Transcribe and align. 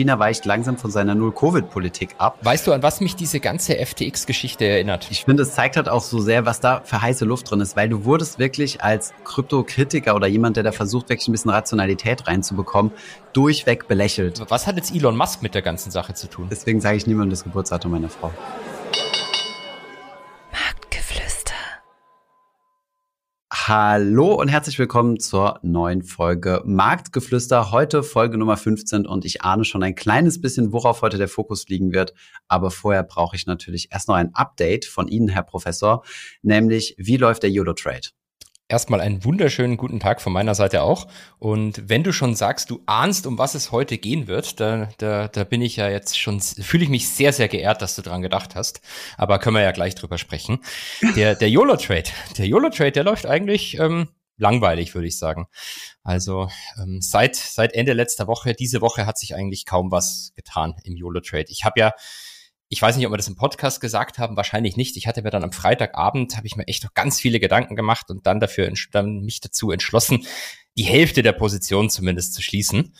China 0.00 0.18
weicht 0.18 0.46
langsam 0.46 0.78
von 0.78 0.90
seiner 0.90 1.14
Null-Covid-Politik 1.14 2.14
ab. 2.16 2.38
Weißt 2.40 2.66
du, 2.66 2.72
an 2.72 2.82
was 2.82 3.02
mich 3.02 3.16
diese 3.16 3.38
ganze 3.38 3.74
FTX-Geschichte 3.74 4.64
erinnert? 4.64 5.08
Ich 5.10 5.26
finde, 5.26 5.42
es 5.42 5.54
zeigt 5.54 5.76
halt 5.76 5.90
auch 5.90 6.00
so 6.00 6.20
sehr, 6.20 6.46
was 6.46 6.60
da 6.60 6.80
für 6.82 7.02
heiße 7.02 7.26
Luft 7.26 7.50
drin 7.50 7.60
ist, 7.60 7.76
weil 7.76 7.90
du 7.90 8.06
wurdest 8.06 8.38
wirklich 8.38 8.82
als 8.82 9.12
Kryptokritiker 9.24 10.14
oder 10.14 10.26
jemand, 10.26 10.56
der 10.56 10.62
da 10.62 10.72
versucht, 10.72 11.10
wirklich 11.10 11.28
ein 11.28 11.32
bisschen 11.32 11.50
Rationalität 11.50 12.26
reinzubekommen, 12.26 12.92
durchweg 13.34 13.88
belächelt. 13.88 14.42
Was 14.48 14.66
hat 14.66 14.76
jetzt 14.76 14.94
Elon 14.94 15.18
Musk 15.18 15.42
mit 15.42 15.54
der 15.54 15.60
ganzen 15.60 15.90
Sache 15.90 16.14
zu 16.14 16.28
tun? 16.30 16.46
Deswegen 16.50 16.80
sage 16.80 16.96
ich 16.96 17.06
niemandem 17.06 17.32
das 17.32 17.44
Geburtsdatum 17.44 17.90
meiner 17.90 18.08
Frau. 18.08 18.32
Hallo 23.72 24.34
und 24.34 24.48
herzlich 24.48 24.80
willkommen 24.80 25.20
zur 25.20 25.60
neuen 25.62 26.02
Folge 26.02 26.60
Marktgeflüster. 26.64 27.70
Heute 27.70 28.02
Folge 28.02 28.36
Nummer 28.36 28.56
15 28.56 29.06
und 29.06 29.24
ich 29.24 29.42
ahne 29.42 29.64
schon 29.64 29.84
ein 29.84 29.94
kleines 29.94 30.40
bisschen, 30.40 30.72
worauf 30.72 31.02
heute 31.02 31.18
der 31.18 31.28
Fokus 31.28 31.68
liegen 31.68 31.92
wird. 31.92 32.12
Aber 32.48 32.72
vorher 32.72 33.04
brauche 33.04 33.36
ich 33.36 33.46
natürlich 33.46 33.92
erst 33.92 34.08
noch 34.08 34.16
ein 34.16 34.34
Update 34.34 34.86
von 34.86 35.06
Ihnen, 35.06 35.28
Herr 35.28 35.44
Professor, 35.44 36.02
nämlich 36.42 36.96
wie 36.98 37.16
läuft 37.16 37.44
der 37.44 37.50
YOLO 37.50 37.74
Trade? 37.74 38.08
Erstmal 38.70 39.00
einen 39.00 39.24
wunderschönen 39.24 39.76
guten 39.76 40.00
Tag 40.00 40.20
von 40.20 40.32
meiner 40.32 40.54
Seite 40.54 40.82
auch. 40.82 41.08
Und 41.38 41.88
wenn 41.88 42.02
du 42.02 42.12
schon 42.12 42.34
sagst, 42.34 42.70
du 42.70 42.82
ahnst, 42.86 43.26
um 43.26 43.38
was 43.38 43.54
es 43.54 43.72
heute 43.72 43.98
gehen 43.98 44.26
wird, 44.26 44.60
da, 44.60 44.88
da, 44.98 45.28
da 45.28 45.44
bin 45.44 45.60
ich 45.60 45.76
ja 45.76 45.88
jetzt 45.88 46.18
schon, 46.18 46.40
fühle 46.40 46.84
ich 46.84 46.90
mich 46.90 47.08
sehr, 47.08 47.32
sehr 47.32 47.48
geehrt, 47.48 47.82
dass 47.82 47.96
du 47.96 48.02
dran 48.02 48.22
gedacht 48.22 48.54
hast. 48.54 48.80
Aber 49.16 49.38
können 49.38 49.56
wir 49.56 49.62
ja 49.62 49.72
gleich 49.72 49.94
drüber 49.94 50.18
sprechen. 50.18 50.60
Der, 51.16 51.34
der 51.34 51.50
YOLO-Trade, 51.50 52.10
der 52.38 52.46
YOLO-Trade, 52.46 52.92
der 52.92 53.04
läuft 53.04 53.26
eigentlich 53.26 53.78
ähm, 53.78 54.08
langweilig, 54.36 54.94
würde 54.94 55.08
ich 55.08 55.18
sagen. 55.18 55.46
Also 56.02 56.48
ähm, 56.80 57.00
seit, 57.00 57.36
seit 57.36 57.74
Ende 57.74 57.92
letzter 57.92 58.26
Woche, 58.26 58.54
diese 58.54 58.80
Woche 58.80 59.06
hat 59.06 59.18
sich 59.18 59.34
eigentlich 59.34 59.66
kaum 59.66 59.90
was 59.90 60.32
getan 60.34 60.74
im 60.84 60.96
YOLO-Trade. 60.96 61.46
Ich 61.48 61.64
habe 61.64 61.78
ja 61.80 61.92
ich 62.72 62.80
weiß 62.80 62.96
nicht, 62.96 63.04
ob 63.04 63.12
wir 63.12 63.16
das 63.16 63.26
im 63.26 63.34
Podcast 63.34 63.80
gesagt 63.80 64.18
haben, 64.18 64.36
wahrscheinlich 64.36 64.76
nicht. 64.76 64.96
Ich 64.96 65.08
hatte 65.08 65.22
mir 65.22 65.30
dann 65.30 65.42
am 65.42 65.50
Freitagabend, 65.50 66.36
habe 66.36 66.46
ich 66.46 66.54
mir 66.54 66.68
echt 66.68 66.84
noch 66.84 66.94
ganz 66.94 67.20
viele 67.20 67.40
Gedanken 67.40 67.74
gemacht 67.74 68.10
und 68.10 68.26
dann 68.26 68.38
dafür 68.38 68.72
dann 68.92 69.22
mich 69.22 69.40
dazu 69.40 69.72
entschlossen, 69.72 70.24
die 70.78 70.84
Hälfte 70.84 71.22
der 71.22 71.32
Position 71.32 71.90
zumindest 71.90 72.32
zu 72.32 72.42
schließen. 72.42 72.94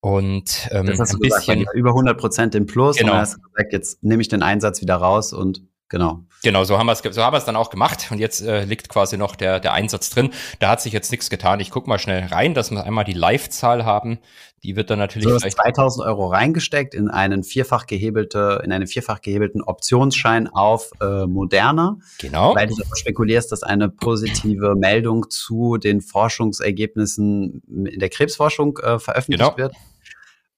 Und 0.00 0.68
ähm, 0.72 0.86
das 0.86 0.98
hast 0.98 1.12
du 1.12 1.18
ein 1.18 1.20
bisschen 1.20 1.60
gesagt, 1.60 1.76
über 1.76 1.90
100 1.90 2.18
Prozent 2.18 2.54
im 2.56 2.66
Plus. 2.66 2.96
Genau. 2.96 3.18
Gesagt, 3.20 3.72
jetzt 3.72 4.02
nehme 4.02 4.22
ich 4.22 4.28
den 4.28 4.42
Einsatz 4.42 4.80
wieder 4.80 4.96
raus 4.96 5.32
und 5.32 5.62
Genau. 5.88 6.24
Genau, 6.42 6.64
so 6.64 6.78
haben 6.78 6.86
wir 6.86 6.92
es 6.92 7.14
so 7.14 7.22
haben 7.22 7.32
wir 7.32 7.38
es 7.38 7.44
dann 7.44 7.54
auch 7.54 7.70
gemacht 7.70 8.08
und 8.10 8.18
jetzt 8.18 8.42
äh, 8.42 8.64
liegt 8.64 8.88
quasi 8.88 9.16
noch 9.16 9.36
der 9.36 9.60
der 9.60 9.72
Einsatz 9.72 10.10
drin. 10.10 10.30
Da 10.58 10.68
hat 10.68 10.80
sich 10.80 10.92
jetzt 10.92 11.12
nichts 11.12 11.30
getan. 11.30 11.60
Ich 11.60 11.70
guck 11.70 11.86
mal 11.86 12.00
schnell 12.00 12.26
rein, 12.26 12.54
dass 12.54 12.72
wir 12.72 12.82
einmal 12.82 13.04
die 13.04 13.12
Live-Zahl 13.12 13.84
haben. 13.84 14.18
Die 14.66 14.74
wird 14.74 14.90
dann 14.90 14.98
natürlich. 14.98 15.28
Du 15.28 15.32
hast 15.32 15.48
2000 15.48 16.04
Euro 16.04 16.26
reingesteckt 16.26 16.92
in 16.92 17.08
einen 17.08 17.44
vierfach 17.44 17.86
gehebelte, 17.86 18.60
in 18.64 18.72
einen 18.72 18.88
vierfach 18.88 19.20
gehebelten 19.20 19.62
Optionsschein 19.62 20.48
auf 20.48 20.90
äh, 21.00 21.24
Moderna. 21.26 21.98
Genau. 22.18 22.52
Weil 22.56 22.66
du 22.66 22.74
spekulierst, 22.96 23.52
dass 23.52 23.62
eine 23.62 23.88
positive 23.88 24.74
Meldung 24.74 25.30
zu 25.30 25.76
den 25.76 26.00
Forschungsergebnissen 26.00 27.62
in 27.68 28.00
der 28.00 28.08
Krebsforschung 28.08 28.76
äh, 28.78 28.98
veröffentlicht 28.98 29.44
genau. 29.44 29.56
wird. 29.56 29.72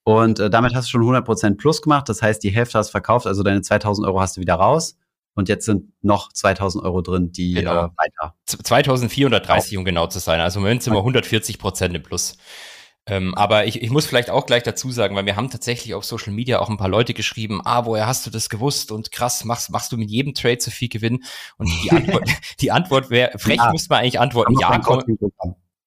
Und 0.04 0.40
äh, 0.40 0.48
damit 0.48 0.74
hast 0.74 0.86
du 0.86 0.92
schon 0.92 1.02
100% 1.02 1.58
plus 1.58 1.82
gemacht. 1.82 2.08
Das 2.08 2.22
heißt, 2.22 2.42
die 2.42 2.48
Hälfte 2.48 2.78
hast 2.78 2.88
verkauft, 2.88 3.26
also 3.26 3.42
deine 3.42 3.60
2000 3.60 4.06
Euro 4.06 4.22
hast 4.22 4.38
du 4.38 4.40
wieder 4.40 4.54
raus. 4.54 4.96
Und 5.34 5.50
jetzt 5.50 5.66
sind 5.66 5.92
noch 6.00 6.32
2000 6.32 6.82
Euro 6.82 7.02
drin, 7.02 7.30
die 7.30 7.52
genau. 7.52 7.72
äh, 7.72 7.88
weiter. 7.94 8.34
2430, 8.46 9.76
um 9.76 9.84
genau 9.84 10.06
zu 10.06 10.18
sein. 10.18 10.40
Also 10.40 10.60
im 10.60 10.62
Moment 10.62 10.82
sind 10.82 10.94
wir 10.94 11.00
140 11.00 11.58
Prozent 11.58 11.94
im 11.94 12.02
Plus. 12.02 12.38
Ähm, 13.08 13.34
aber 13.34 13.66
ich, 13.66 13.82
ich 13.82 13.90
muss 13.90 14.06
vielleicht 14.06 14.30
auch 14.30 14.46
gleich 14.46 14.62
dazu 14.62 14.90
sagen, 14.90 15.16
weil 15.16 15.26
wir 15.26 15.36
haben 15.36 15.50
tatsächlich 15.50 15.94
auf 15.94 16.04
Social 16.04 16.32
Media 16.32 16.58
auch 16.60 16.68
ein 16.68 16.76
paar 16.76 16.88
Leute 16.88 17.14
geschrieben, 17.14 17.60
ah, 17.64 17.86
woher 17.86 18.06
hast 18.06 18.26
du 18.26 18.30
das 18.30 18.48
gewusst? 18.48 18.92
Und 18.92 19.10
krass, 19.12 19.44
machst, 19.44 19.70
machst 19.70 19.92
du 19.92 19.96
mit 19.96 20.10
jedem 20.10 20.34
Trade 20.34 20.58
so 20.60 20.70
viel 20.70 20.88
Gewinn? 20.88 21.24
Und 21.56 21.70
die 21.82 21.90
Antwort, 21.92 22.28
die 22.60 22.70
Antwort 22.70 23.10
wäre, 23.10 23.38
frech 23.38 23.56
ja. 23.56 23.72
müsste 23.72 23.90
man 23.90 24.00
eigentlich 24.00 24.20
antworten, 24.20 24.58
ja, 24.60 24.78
komm. 24.78 25.02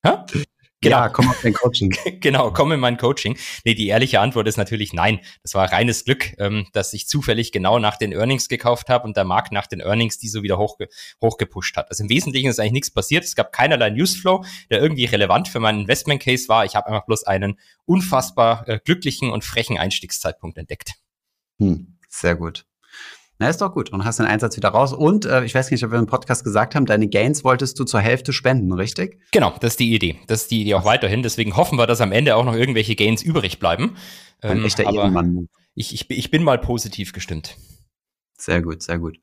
Hä? 0.04 0.44
Genau. 0.84 0.98
Ja, 0.98 1.10
komm 1.10 1.30
auf 1.30 1.40
dein 1.44 1.54
Coaching. 1.54 1.96
genau, 2.22 2.52
komm 2.52 2.72
in 2.72 2.80
mein 2.80 2.98
Coaching. 2.98 3.38
Nee, 3.66 3.76
die 3.76 3.88
ehrliche 3.88 4.20
Antwort 4.20 4.48
ist 4.48 4.58
natürlich 4.58 4.94
nein. 4.94 5.20
Das 5.44 5.54
war 5.54 5.72
reines 5.72 6.06
Glück, 6.06 6.34
ähm, 6.40 6.66
dass 6.74 6.92
ich 6.94 7.08
zufällig 7.08 7.52
genau 7.52 7.78
nach 7.78 7.98
den 7.98 8.12
Earnings 8.12 8.50
gekauft 8.50 8.90
habe 8.90 9.06
und 9.06 9.16
der 9.16 9.24
Markt 9.24 9.52
nach 9.52 9.68
den 9.68 9.80
Earnings 9.80 10.18
die 10.18 10.28
so 10.28 10.42
wieder 10.42 10.58
hochge 10.58 10.90
hochgepusht 11.22 11.78
hat. 11.78 11.90
Also 11.90 12.04
im 12.04 12.10
Wesentlichen 12.10 12.50
ist 12.50 12.60
eigentlich 12.60 12.72
nichts 12.72 12.92
passiert. 12.92 13.24
Es 13.24 13.36
gab 13.36 13.52
keinerlei 13.52 13.92
Newsflow, 13.92 14.44
der 14.72 14.82
irgendwie 14.82 15.06
relevant 15.06 15.48
für 15.48 15.60
meinen 15.60 15.82
Investment 15.82 16.24
Case 16.24 16.50
war. 16.50 16.66
Ich 16.66 16.76
habe 16.76 16.88
einfach 16.88 17.06
bloß 17.06 17.26
einen 17.26 17.60
unfassbar 17.86 18.68
äh, 18.68 18.80
glücklichen 18.84 19.30
und 19.30 19.44
frechen 19.44 19.78
Einstiegszeitpunkt 19.78 20.58
entdeckt. 20.58 20.94
Hm, 21.60 22.00
sehr 22.10 22.36
gut. 22.36 22.66
Na, 23.42 23.50
ist 23.50 23.60
doch 23.60 23.74
gut. 23.74 23.90
Und 23.92 24.06
hast 24.06 24.20
den 24.20 24.28
Einsatz 24.28 24.56
wieder 24.56 24.70
raus. 24.70 24.94
Und 24.94 25.26
äh, 25.26 25.44
ich 25.44 25.56
weiß 25.56 25.72
nicht, 25.72 25.84
ob 25.84 25.90
wir 25.90 25.98
im 25.98 26.06
Podcast 26.06 26.44
gesagt 26.44 26.76
haben, 26.76 26.86
deine 26.86 27.08
Gains 27.08 27.44
wolltest 27.44 27.80
du 27.80 27.86
zur 27.86 28.00
Hälfte 28.00 28.34
spenden, 28.34 28.72
richtig? 28.72 29.20
Genau, 29.32 29.56
das 29.60 29.74
ist 29.74 29.80
die 29.80 29.96
Idee. 29.96 30.20
Das 30.28 30.44
ist 30.44 30.52
die 30.52 30.62
Idee 30.62 30.76
auch 30.76 30.86
weiterhin. 30.86 31.24
Deswegen 31.24 31.58
hoffen 31.58 31.80
wir, 31.80 31.88
dass 31.88 32.02
am 32.02 32.12
Ende 32.12 32.36
auch 32.36 32.46
noch 32.46 32.54
irgendwelche 32.54 32.96
Gains 32.96 33.24
übrig 33.24 33.58
bleiben. 33.58 33.96
Ein 34.42 34.60
ähm, 34.60 34.66
echter 34.66 34.84
Ehrenmann. 34.84 35.50
Ich, 35.74 35.92
ich, 35.92 36.08
ich 36.12 36.30
bin 36.30 36.44
mal 36.44 36.60
positiv 36.60 37.14
gestimmt. 37.14 37.58
Sehr 38.38 38.62
gut, 38.62 38.84
sehr 38.84 39.00
gut. 39.00 39.18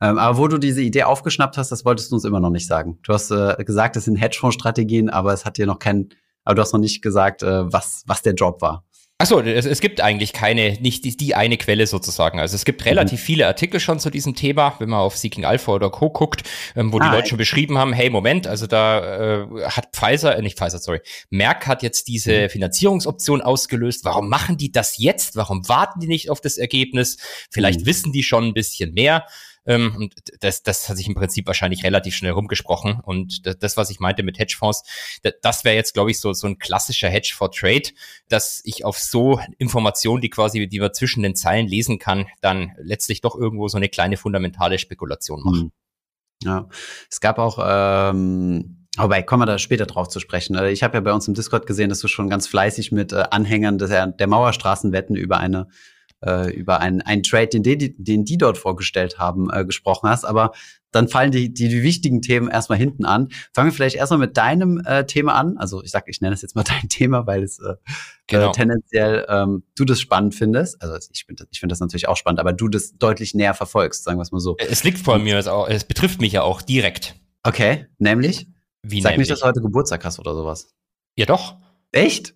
Ähm, 0.00 0.16
aber 0.16 0.38
wo 0.38 0.48
du 0.48 0.56
diese 0.56 0.80
Idee 0.80 1.02
aufgeschnappt 1.02 1.58
hast, 1.58 1.70
das 1.70 1.84
wolltest 1.84 2.10
du 2.10 2.14
uns 2.14 2.24
immer 2.24 2.40
noch 2.40 2.48
nicht 2.48 2.66
sagen. 2.66 2.98
Du 3.02 3.12
hast 3.12 3.30
äh, 3.30 3.62
gesagt, 3.64 3.96
es 3.96 4.06
sind 4.06 4.16
Hedgefonds-Strategien, 4.16 5.10
aber 5.10 5.34
es 5.34 5.44
hat 5.44 5.58
dir 5.58 5.66
noch 5.66 5.78
kein, 5.78 6.08
aber 6.44 6.54
du 6.54 6.62
hast 6.62 6.72
noch 6.72 6.80
nicht 6.80 7.02
gesagt, 7.02 7.42
äh, 7.42 7.70
was, 7.70 8.02
was 8.06 8.22
der 8.22 8.32
Job 8.32 8.62
war. 8.62 8.86
Achso, 9.20 9.40
es, 9.40 9.66
es 9.66 9.80
gibt 9.80 10.00
eigentlich 10.00 10.32
keine, 10.32 10.74
nicht 10.80 11.04
die, 11.04 11.16
die 11.16 11.34
eine 11.34 11.56
Quelle 11.56 11.88
sozusagen. 11.88 12.38
Also 12.38 12.54
es 12.54 12.64
gibt 12.64 12.84
relativ 12.84 13.20
mhm. 13.20 13.24
viele 13.24 13.46
Artikel 13.48 13.80
schon 13.80 13.98
zu 13.98 14.10
diesem 14.10 14.36
Thema, 14.36 14.76
wenn 14.78 14.90
man 14.90 15.00
auf 15.00 15.16
Seeking 15.16 15.44
Alpha 15.44 15.72
oder 15.72 15.90
Co. 15.90 16.10
guckt, 16.10 16.44
ähm, 16.76 16.92
wo 16.92 17.00
ah, 17.00 17.08
die 17.08 17.16
Leute 17.16 17.28
schon 17.30 17.38
beschrieben 17.38 17.78
haben, 17.78 17.92
hey, 17.92 18.10
Moment, 18.10 18.46
also 18.46 18.68
da 18.68 19.40
äh, 19.42 19.64
hat 19.64 19.88
Pfizer, 19.92 20.36
äh, 20.36 20.42
nicht 20.42 20.56
Pfizer, 20.56 20.78
sorry, 20.78 21.00
Merck 21.30 21.66
hat 21.66 21.82
jetzt 21.82 22.06
diese 22.06 22.42
mhm. 22.42 22.50
Finanzierungsoption 22.50 23.42
ausgelöst. 23.42 24.04
Warum 24.04 24.28
machen 24.28 24.56
die 24.56 24.70
das 24.70 24.98
jetzt? 24.98 25.34
Warum 25.34 25.68
warten 25.68 25.98
die 25.98 26.06
nicht 26.06 26.30
auf 26.30 26.40
das 26.40 26.56
Ergebnis? 26.56 27.16
Vielleicht 27.50 27.80
mhm. 27.80 27.86
wissen 27.86 28.12
die 28.12 28.22
schon 28.22 28.44
ein 28.44 28.54
bisschen 28.54 28.94
mehr. 28.94 29.26
Ähm, 29.68 29.94
und 29.96 30.14
das, 30.40 30.62
das 30.62 30.88
hat 30.88 30.96
sich 30.96 31.06
im 31.06 31.14
Prinzip 31.14 31.46
wahrscheinlich 31.46 31.84
relativ 31.84 32.16
schnell 32.16 32.32
rumgesprochen. 32.32 33.00
Und 33.02 33.42
das, 33.62 33.76
was 33.76 33.90
ich 33.90 34.00
meinte 34.00 34.22
mit 34.22 34.38
Hedgefonds, 34.38 34.82
das, 35.42 35.64
wäre 35.64 35.76
jetzt, 35.76 35.92
glaube 35.92 36.10
ich, 36.10 36.18
so, 36.18 36.32
so 36.32 36.46
ein 36.46 36.58
klassischer 36.58 37.10
Hedge 37.10 37.34
for 37.36 37.52
Trade, 37.52 37.90
dass 38.28 38.62
ich 38.64 38.84
auf 38.84 38.98
so 38.98 39.38
Informationen, 39.58 40.22
die 40.22 40.30
quasi, 40.30 40.66
die 40.66 40.80
man 40.80 40.94
zwischen 40.94 41.22
den 41.22 41.34
Zeilen 41.34 41.68
lesen 41.68 41.98
kann, 41.98 42.26
dann 42.40 42.72
letztlich 42.78 43.20
doch 43.20 43.36
irgendwo 43.36 43.68
so 43.68 43.76
eine 43.76 43.90
kleine 43.90 44.16
fundamentale 44.16 44.78
Spekulation 44.78 45.42
mache. 45.44 45.64
Mhm. 45.64 45.72
Ja, 46.42 46.68
es 47.10 47.20
gab 47.20 47.38
auch 47.38 47.58
ähm 47.60 48.74
Wobei, 48.96 49.22
kommen 49.22 49.42
wir 49.42 49.46
da 49.46 49.58
später 49.58 49.86
drauf 49.86 50.08
zu 50.08 50.18
sprechen. 50.18 50.56
Äh, 50.56 50.70
ich 50.70 50.82
habe 50.82 50.96
ja 50.96 51.00
bei 51.00 51.12
uns 51.12 51.28
im 51.28 51.34
Discord 51.34 51.66
gesehen, 51.66 51.88
dass 51.88 52.00
du 52.00 52.08
schon 52.08 52.28
ganz 52.28 52.48
fleißig 52.48 52.90
mit 52.90 53.12
äh, 53.12 53.24
Anhängern 53.30 53.78
der, 53.78 54.08
der 54.08 54.26
Mauerstraßenwetten 54.26 55.14
über 55.14 55.38
eine 55.38 55.68
äh, 56.24 56.52
über 56.52 56.80
einen, 56.80 57.00
einen 57.02 57.22
Trade, 57.22 57.48
den 57.48 57.62
die, 57.62 57.94
den 57.96 58.24
die 58.24 58.38
dort 58.38 58.58
vorgestellt 58.58 59.18
haben, 59.18 59.50
äh, 59.52 59.64
gesprochen 59.64 60.08
hast. 60.08 60.24
Aber 60.24 60.52
dann 60.90 61.08
fallen 61.08 61.30
die, 61.30 61.52
die, 61.52 61.68
die 61.68 61.82
wichtigen 61.82 62.22
Themen 62.22 62.48
erstmal 62.48 62.78
hinten 62.78 63.04
an. 63.04 63.28
Fangen 63.52 63.68
wir 63.68 63.74
vielleicht 63.74 63.96
erstmal 63.96 64.18
mit 64.18 64.36
deinem 64.36 64.80
äh, 64.84 65.04
Thema 65.04 65.34
an. 65.34 65.58
Also 65.58 65.82
ich 65.82 65.90
sag, 65.90 66.08
ich 66.08 66.20
nenne 66.20 66.34
es 66.34 66.42
jetzt 66.42 66.56
mal 66.56 66.64
dein 66.68 66.88
Thema, 66.88 67.26
weil 67.26 67.42
es 67.42 67.58
äh, 67.58 67.74
genau. 68.26 68.50
äh, 68.50 68.52
tendenziell 68.52 69.26
ähm, 69.28 69.64
du 69.76 69.84
das 69.84 70.00
spannend 70.00 70.34
findest. 70.34 70.80
Also 70.82 70.96
ich 71.12 71.24
finde 71.26 71.46
ich 71.50 71.60
finde 71.60 71.72
das 71.72 71.80
natürlich 71.80 72.08
auch 72.08 72.16
spannend, 72.16 72.40
aber 72.40 72.52
du 72.52 72.68
das 72.68 72.96
deutlich 72.96 73.34
näher 73.34 73.54
verfolgst, 73.54 74.04
sagen 74.04 74.18
wir 74.18 74.22
es 74.22 74.32
mal 74.32 74.40
so. 74.40 74.56
Es 74.58 74.84
liegt 74.84 74.98
vor 74.98 75.18
mir, 75.18 75.38
es, 75.38 75.46
auch, 75.46 75.68
es 75.68 75.84
betrifft 75.84 76.20
mich 76.20 76.32
ja 76.32 76.42
auch 76.42 76.62
direkt. 76.62 77.16
Okay, 77.42 77.86
nämlich? 77.98 78.48
Wie 78.82 79.00
Sag 79.00 79.12
nämlich? 79.12 79.28
nicht, 79.28 79.30
dass 79.30 79.40
du 79.40 79.46
heute 79.46 79.60
Geburtstag 79.60 80.04
hast 80.04 80.18
oder 80.18 80.34
sowas. 80.34 80.74
Ja 81.16 81.26
doch. 81.26 81.56
Echt? 81.92 82.34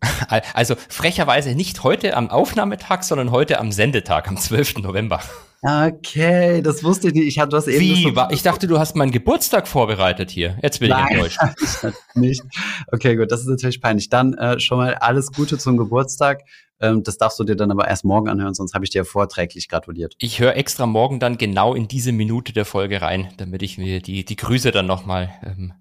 Also 0.54 0.76
frecherweise 0.88 1.54
nicht 1.54 1.82
heute 1.82 2.16
am 2.16 2.30
Aufnahmetag, 2.30 3.02
sondern 3.02 3.30
heute 3.30 3.58
am 3.58 3.70
Sendetag, 3.70 4.28
am 4.28 4.36
12. 4.36 4.78
November. 4.78 5.20
Okay, 5.64 6.60
das 6.60 6.82
wusste 6.82 7.08
ich 7.08 7.14
nicht. 7.14 7.26
Ich 7.26 7.38
hatte 7.38 7.56
was 7.56 7.68
eben. 7.68 7.80
Wie? 7.80 8.02
So 8.02 8.26
ich 8.30 8.42
dachte, 8.42 8.66
du 8.66 8.80
hast 8.80 8.96
meinen 8.96 9.12
Geburtstag 9.12 9.68
vorbereitet 9.68 10.30
hier. 10.30 10.58
Jetzt 10.60 10.80
bin 10.80 10.88
Nein, 10.88 11.06
ich 11.26 11.38
enttäuscht. 11.38 11.38
Ich 11.60 12.20
nicht. 12.20 12.42
Okay, 12.90 13.14
gut, 13.14 13.30
das 13.30 13.42
ist 13.42 13.46
natürlich 13.46 13.80
peinlich. 13.80 14.08
Dann 14.08 14.34
äh, 14.34 14.58
schon 14.58 14.78
mal 14.78 14.94
alles 14.96 15.30
Gute 15.30 15.58
zum 15.58 15.76
Geburtstag. 15.76 16.40
Ähm, 16.80 17.04
das 17.04 17.16
darfst 17.16 17.38
du 17.38 17.44
dir 17.44 17.54
dann 17.54 17.70
aber 17.70 17.86
erst 17.86 18.04
morgen 18.04 18.28
anhören, 18.28 18.54
sonst 18.54 18.74
habe 18.74 18.84
ich 18.84 18.90
dir 18.90 19.04
vorträglich 19.04 19.68
gratuliert. 19.68 20.16
Ich 20.18 20.40
höre 20.40 20.56
extra 20.56 20.86
morgen 20.86 21.20
dann 21.20 21.38
genau 21.38 21.74
in 21.74 21.86
diese 21.86 22.10
Minute 22.10 22.52
der 22.52 22.64
Folge 22.64 23.00
rein, 23.00 23.32
damit 23.36 23.62
ich 23.62 23.78
mir 23.78 24.02
die, 24.02 24.24
die 24.24 24.36
Grüße 24.36 24.72
dann 24.72 24.86
nochmal 24.86 25.30
ähm, 25.44 25.74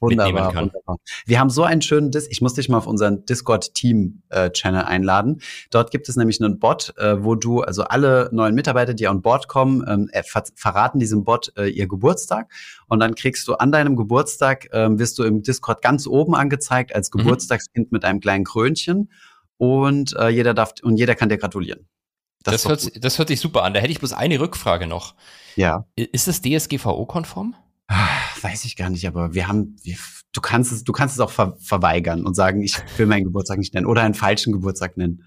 wunderbar, 0.00 0.54
wunderbar. 0.54 0.96
Wir 1.26 1.40
haben 1.40 1.50
so 1.50 1.64
einen 1.64 1.82
schönen 1.82 2.10
Dis 2.10 2.26
ich 2.30 2.40
muss 2.40 2.54
dich 2.54 2.68
mal 2.68 2.78
auf 2.78 2.86
unseren 2.86 3.24
Discord-Team-Channel 3.24 4.80
äh, 4.80 4.84
einladen. 4.84 5.40
Dort 5.70 5.90
gibt 5.90 6.08
es 6.08 6.16
nämlich 6.16 6.40
einen 6.42 6.58
Bot, 6.58 6.94
äh, 6.98 7.22
wo 7.22 7.34
du, 7.34 7.62
also 7.62 7.84
alle 7.84 8.28
neuen 8.32 8.54
Mitarbeiter, 8.54 8.94
die 8.94 9.08
an 9.08 9.22
Bord 9.22 9.48
kommen, 9.48 9.84
ähm, 9.88 10.10
ver 10.24 10.44
verraten 10.54 10.98
diesem 10.98 11.24
Bot 11.24 11.52
äh, 11.56 11.68
ihr 11.68 11.88
Geburtstag. 11.88 12.50
Und 12.86 13.00
dann 13.00 13.14
kriegst 13.14 13.46
du 13.48 13.54
an 13.54 13.72
deinem 13.72 13.96
Geburtstag, 13.96 14.68
ähm, 14.72 14.98
wirst 14.98 15.18
du 15.18 15.24
im 15.24 15.42
Discord 15.42 15.82
ganz 15.82 16.06
oben 16.06 16.34
angezeigt 16.34 16.94
als 16.94 17.12
mhm. 17.12 17.18
Geburtstagskind 17.18 17.90
mhm. 17.90 17.96
mit 17.96 18.04
einem 18.04 18.20
kleinen 18.20 18.44
Krönchen. 18.44 19.10
und 19.56 20.14
äh, 20.16 20.28
jeder 20.28 20.54
darf 20.54 20.74
und 20.82 20.96
jeder 20.96 21.14
kann 21.14 21.28
dir 21.28 21.38
gratulieren. 21.38 21.88
Das, 22.44 22.62
das 22.62 22.68
hört, 22.68 23.04
das 23.04 23.18
hört 23.18 23.28
sich 23.28 23.40
super 23.40 23.64
an. 23.64 23.74
Da 23.74 23.80
hätte 23.80 23.90
ich 23.90 23.98
bloß 23.98 24.12
eine 24.12 24.38
Rückfrage 24.40 24.86
noch. 24.86 25.14
Ja. 25.56 25.86
Ist 25.96 26.28
das 26.28 26.40
DSGVO-konform? 26.40 27.56
Ah, 27.88 28.08
weiß 28.42 28.64
ich 28.66 28.76
gar 28.76 28.90
nicht, 28.90 29.06
aber 29.06 29.34
wir 29.34 29.48
haben, 29.48 29.76
wir, 29.82 29.96
du 30.32 30.40
kannst 30.40 30.72
es, 30.72 30.84
du 30.84 30.92
kannst 30.92 31.14
es 31.14 31.20
auch 31.20 31.30
ver 31.30 31.56
verweigern 31.58 32.24
und 32.26 32.34
sagen, 32.34 32.62
ich 32.62 32.76
will 32.98 33.06
meinen 33.06 33.24
Geburtstag 33.24 33.58
nicht 33.58 33.74
nennen 33.74 33.86
oder 33.86 34.02
einen 34.02 34.14
falschen 34.14 34.52
Geburtstag 34.52 34.96
nennen. 34.96 35.24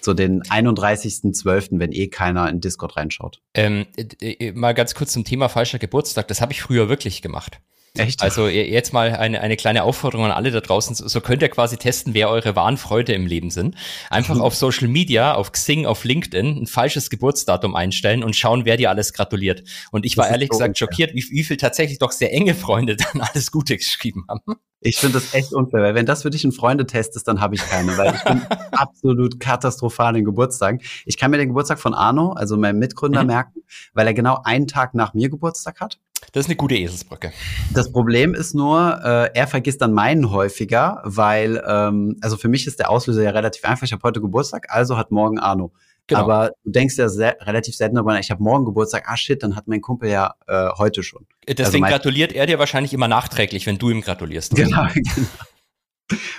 So 0.00 0.12
den 0.12 0.42
31.12., 0.42 1.78
wenn 1.78 1.92
eh 1.92 2.08
keiner 2.08 2.50
in 2.50 2.60
Discord 2.60 2.96
reinschaut. 2.96 3.40
Ähm, 3.54 3.86
äh, 3.96 4.52
mal 4.52 4.74
ganz 4.74 4.94
kurz 4.94 5.12
zum 5.12 5.24
Thema 5.24 5.48
falscher 5.48 5.78
Geburtstag. 5.78 6.28
Das 6.28 6.42
habe 6.42 6.52
ich 6.52 6.60
früher 6.60 6.90
wirklich 6.90 7.22
gemacht. 7.22 7.60
Echt? 7.96 8.22
Also 8.22 8.48
jetzt 8.48 8.92
mal 8.92 9.12
eine, 9.12 9.40
eine 9.40 9.56
kleine 9.56 9.84
Aufforderung 9.84 10.26
an 10.26 10.32
alle 10.32 10.50
da 10.50 10.60
draußen. 10.60 10.96
So 10.96 11.20
könnt 11.20 11.42
ihr 11.42 11.48
quasi 11.48 11.76
testen, 11.76 12.12
wer 12.12 12.28
eure 12.28 12.56
wahren 12.56 12.76
Freude 12.76 13.12
im 13.12 13.26
Leben 13.26 13.50
sind. 13.50 13.76
Einfach 14.10 14.40
auf 14.40 14.56
Social 14.56 14.88
Media, 14.88 15.34
auf 15.34 15.52
Xing, 15.52 15.86
auf 15.86 16.02
LinkedIn 16.02 16.62
ein 16.62 16.66
falsches 16.66 17.08
Geburtsdatum 17.08 17.76
einstellen 17.76 18.24
und 18.24 18.34
schauen, 18.34 18.64
wer 18.64 18.76
dir 18.76 18.90
alles 18.90 19.12
gratuliert. 19.12 19.62
Und 19.92 20.04
ich 20.04 20.16
war 20.16 20.28
ehrlich 20.28 20.48
so 20.48 20.58
gesagt 20.58 20.70
unfair. 20.70 20.88
schockiert, 20.88 21.14
wie, 21.14 21.24
wie 21.30 21.44
viel 21.44 21.56
tatsächlich 21.56 22.00
doch 22.00 22.10
sehr 22.10 22.32
enge 22.32 22.56
Freunde 22.56 22.96
dann 23.12 23.20
alles 23.20 23.52
Gute 23.52 23.76
geschrieben 23.76 24.24
haben. 24.28 24.56
Ich 24.80 24.98
finde 24.98 25.20
das 25.20 25.32
echt 25.32 25.54
unfair, 25.54 25.80
weil 25.80 25.94
wenn 25.94 26.04
das 26.04 26.22
für 26.22 26.30
dich 26.30 26.44
ein 26.44 26.52
Freundetest 26.52 27.16
ist, 27.16 27.26
dann 27.28 27.40
habe 27.40 27.54
ich 27.54 27.62
keine, 27.62 27.96
weil 27.96 28.14
ich 28.14 28.24
bin 28.24 28.42
absolut 28.72 29.40
katastrophal 29.40 30.16
in 30.16 30.24
Geburtstagen. 30.24 30.82
Ich 31.06 31.16
kann 31.16 31.30
mir 31.30 31.38
den 31.38 31.48
Geburtstag 31.48 31.78
von 31.78 31.94
Arno, 31.94 32.32
also 32.32 32.56
meinem 32.56 32.80
Mitgründer, 32.80 33.22
mhm. 33.22 33.28
merken, 33.28 33.62
weil 33.94 34.06
er 34.06 34.14
genau 34.14 34.40
einen 34.44 34.66
Tag 34.66 34.94
nach 34.94 35.14
mir 35.14 35.30
Geburtstag 35.30 35.80
hat. 35.80 36.00
Das 36.34 36.46
ist 36.46 36.48
eine 36.48 36.56
gute 36.56 36.74
Eselsbrücke. 36.74 37.32
Das 37.72 37.92
Problem 37.92 38.34
ist 38.34 38.56
nur, 38.56 39.00
äh, 39.04 39.30
er 39.34 39.46
vergisst 39.46 39.80
dann 39.80 39.92
meinen 39.92 40.32
häufiger, 40.32 41.00
weil, 41.04 41.62
ähm, 41.64 42.16
also 42.22 42.36
für 42.36 42.48
mich 42.48 42.66
ist 42.66 42.80
der 42.80 42.90
Auslöser 42.90 43.22
ja 43.22 43.30
relativ 43.30 43.64
einfach. 43.64 43.84
Ich 43.84 43.92
habe 43.92 44.02
heute 44.02 44.20
Geburtstag, 44.20 44.66
also 44.68 44.96
hat 44.96 45.12
morgen 45.12 45.38
Arno. 45.38 45.72
Genau. 46.08 46.22
Aber 46.22 46.50
du 46.64 46.72
denkst 46.72 46.96
ja 46.98 47.08
sehr, 47.08 47.36
relativ 47.42 47.76
selten 47.76 47.94
darüber, 47.94 48.18
ich 48.18 48.32
habe 48.32 48.42
morgen 48.42 48.64
Geburtstag, 48.64 49.04
ah 49.06 49.16
shit, 49.16 49.44
dann 49.44 49.54
hat 49.54 49.68
mein 49.68 49.80
Kumpel 49.80 50.10
ja 50.10 50.34
äh, 50.48 50.70
heute 50.76 51.04
schon. 51.04 51.24
Deswegen 51.46 51.84
also 51.84 51.94
gratuliert 51.94 52.32
er 52.32 52.46
dir 52.46 52.58
wahrscheinlich 52.58 52.92
immer 52.92 53.06
nachträglich, 53.06 53.64
wenn 53.66 53.78
du 53.78 53.90
ihm 53.90 54.00
gratulierst. 54.00 54.54
Oder? 54.54 54.64
Genau, 54.64 54.86
genau. 54.92 55.28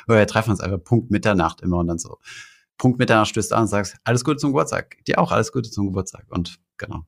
Oder 0.10 0.18
wir 0.18 0.28
treffen 0.28 0.52
uns 0.52 0.60
einfach 0.60 0.84
Punkt 0.84 1.10
Mitternacht 1.10 1.62
immer 1.62 1.78
und 1.78 1.88
dann 1.88 2.00
so. 2.00 2.18
Punkt 2.78 3.00
Mitternacht 3.00 3.30
stößt 3.30 3.54
an 3.54 3.62
und 3.62 3.68
sagst, 3.70 3.96
alles 4.04 4.26
Gute 4.26 4.38
zum 4.38 4.50
Geburtstag. 4.52 4.98
Dir 5.08 5.20
auch 5.20 5.32
alles 5.32 5.54
Gute 5.54 5.72
zum 5.72 5.88
Geburtstag. 5.88 6.26
Und 6.28 6.58
genau. 6.78 7.06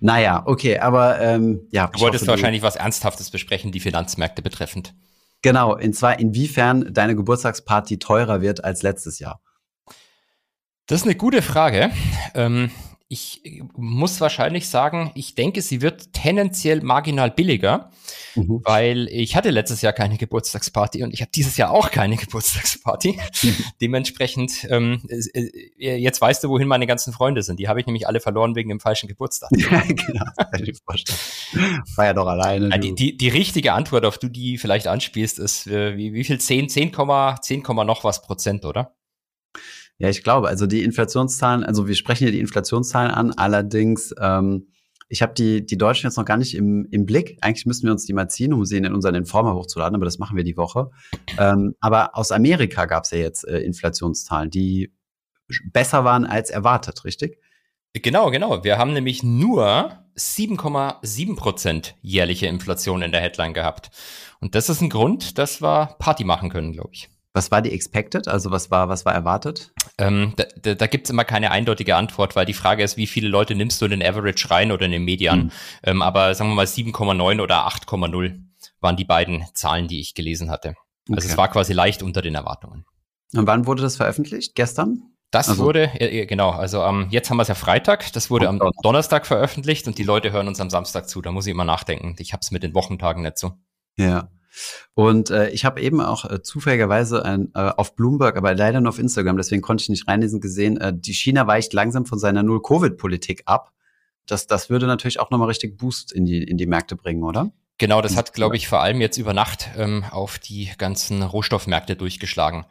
Naja, 0.00 0.42
okay, 0.46 0.78
aber 0.78 1.20
ähm, 1.20 1.66
ja. 1.70 1.88
Du 1.88 2.00
wolltest 2.00 2.22
hoffe, 2.22 2.32
wahrscheinlich 2.32 2.62
was 2.62 2.76
Ernsthaftes 2.76 3.30
besprechen, 3.30 3.72
die 3.72 3.80
Finanzmärkte 3.80 4.42
betreffend. 4.42 4.94
Genau, 5.42 5.76
und 5.76 5.94
zwar 5.94 6.18
inwiefern 6.18 6.92
deine 6.92 7.14
Geburtstagsparty 7.14 7.98
teurer 7.98 8.40
wird 8.40 8.64
als 8.64 8.82
letztes 8.82 9.18
Jahr. 9.18 9.40
Das 10.86 11.00
ist 11.00 11.06
eine 11.06 11.16
gute 11.16 11.42
Frage. 11.42 11.90
Ähm, 12.34 12.70
ich 13.10 13.62
muss 13.74 14.20
wahrscheinlich 14.20 14.68
sagen, 14.68 15.12
ich 15.14 15.34
denke, 15.34 15.62
sie 15.62 15.80
wird 15.80 16.12
tendenziell 16.12 16.82
marginal 16.82 17.30
billiger, 17.30 17.90
mhm. 18.34 18.60
weil 18.64 19.08
ich 19.08 19.34
hatte 19.34 19.48
letztes 19.48 19.80
Jahr 19.80 19.94
keine 19.94 20.18
Geburtstagsparty 20.18 21.02
und 21.02 21.14
ich 21.14 21.22
habe 21.22 21.30
dieses 21.34 21.56
Jahr 21.56 21.70
auch 21.70 21.90
keine 21.90 22.16
Geburtstagsparty. 22.18 23.18
Mhm. 23.42 23.56
Dementsprechend, 23.80 24.66
ähm, 24.68 25.00
äh, 25.08 25.96
jetzt 25.96 26.20
weißt 26.20 26.44
du, 26.44 26.50
wohin 26.50 26.68
meine 26.68 26.86
ganzen 26.86 27.14
Freunde 27.14 27.42
sind. 27.42 27.58
Die 27.58 27.68
habe 27.68 27.80
ich 27.80 27.86
nämlich 27.86 28.06
alle 28.06 28.20
verloren 28.20 28.54
wegen 28.54 28.68
dem 28.68 28.80
falschen 28.80 29.08
Geburtstag. 29.08 29.50
Ja, 29.58 29.82
genau, 29.82 30.24
kann 30.36 30.64
ich 30.64 30.78
vorstellen. 30.82 31.18
War 31.96 32.04
ja 32.06 32.14
doch 32.14 32.26
alleine. 32.26 32.78
Die, 32.78 32.94
die, 32.94 33.16
die, 33.16 33.28
richtige 33.28 33.72
Antwort, 33.74 34.04
auf 34.04 34.16
die 34.16 34.30
die 34.30 34.56
vielleicht 34.56 34.86
anspielst, 34.86 35.38
ist, 35.38 35.66
äh, 35.66 35.96
wie, 35.96 36.14
wie 36.14 36.24
viel? 36.24 36.38
10, 36.38 36.68
10, 36.68 36.92
10, 37.42 37.62
noch 37.84 38.04
was 38.04 38.22
Prozent, 38.22 38.64
oder? 38.64 38.97
Ja, 39.98 40.08
ich 40.08 40.22
glaube, 40.22 40.48
also 40.48 40.66
die 40.66 40.84
Inflationszahlen, 40.84 41.64
also 41.64 41.88
wir 41.88 41.96
sprechen 41.96 42.24
hier 42.24 42.32
die 42.32 42.40
Inflationszahlen 42.40 43.10
an, 43.10 43.32
allerdings, 43.32 44.14
ähm, 44.20 44.68
ich 45.08 45.22
habe 45.22 45.34
die, 45.34 45.64
die 45.64 45.78
Deutschen 45.78 46.06
jetzt 46.06 46.16
noch 46.16 46.24
gar 46.24 46.36
nicht 46.36 46.54
im, 46.54 46.86
im 46.90 47.04
Blick. 47.04 47.38
Eigentlich 47.40 47.66
müssten 47.66 47.86
wir 47.86 47.92
uns 47.92 48.04
die 48.04 48.12
mal 48.12 48.28
ziehen, 48.28 48.52
um 48.52 48.64
sie 48.64 48.76
in 48.76 48.92
unseren 48.94 49.14
Informer 49.14 49.54
hochzuladen, 49.54 49.96
aber 49.96 50.04
das 50.04 50.18
machen 50.18 50.36
wir 50.36 50.44
die 50.44 50.56
Woche. 50.56 50.90
Ähm, 51.38 51.74
aber 51.80 52.16
aus 52.16 52.30
Amerika 52.30 52.86
gab 52.86 53.04
es 53.04 53.10
ja 53.10 53.18
jetzt 53.18 53.48
äh, 53.48 53.58
Inflationszahlen, 53.58 54.50
die 54.50 54.92
besser 55.72 56.04
waren 56.04 56.26
als 56.26 56.50
erwartet, 56.50 57.04
richtig? 57.04 57.38
Genau, 57.94 58.30
genau. 58.30 58.62
Wir 58.62 58.78
haben 58.78 58.92
nämlich 58.92 59.22
nur 59.22 60.04
7,7 60.16 61.36
Prozent 61.36 61.96
jährliche 62.02 62.46
Inflation 62.46 63.02
in 63.02 63.12
der 63.12 63.20
Headline 63.20 63.54
gehabt. 63.54 63.90
Und 64.40 64.54
das 64.54 64.68
ist 64.68 64.82
ein 64.82 64.90
Grund, 64.90 65.38
dass 65.38 65.62
wir 65.62 65.96
Party 65.98 66.24
machen 66.24 66.50
können, 66.50 66.72
glaube 66.72 66.90
ich. 66.92 67.08
Was 67.32 67.50
war 67.50 67.62
die 67.62 67.72
expected? 67.72 68.28
Also 68.28 68.50
was 68.50 68.70
war, 68.70 68.88
was 68.88 69.04
war 69.04 69.14
erwartet? 69.14 69.72
Ähm, 69.98 70.32
da 70.36 70.44
da, 70.62 70.74
da 70.74 70.86
gibt 70.86 71.06
es 71.06 71.10
immer 71.10 71.24
keine 71.24 71.50
eindeutige 71.50 71.96
Antwort, 71.96 72.36
weil 72.36 72.46
die 72.46 72.54
Frage 72.54 72.82
ist, 72.82 72.96
wie 72.96 73.06
viele 73.06 73.28
Leute 73.28 73.54
nimmst 73.54 73.80
du 73.80 73.86
in 73.86 73.90
den 73.92 74.02
Average 74.02 74.50
rein 74.50 74.72
oder 74.72 74.86
in 74.86 74.92
den 74.92 75.04
Median? 75.04 75.44
Mhm. 75.44 75.50
Ähm, 75.82 76.02
aber 76.02 76.34
sagen 76.34 76.50
wir 76.50 76.54
mal 76.54 76.66
7,9 76.66 77.42
oder 77.42 77.66
8,0 77.66 78.40
waren 78.80 78.96
die 78.96 79.04
beiden 79.04 79.44
Zahlen, 79.54 79.88
die 79.88 80.00
ich 80.00 80.14
gelesen 80.14 80.50
hatte. 80.50 80.74
Also 81.08 81.24
okay. 81.24 81.32
es 81.32 81.36
war 81.36 81.48
quasi 81.48 81.72
leicht 81.72 82.02
unter 82.02 82.22
den 82.22 82.34
Erwartungen. 82.34 82.84
Und 83.34 83.46
wann 83.46 83.66
wurde 83.66 83.82
das 83.82 83.96
veröffentlicht? 83.96 84.54
Gestern? 84.54 85.02
Das 85.30 85.48
also, 85.48 85.64
wurde, 85.64 85.90
äh, 86.00 86.24
genau, 86.26 86.50
also 86.50 86.82
ähm, 86.82 87.08
jetzt 87.10 87.28
haben 87.28 87.36
wir 87.36 87.42
es 87.42 87.48
ja 87.48 87.54
Freitag, 87.54 88.12
das 88.14 88.30
wurde 88.30 88.48
am 88.48 88.60
Donnerstag 88.82 89.26
veröffentlicht 89.26 89.86
und 89.86 89.98
die 89.98 90.02
Leute 90.02 90.32
hören 90.32 90.48
uns 90.48 90.58
am 90.58 90.70
Samstag 90.70 91.08
zu. 91.08 91.20
Da 91.20 91.32
muss 91.32 91.46
ich 91.46 91.50
immer 91.52 91.66
nachdenken. 91.66 92.16
Ich 92.18 92.32
habe 92.32 92.40
es 92.40 92.50
mit 92.50 92.62
den 92.62 92.74
Wochentagen 92.74 93.22
nicht 93.22 93.38
so. 93.38 93.52
Ja. 93.98 94.30
Und 94.94 95.30
äh, 95.30 95.50
ich 95.50 95.64
habe 95.64 95.80
eben 95.80 96.00
auch 96.00 96.24
äh, 96.24 96.42
zufälligerweise 96.42 97.24
ein, 97.24 97.50
äh, 97.54 97.60
auf 97.60 97.94
Bloomberg, 97.94 98.36
aber 98.36 98.54
leider 98.54 98.80
nur 98.80 98.90
auf 98.90 98.98
Instagram, 98.98 99.36
deswegen 99.36 99.62
konnte 99.62 99.82
ich 99.82 99.88
nicht 99.88 100.08
reinlesen, 100.08 100.40
gesehen, 100.40 100.76
äh, 100.76 100.92
die 100.94 101.14
China 101.14 101.46
weicht 101.46 101.72
langsam 101.72 102.06
von 102.06 102.18
seiner 102.18 102.42
Null-Covid-Politik 102.42 103.42
ab. 103.46 103.72
Das, 104.26 104.46
das 104.46 104.70
würde 104.70 104.86
natürlich 104.86 105.20
auch 105.20 105.30
nochmal 105.30 105.48
richtig 105.48 105.78
Boost 105.78 106.12
in 106.12 106.24
die, 106.24 106.42
in 106.42 106.58
die 106.58 106.66
Märkte 106.66 106.96
bringen, 106.96 107.22
oder? 107.22 107.52
Genau, 107.78 108.02
das 108.02 108.16
hat, 108.16 108.34
glaube 108.34 108.56
ich, 108.56 108.66
vor 108.66 108.80
allem 108.80 109.00
jetzt 109.00 109.18
über 109.18 109.32
Nacht 109.32 109.70
ähm, 109.76 110.04
auf 110.10 110.40
die 110.40 110.70
ganzen 110.78 111.22
Rohstoffmärkte 111.22 111.94
durchgeschlagen. 111.94 112.66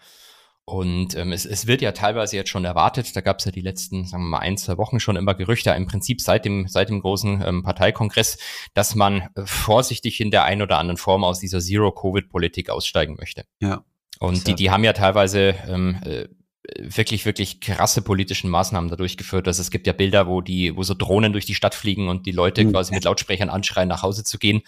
Und 0.69 1.15
ähm, 1.15 1.31
es, 1.31 1.45
es 1.45 1.65
wird 1.65 1.81
ja 1.81 1.93
teilweise 1.93 2.35
jetzt 2.35 2.49
schon 2.49 2.65
erwartet, 2.65 3.15
da 3.15 3.21
gab 3.21 3.39
es 3.39 3.45
ja 3.45 3.53
die 3.53 3.61
letzten, 3.61 4.05
sagen 4.05 4.23
wir 4.23 4.31
mal, 4.31 4.39
ein, 4.39 4.57
zwei 4.57 4.77
Wochen 4.77 4.99
schon 4.99 5.15
immer 5.15 5.33
Gerüchte, 5.33 5.69
im 5.69 5.87
Prinzip 5.87 6.19
seit 6.19 6.43
dem, 6.43 6.67
seit 6.67 6.89
dem 6.89 6.99
großen 6.99 7.41
ähm, 7.41 7.63
Parteikongress, 7.63 8.37
dass 8.73 8.93
man 8.93 9.29
äh, 9.35 9.45
vorsichtig 9.45 10.19
in 10.19 10.29
der 10.29 10.43
einen 10.43 10.61
oder 10.61 10.77
anderen 10.77 10.97
Form 10.97 11.23
aus 11.23 11.39
dieser 11.39 11.61
Zero-Covid-Politik 11.61 12.69
aussteigen 12.69 13.15
möchte. 13.17 13.45
Ja. 13.61 13.85
Und 14.19 14.45
die, 14.45 14.55
die 14.55 14.69
haben 14.69 14.83
ja 14.83 14.91
teilweise 14.91 15.55
ähm, 15.69 16.01
äh, 16.03 16.27
wirklich, 16.77 17.25
wirklich 17.25 17.61
krasse 17.61 18.01
politischen 18.01 18.49
Maßnahmen 18.49 18.89
da 18.89 18.97
durchgeführt. 18.97 19.47
Also 19.47 19.61
es 19.61 19.71
gibt 19.71 19.87
ja 19.87 19.93
Bilder, 19.93 20.27
wo 20.27 20.41
die, 20.41 20.75
wo 20.75 20.83
so 20.83 20.95
Drohnen 20.95 21.31
durch 21.31 21.45
die 21.45 21.55
Stadt 21.55 21.75
fliegen 21.75 22.09
und 22.09 22.25
die 22.25 22.33
Leute 22.33 22.65
mhm. 22.65 22.71
quasi 22.71 22.93
mit 22.93 23.05
Lautsprechern 23.05 23.49
anschreien, 23.49 23.87
nach 23.87 24.03
Hause 24.03 24.25
zu 24.25 24.37
gehen. 24.37 24.63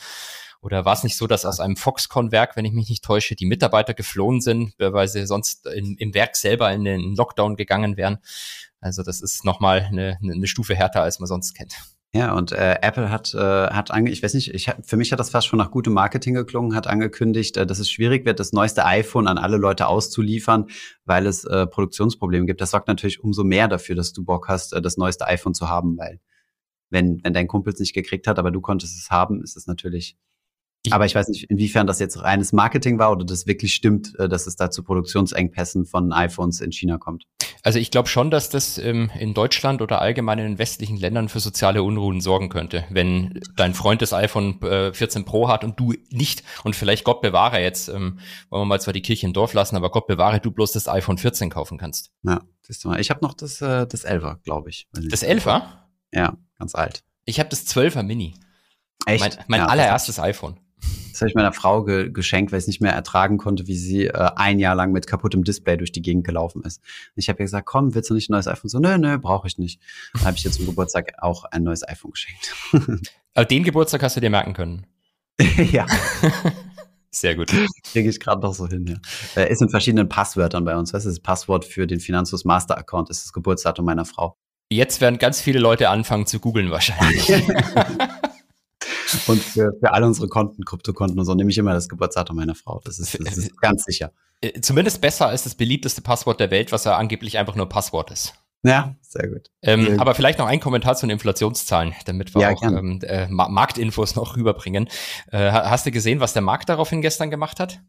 Oder 0.61 0.83
war 0.83 0.93
es 0.93 1.03
nicht 1.03 1.15
so, 1.15 1.25
dass 1.25 1.45
aus 1.45 1.59
einem 1.59 1.77
Foxconn-Werk, 1.77 2.57
wenn 2.57 2.65
ich 2.65 2.73
mich 2.73 2.89
nicht 2.89 3.03
täusche, 3.03 3.35
die 3.35 3.45
Mitarbeiter 3.45 3.93
geflohen 3.93 4.41
sind, 4.41 4.73
weil 4.77 5.07
sie 5.07 5.25
sonst 5.25 5.65
in, 5.67 5.95
im 5.95 6.13
Werk 6.13 6.35
selber 6.35 6.71
in 6.73 6.83
den 6.83 7.15
Lockdown 7.15 7.55
gegangen 7.55 7.95
wären? 7.95 8.19
Also 8.81 9.03
das 9.03 9.21
ist 9.21 9.45
nochmal 9.45 9.87
eine, 9.89 10.17
eine 10.21 10.47
Stufe 10.47 10.75
härter, 10.75 11.01
als 11.01 11.19
man 11.19 11.27
sonst 11.27 11.53
kennt. 11.53 11.75
Ja, 12.11 12.33
und 12.33 12.51
äh, 12.51 12.77
Apple 12.81 13.11
hat, 13.11 13.35
äh, 13.35 13.37
hat 13.37 13.91
ange 13.91 14.09
ich 14.09 14.23
weiß 14.23 14.33
nicht, 14.33 14.51
ich, 14.55 14.71
für 14.83 14.97
mich 14.97 15.11
hat 15.11 15.19
das 15.19 15.29
fast 15.29 15.45
schon 15.45 15.59
nach 15.59 15.69
gutem 15.69 15.93
Marketing 15.93 16.33
geklungen, 16.33 16.75
hat 16.75 16.87
angekündigt, 16.87 17.55
äh, 17.55 17.67
dass 17.67 17.77
es 17.77 17.91
schwierig 17.91 18.25
wird, 18.25 18.39
das 18.39 18.51
neueste 18.51 18.83
iPhone 18.83 19.27
an 19.27 19.37
alle 19.37 19.57
Leute 19.57 19.85
auszuliefern, 19.85 20.65
weil 21.05 21.27
es 21.27 21.45
äh, 21.45 21.67
Produktionsprobleme 21.67 22.47
gibt. 22.47 22.61
Das 22.61 22.71
sorgt 22.71 22.87
natürlich 22.87 23.23
umso 23.23 23.43
mehr 23.43 23.67
dafür, 23.67 23.95
dass 23.95 24.11
du 24.11 24.25
Bock 24.25 24.47
hast, 24.47 24.73
äh, 24.73 24.81
das 24.81 24.97
neueste 24.97 25.27
iPhone 25.27 25.53
zu 25.53 25.69
haben, 25.69 25.99
weil 25.99 26.19
wenn, 26.89 27.23
wenn 27.23 27.33
dein 27.33 27.47
Kumpel 27.47 27.73
es 27.73 27.79
nicht 27.79 27.93
gekriegt 27.93 28.25
hat, 28.25 28.39
aber 28.39 28.49
du 28.49 28.59
konntest 28.59 28.97
es 28.97 29.11
haben, 29.11 29.43
ist 29.43 29.55
es 29.55 29.67
natürlich 29.67 30.17
aber 30.91 31.05
ich 31.05 31.13
weiß 31.13 31.27
nicht, 31.27 31.49
inwiefern 31.49 31.87
das 31.87 31.99
jetzt 31.99 32.21
reines 32.21 32.53
Marketing 32.53 32.99
war 32.99 33.11
oder 33.11 33.25
das 33.25 33.47
wirklich 33.47 33.73
stimmt, 33.73 34.17
äh, 34.17 34.29
dass 34.29 34.47
es 34.47 34.55
da 34.55 34.71
zu 34.71 34.83
Produktionsengpässen 34.83 35.85
von 35.85 36.13
iPhones 36.13 36.61
in 36.61 36.71
China 36.71 36.97
kommt. 36.97 37.25
Also 37.63 37.79
ich 37.79 37.91
glaube 37.91 38.07
schon, 38.07 38.31
dass 38.31 38.49
das 38.49 38.77
ähm, 38.77 39.11
in 39.19 39.33
Deutschland 39.33 39.81
oder 39.81 40.01
allgemein 40.01 40.39
in 40.39 40.45
den 40.45 40.57
westlichen 40.57 40.95
Ländern 40.95 41.27
für 41.27 41.41
soziale 41.41 41.83
Unruhen 41.83 42.21
sorgen 42.21 42.47
könnte, 42.47 42.85
wenn 42.89 43.41
dein 43.57 43.73
Freund 43.73 44.01
das 44.01 44.13
iPhone 44.13 44.61
äh, 44.61 44.93
14 44.93 45.25
Pro 45.25 45.49
hat 45.49 45.65
und 45.65 45.77
du 45.77 45.93
nicht 46.09 46.43
und 46.63 46.75
vielleicht 46.75 47.03
Gott 47.03 47.21
bewahre 47.21 47.59
jetzt, 47.61 47.89
ähm, 47.89 48.19
wollen 48.49 48.61
wir 48.61 48.65
mal 48.65 48.79
zwar 48.79 48.93
die 48.93 49.01
Kirche 49.01 49.27
im 49.27 49.33
Dorf 49.33 49.53
lassen, 49.53 49.75
aber 49.75 49.91
Gott 49.91 50.07
bewahre, 50.07 50.39
du 50.39 50.51
bloß 50.51 50.71
das 50.71 50.87
iPhone 50.87 51.17
14 51.17 51.49
kaufen 51.49 51.77
kannst. 51.77 52.11
Ja, 52.23 52.41
siehst 52.61 52.85
du 52.85 52.89
mal. 52.89 53.01
Ich 53.01 53.09
habe 53.09 53.19
noch 53.21 53.33
das, 53.33 53.61
äh, 53.61 53.85
das 53.85 54.05
11er, 54.05 54.37
glaube 54.43 54.69
ich. 54.69 54.87
Das 54.93 55.23
11er? 55.23 55.63
Ja, 56.13 56.37
ganz 56.57 56.75
alt. 56.75 57.03
Ich 57.25 57.39
habe 57.39 57.49
das 57.49 57.67
12er 57.67 58.03
Mini. 58.03 58.35
Echt? 59.05 59.21
Mein, 59.21 59.45
mein 59.47 59.59
ja, 59.61 59.67
allererstes 59.67 60.19
iPhone. 60.19 60.59
Das 61.11 61.21
habe 61.21 61.29
ich 61.29 61.35
meiner 61.35 61.53
Frau 61.53 61.83
ge 61.83 62.09
geschenkt, 62.11 62.51
weil 62.51 62.59
ich 62.59 62.63
es 62.63 62.67
nicht 62.67 62.81
mehr 62.81 62.93
ertragen 62.93 63.37
konnte, 63.37 63.67
wie 63.67 63.77
sie 63.77 64.07
äh, 64.07 64.31
ein 64.35 64.59
Jahr 64.59 64.75
lang 64.75 64.91
mit 64.91 65.07
kaputtem 65.07 65.43
Display 65.43 65.77
durch 65.77 65.91
die 65.91 66.01
Gegend 66.01 66.25
gelaufen 66.25 66.63
ist. 66.63 66.81
Und 67.15 67.21
ich 67.21 67.29
habe 67.29 67.39
ihr 67.39 67.45
gesagt, 67.45 67.65
komm, 67.65 67.95
willst 67.95 68.09
du 68.09 68.13
nicht 68.13 68.29
ein 68.29 68.33
neues 68.33 68.47
iPhone? 68.47 68.69
So, 68.69 68.79
nö, 68.79 68.97
nö, 68.97 69.17
brauche 69.17 69.47
ich 69.47 69.57
nicht. 69.57 69.81
Dann 70.13 70.25
habe 70.25 70.37
ich 70.37 70.45
ihr 70.45 70.51
zum 70.51 70.65
Geburtstag 70.65 71.13
auch 71.19 71.45
ein 71.45 71.63
neues 71.63 71.87
iPhone 71.87 72.11
geschenkt. 72.11 72.55
Aber 73.33 73.45
den 73.45 73.63
Geburtstag 73.63 74.03
hast 74.03 74.15
du 74.15 74.21
dir 74.21 74.29
merken 74.29 74.53
können. 74.53 74.85
ja. 75.71 75.85
Sehr 77.11 77.35
gut. 77.35 77.51
Kriege 77.91 78.09
ich 78.09 78.19
gerade 78.19 78.41
noch 78.41 78.53
so 78.53 78.67
hin, 78.67 78.85
ja. 78.85 79.41
Äh, 79.41 79.51
ist 79.51 79.61
in 79.61 79.69
verschiedenen 79.69 80.09
Passwörtern 80.09 80.63
bei 80.63 80.75
uns. 80.75 80.93
Was 80.93 81.05
ist 81.05 81.17
das 81.17 81.23
Passwort 81.23 81.65
für 81.65 81.87
den 81.87 81.99
Finanzus 81.99 82.45
Master 82.45 82.77
Account? 82.77 83.09
Ist 83.09 83.25
das 83.25 83.33
Geburtsdatum 83.33 83.85
meiner 83.85 84.05
Frau. 84.05 84.37
Jetzt 84.71 85.01
werden 85.01 85.17
ganz 85.17 85.41
viele 85.41 85.57
Leute 85.57 85.89
anfangen 85.89 86.27
zu 86.27 86.39
googeln 86.39 86.69
wahrscheinlich. 86.69 87.27
Und 89.27 89.41
für, 89.41 89.73
für 89.79 89.93
alle 89.93 90.05
unsere 90.05 90.27
Konten, 90.27 90.65
Kryptokonten 90.65 91.19
und 91.19 91.25
so, 91.25 91.33
nehme 91.33 91.49
ich 91.49 91.57
immer 91.57 91.73
das 91.73 91.89
Geburtsdatum 91.89 92.35
meiner 92.35 92.55
Frau. 92.55 92.81
Das 92.83 92.99
ist, 92.99 93.17
das 93.25 93.37
ist 93.37 93.59
ganz 93.61 93.83
sicher. 93.83 94.11
Äh, 94.41 94.61
zumindest 94.61 95.01
besser 95.01 95.27
als 95.27 95.43
das 95.43 95.55
beliebteste 95.55 96.01
Passwort 96.01 96.39
der 96.39 96.51
Welt, 96.51 96.71
was 96.71 96.83
ja 96.85 96.97
angeblich 96.97 97.37
einfach 97.37 97.55
nur 97.55 97.67
Passwort 97.67 98.11
ist. 98.11 98.33
Ja, 98.63 98.95
sehr 99.01 99.29
gut. 99.29 99.49
Ähm, 99.61 99.85
sehr 99.85 100.01
aber 100.01 100.15
vielleicht 100.15 100.39
noch 100.39 100.47
ein 100.47 100.59
Kommentar 100.59 100.95
zu 100.95 101.05
den 101.05 101.11
Inflationszahlen, 101.11 101.93
damit 102.05 102.35
wir 102.35 102.41
ja, 102.41 102.49
auch 102.51 102.61
ähm, 102.61 102.99
äh, 103.03 103.27
Marktinfos 103.29 104.15
noch 104.15 104.35
rüberbringen. 104.37 104.89
Äh, 105.31 105.51
hast 105.51 105.85
du 105.85 105.91
gesehen, 105.91 106.19
was 106.19 106.33
der 106.33 106.41
Markt 106.41 106.69
daraufhin 106.69 107.01
gestern 107.01 107.29
gemacht 107.29 107.59
hat? 107.59 107.81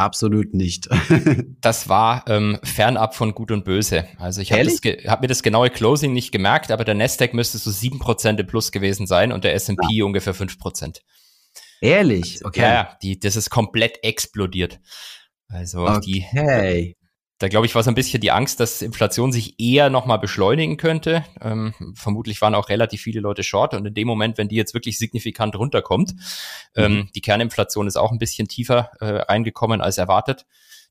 Absolut 0.00 0.54
nicht. 0.54 0.88
das 1.60 1.90
war 1.90 2.24
ähm, 2.26 2.58
fernab 2.62 3.14
von 3.14 3.34
Gut 3.34 3.50
und 3.50 3.66
Böse. 3.66 4.06
Also 4.16 4.40
ich 4.40 4.50
habe 4.50 4.62
hab 4.62 5.20
mir 5.20 5.26
das 5.26 5.42
genaue 5.42 5.68
Closing 5.68 6.14
nicht 6.14 6.32
gemerkt, 6.32 6.70
aber 6.70 6.84
der 6.84 6.94
Nasdaq 6.94 7.34
müsste 7.34 7.58
so 7.58 7.70
sieben 7.70 7.98
Prozent 7.98 8.40
im 8.40 8.46
Plus 8.46 8.72
gewesen 8.72 9.06
sein 9.06 9.30
und 9.30 9.44
der 9.44 9.54
S&P 9.54 9.76
ja. 9.90 10.04
ungefähr 10.06 10.32
fünf 10.32 10.58
Prozent. 10.58 11.02
Ehrlich? 11.82 12.42
Okay. 12.42 12.62
Ja, 12.62 12.96
die, 13.02 13.20
das 13.20 13.36
ist 13.36 13.50
komplett 13.50 14.02
explodiert. 14.02 14.80
Also 15.48 15.86
okay. 15.86 16.26
die, 16.34 16.96
da 17.40 17.48
glaube 17.48 17.64
ich, 17.64 17.74
war 17.74 17.82
so 17.82 17.90
ein 17.90 17.94
bisschen 17.94 18.20
die 18.20 18.30
Angst, 18.30 18.60
dass 18.60 18.82
Inflation 18.82 19.32
sich 19.32 19.58
eher 19.58 19.88
nochmal 19.88 20.18
beschleunigen 20.18 20.76
könnte. 20.76 21.24
Ähm, 21.40 21.74
vermutlich 21.94 22.40
waren 22.42 22.54
auch 22.54 22.68
relativ 22.68 23.00
viele 23.00 23.20
Leute 23.20 23.42
short 23.42 23.72
und 23.72 23.86
in 23.86 23.94
dem 23.94 24.06
Moment, 24.06 24.36
wenn 24.36 24.48
die 24.48 24.56
jetzt 24.56 24.74
wirklich 24.74 24.98
signifikant 24.98 25.56
runterkommt, 25.56 26.12
ähm, 26.76 26.92
mhm. 26.92 26.98
ähm, 26.98 27.08
die 27.14 27.22
Kerninflation 27.22 27.86
ist 27.86 27.96
auch 27.96 28.12
ein 28.12 28.18
bisschen 28.18 28.46
tiefer 28.46 28.90
äh, 29.00 29.22
reingekommen 29.22 29.80
als 29.80 29.96
erwartet, 29.96 30.44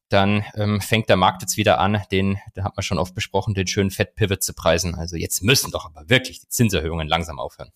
dann 0.09 0.43
ähm, 0.55 0.81
fängt 0.81 1.07
der 1.07 1.17
Markt 1.17 1.43
jetzt 1.43 1.55
wieder 1.55 1.79
an, 1.79 2.01
den, 2.11 2.39
da 2.55 2.63
hat 2.63 2.75
man 2.75 2.83
schon 2.83 2.97
oft 2.97 3.13
besprochen, 3.13 3.53
den 3.53 3.67
schönen 3.67 3.91
Fett-Pivot 3.91 4.41
zu 4.41 4.55
preisen. 4.55 4.95
Also 4.95 5.17
jetzt 5.17 5.43
müssen 5.43 5.69
doch 5.69 5.85
aber 5.85 6.09
wirklich 6.09 6.39
die 6.39 6.49
Zinserhöhungen 6.49 7.07
langsam 7.07 7.37
aufhören. 7.37 7.69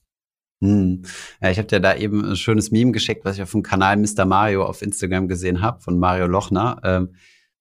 Hm. 0.62 1.03
Ja, 1.42 1.51
ich 1.51 1.60
habe 1.60 1.68
dir 1.68 1.80
da 1.80 1.94
eben 1.94 2.32
ein 2.32 2.36
schönes 2.36 2.72
Meme 2.72 2.92
geschickt, 2.92 3.24
was 3.24 3.36
ich 3.36 3.44
auf 3.44 3.51
dem 3.51 3.62
Kanal 3.62 3.98
Mr. 3.98 4.25
Mario 4.25 4.65
auf 4.65 4.82
Instagram 4.82 5.27
gesehen 5.27 5.62
habe, 5.62 5.80
von 5.80 6.00
Mario 6.00 6.25
Lochner. 6.25 6.82
Ähm, 6.84 7.15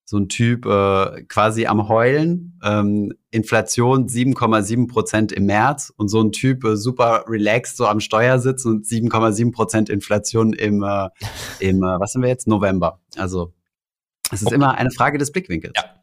so 0.04 0.18
ein 0.18 0.28
Typ 0.28 0.66
äh, 0.66 1.22
quasi 1.28 1.66
am 1.66 1.88
Heulen, 1.88 2.58
ähm, 2.62 3.14
Inflation 3.30 4.08
7,7 4.08 4.88
Prozent 4.88 5.32
im 5.32 5.46
März 5.46 5.92
und 5.96 6.08
so 6.08 6.20
ein 6.20 6.32
Typ 6.32 6.64
äh, 6.64 6.76
super 6.76 7.24
relaxed 7.28 7.76
so 7.76 7.86
am 7.86 8.00
Steuersitz 8.00 8.64
und 8.64 8.84
7,7 8.84 9.52
Prozent 9.52 9.88
Inflation 9.88 10.52
im, 10.52 10.82
äh, 10.82 11.08
im 11.60 11.82
äh, 11.82 12.00
was 12.00 12.12
sind 12.12 12.22
wir 12.22 12.28
jetzt, 12.28 12.46
November. 12.46 13.00
Also 13.16 13.52
es 14.30 14.40
ist 14.40 14.46
okay. 14.46 14.56
immer 14.56 14.76
eine 14.76 14.90
Frage 14.90 15.18
des 15.18 15.32
Blickwinkels. 15.32 15.74
Ja. 15.76 16.01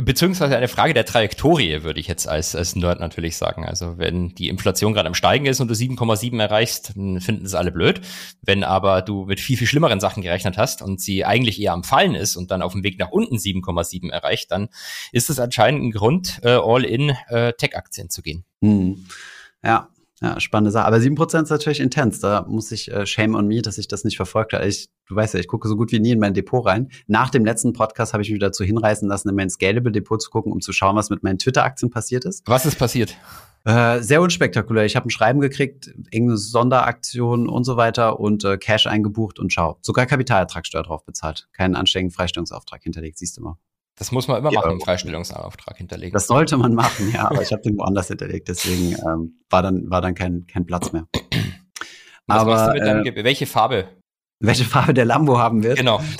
Beziehungsweise 0.00 0.56
eine 0.56 0.68
Frage 0.68 0.94
der 0.94 1.04
Trajektorie, 1.04 1.82
würde 1.82 1.98
ich 1.98 2.06
jetzt 2.06 2.28
als, 2.28 2.54
als 2.54 2.76
Nerd 2.76 3.00
natürlich 3.00 3.36
sagen. 3.36 3.64
Also 3.64 3.98
wenn 3.98 4.28
die 4.28 4.48
Inflation 4.48 4.92
gerade 4.92 5.08
am 5.08 5.14
Steigen 5.14 5.46
ist 5.46 5.58
und 5.58 5.66
du 5.66 5.74
7,7 5.74 6.40
erreichst, 6.40 6.92
dann 6.94 7.20
finden 7.20 7.44
es 7.44 7.54
alle 7.54 7.72
blöd. 7.72 8.00
Wenn 8.40 8.62
aber 8.62 9.02
du 9.02 9.24
mit 9.24 9.40
viel, 9.40 9.56
viel 9.56 9.66
schlimmeren 9.66 9.98
Sachen 9.98 10.22
gerechnet 10.22 10.56
hast 10.56 10.82
und 10.82 11.00
sie 11.00 11.24
eigentlich 11.24 11.60
eher 11.60 11.72
am 11.72 11.82
Fallen 11.82 12.14
ist 12.14 12.36
und 12.36 12.52
dann 12.52 12.62
auf 12.62 12.74
dem 12.74 12.84
Weg 12.84 12.96
nach 13.00 13.10
unten 13.10 13.38
7,7 13.38 14.12
erreicht, 14.12 14.52
dann 14.52 14.68
ist 15.10 15.30
es 15.30 15.40
anscheinend 15.40 15.82
ein 15.82 15.90
Grund, 15.90 16.38
äh, 16.44 16.50
all 16.50 16.84
in 16.84 17.16
äh, 17.26 17.54
Tech-Aktien 17.54 18.08
zu 18.08 18.22
gehen. 18.22 18.44
Hm. 18.62 19.04
Ja, 19.64 19.88
ja, 20.20 20.40
spannende 20.40 20.72
Sache. 20.72 20.86
Aber 20.86 20.96
7% 20.96 21.42
ist 21.44 21.50
natürlich 21.50 21.80
intens. 21.80 22.18
Da 22.20 22.44
muss 22.48 22.72
ich 22.72 22.90
äh, 22.90 23.06
shame 23.06 23.36
on 23.36 23.46
me, 23.46 23.62
dass 23.62 23.78
ich 23.78 23.86
das 23.86 24.04
nicht 24.04 24.16
verfolgt 24.16 24.52
habe. 24.52 24.66
Ich, 24.66 24.88
du 25.08 25.14
weißt 25.14 25.34
ja, 25.34 25.40
ich 25.40 25.46
gucke 25.46 25.68
so 25.68 25.76
gut 25.76 25.92
wie 25.92 26.00
nie 26.00 26.10
in 26.12 26.18
mein 26.18 26.34
Depot 26.34 26.64
rein. 26.66 26.88
Nach 27.06 27.30
dem 27.30 27.44
letzten 27.44 27.72
Podcast 27.72 28.12
habe 28.12 28.22
ich 28.22 28.30
mich 28.30 28.40
dazu 28.40 28.64
hinreißen 28.64 29.08
lassen, 29.08 29.28
in 29.28 29.36
mein 29.36 29.48
Scalable 29.48 29.92
Depot 29.92 30.20
zu 30.20 30.30
gucken, 30.30 30.52
um 30.52 30.60
zu 30.60 30.72
schauen, 30.72 30.96
was 30.96 31.10
mit 31.10 31.22
meinen 31.22 31.38
Twitter-Aktien 31.38 31.90
passiert 31.90 32.24
ist. 32.24 32.42
Was 32.46 32.66
ist 32.66 32.78
passiert? 32.78 33.16
Äh, 33.64 34.00
sehr 34.00 34.20
unspektakulär. 34.20 34.84
Ich 34.86 34.96
habe 34.96 35.06
ein 35.06 35.10
Schreiben 35.10 35.40
gekriegt, 35.40 35.88
irgendeine 36.10 36.36
Sonderaktion 36.36 37.48
und 37.48 37.64
so 37.64 37.76
weiter 37.76 38.18
und 38.18 38.44
äh, 38.44 38.56
Cash 38.56 38.86
eingebucht 38.86 39.38
und 39.38 39.52
schau. 39.52 39.78
Sogar 39.82 40.06
Kapitalertragssteuer 40.06 40.82
drauf 40.82 41.04
bezahlt. 41.04 41.48
Keinen 41.52 41.76
anständigen 41.76 42.10
Freistellungsauftrag 42.10 42.82
hinterlegt, 42.82 43.18
siehst 43.18 43.36
du 43.36 43.42
mal. 43.42 43.58
Das 43.98 44.12
muss 44.12 44.28
man 44.28 44.38
immer 44.38 44.52
ja, 44.52 44.60
machen, 44.60 44.70
einen 44.70 44.80
Freistellungsauftrag 44.80 45.76
hinterlegen. 45.76 46.12
Das 46.12 46.28
sollte 46.28 46.56
man 46.56 46.74
machen, 46.74 47.10
ja, 47.12 47.28
aber 47.30 47.42
ich 47.42 47.52
habe 47.52 47.62
den 47.62 47.76
woanders 47.76 48.08
hinterlegt, 48.08 48.48
deswegen 48.48 48.92
ähm, 48.92 49.40
war 49.50 49.62
dann, 49.62 49.90
war 49.90 50.00
dann 50.00 50.14
kein, 50.14 50.46
kein 50.46 50.66
Platz 50.66 50.92
mehr. 50.92 51.06
Aber, 52.26 52.76
äh, 52.76 53.24
welche 53.24 53.46
Farbe? 53.46 53.88
Welche 54.38 54.64
Farbe 54.64 54.94
der 54.94 55.04
Lambo 55.04 55.38
haben 55.38 55.62
wird? 55.62 55.78
Genau. 55.78 56.00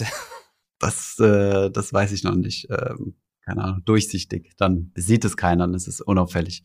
Das, 0.80 1.18
äh, 1.18 1.70
das 1.70 1.92
weiß 1.92 2.12
ich 2.12 2.22
noch 2.22 2.36
nicht. 2.36 2.68
Ähm, 2.70 3.16
keine 3.44 3.64
Ahnung, 3.64 3.82
durchsichtig. 3.84 4.52
Dann 4.58 4.92
sieht 4.94 5.24
es 5.24 5.36
keiner, 5.36 5.66
dann 5.66 5.74
ist 5.74 5.88
es 5.88 6.00
unauffällig. 6.00 6.62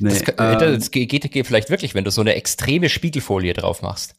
Nee, 0.00 0.08
das, 0.08 0.22
ähm, 0.38 0.58
das 0.58 0.90
geht, 0.90 1.08
geht 1.08 1.46
vielleicht 1.46 1.70
wirklich, 1.70 1.94
wenn 1.94 2.02
du 2.02 2.10
so 2.10 2.20
eine 2.20 2.34
extreme 2.34 2.88
Spiegelfolie 2.88 3.52
drauf 3.52 3.80
machst. 3.80 4.16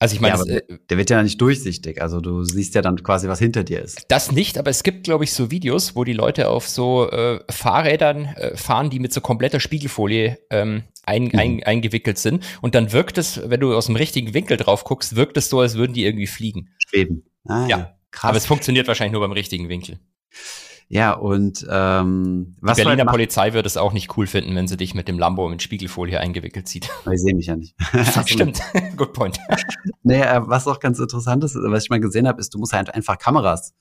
Also 0.00 0.14
ich 0.14 0.20
meine, 0.20 0.36
ja, 0.36 0.56
äh, 0.56 0.78
der 0.90 0.96
wird 0.96 1.10
ja 1.10 1.22
nicht 1.22 1.40
durchsichtig. 1.40 2.00
Also 2.00 2.20
du 2.20 2.44
siehst 2.44 2.74
ja 2.74 2.82
dann 2.82 3.02
quasi, 3.02 3.28
was 3.28 3.40
hinter 3.40 3.64
dir 3.64 3.82
ist. 3.82 4.04
Das 4.08 4.30
nicht, 4.30 4.56
aber 4.56 4.70
es 4.70 4.84
gibt, 4.84 5.04
glaube 5.04 5.24
ich, 5.24 5.32
so 5.32 5.50
Videos, 5.50 5.96
wo 5.96 6.04
die 6.04 6.12
Leute 6.12 6.48
auf 6.48 6.68
so 6.68 7.10
äh, 7.10 7.40
Fahrrädern 7.50 8.26
äh, 8.36 8.56
fahren, 8.56 8.90
die 8.90 9.00
mit 9.00 9.12
so 9.12 9.20
kompletter 9.20 9.58
Spiegelfolie 9.58 10.38
ähm, 10.50 10.84
ein, 11.04 11.24
mhm. 11.24 11.38
ein, 11.38 11.62
eingewickelt 11.64 12.18
sind. 12.18 12.44
Und 12.60 12.76
dann 12.76 12.92
wirkt 12.92 13.18
es, 13.18 13.40
wenn 13.50 13.60
du 13.60 13.74
aus 13.74 13.86
dem 13.86 13.96
richtigen 13.96 14.34
Winkel 14.34 14.56
drauf 14.56 14.84
guckst, 14.84 15.16
wirkt 15.16 15.36
es 15.36 15.48
so, 15.48 15.60
als 15.60 15.74
würden 15.74 15.94
die 15.94 16.04
irgendwie 16.04 16.28
fliegen. 16.28 16.70
Schweben. 16.86 17.24
Ah, 17.44 17.66
ja. 17.66 17.78
ja. 17.78 17.94
Krass. 18.10 18.28
Aber 18.30 18.38
es 18.38 18.46
funktioniert 18.46 18.86
wahrscheinlich 18.86 19.12
nur 19.12 19.20
beim 19.20 19.32
richtigen 19.32 19.68
Winkel. 19.68 19.98
Ja, 20.90 21.12
und 21.12 21.66
ähm, 21.70 22.56
was 22.60 22.78
Die 22.78 22.84
Berliner 22.84 23.04
Polizei 23.04 23.52
würde 23.52 23.66
es 23.66 23.76
auch 23.76 23.92
nicht 23.92 24.16
cool 24.16 24.26
finden, 24.26 24.56
wenn 24.56 24.66
sie 24.66 24.78
dich 24.78 24.94
mit 24.94 25.06
dem 25.06 25.18
Lambo 25.18 25.46
mit 25.48 25.62
Spiegelfolie 25.62 26.18
eingewickelt 26.18 26.66
sieht. 26.66 26.88
Ich 27.12 27.20
sehe 27.20 27.34
mich 27.34 27.46
ja 27.46 27.56
nicht. 27.56 27.74
Stimmt, 28.26 28.60
good 28.96 29.12
point. 29.12 29.38
nee, 30.02 30.20
äh, 30.20 30.40
was 30.44 30.66
auch 30.66 30.80
ganz 30.80 30.98
interessant 30.98 31.44
ist, 31.44 31.56
was 31.56 31.84
ich 31.84 31.90
mal 31.90 32.00
gesehen 32.00 32.26
habe, 32.26 32.40
ist, 32.40 32.54
du 32.54 32.58
musst 32.58 32.72
halt 32.72 32.94
einfach 32.94 33.18
Kameras, 33.18 33.74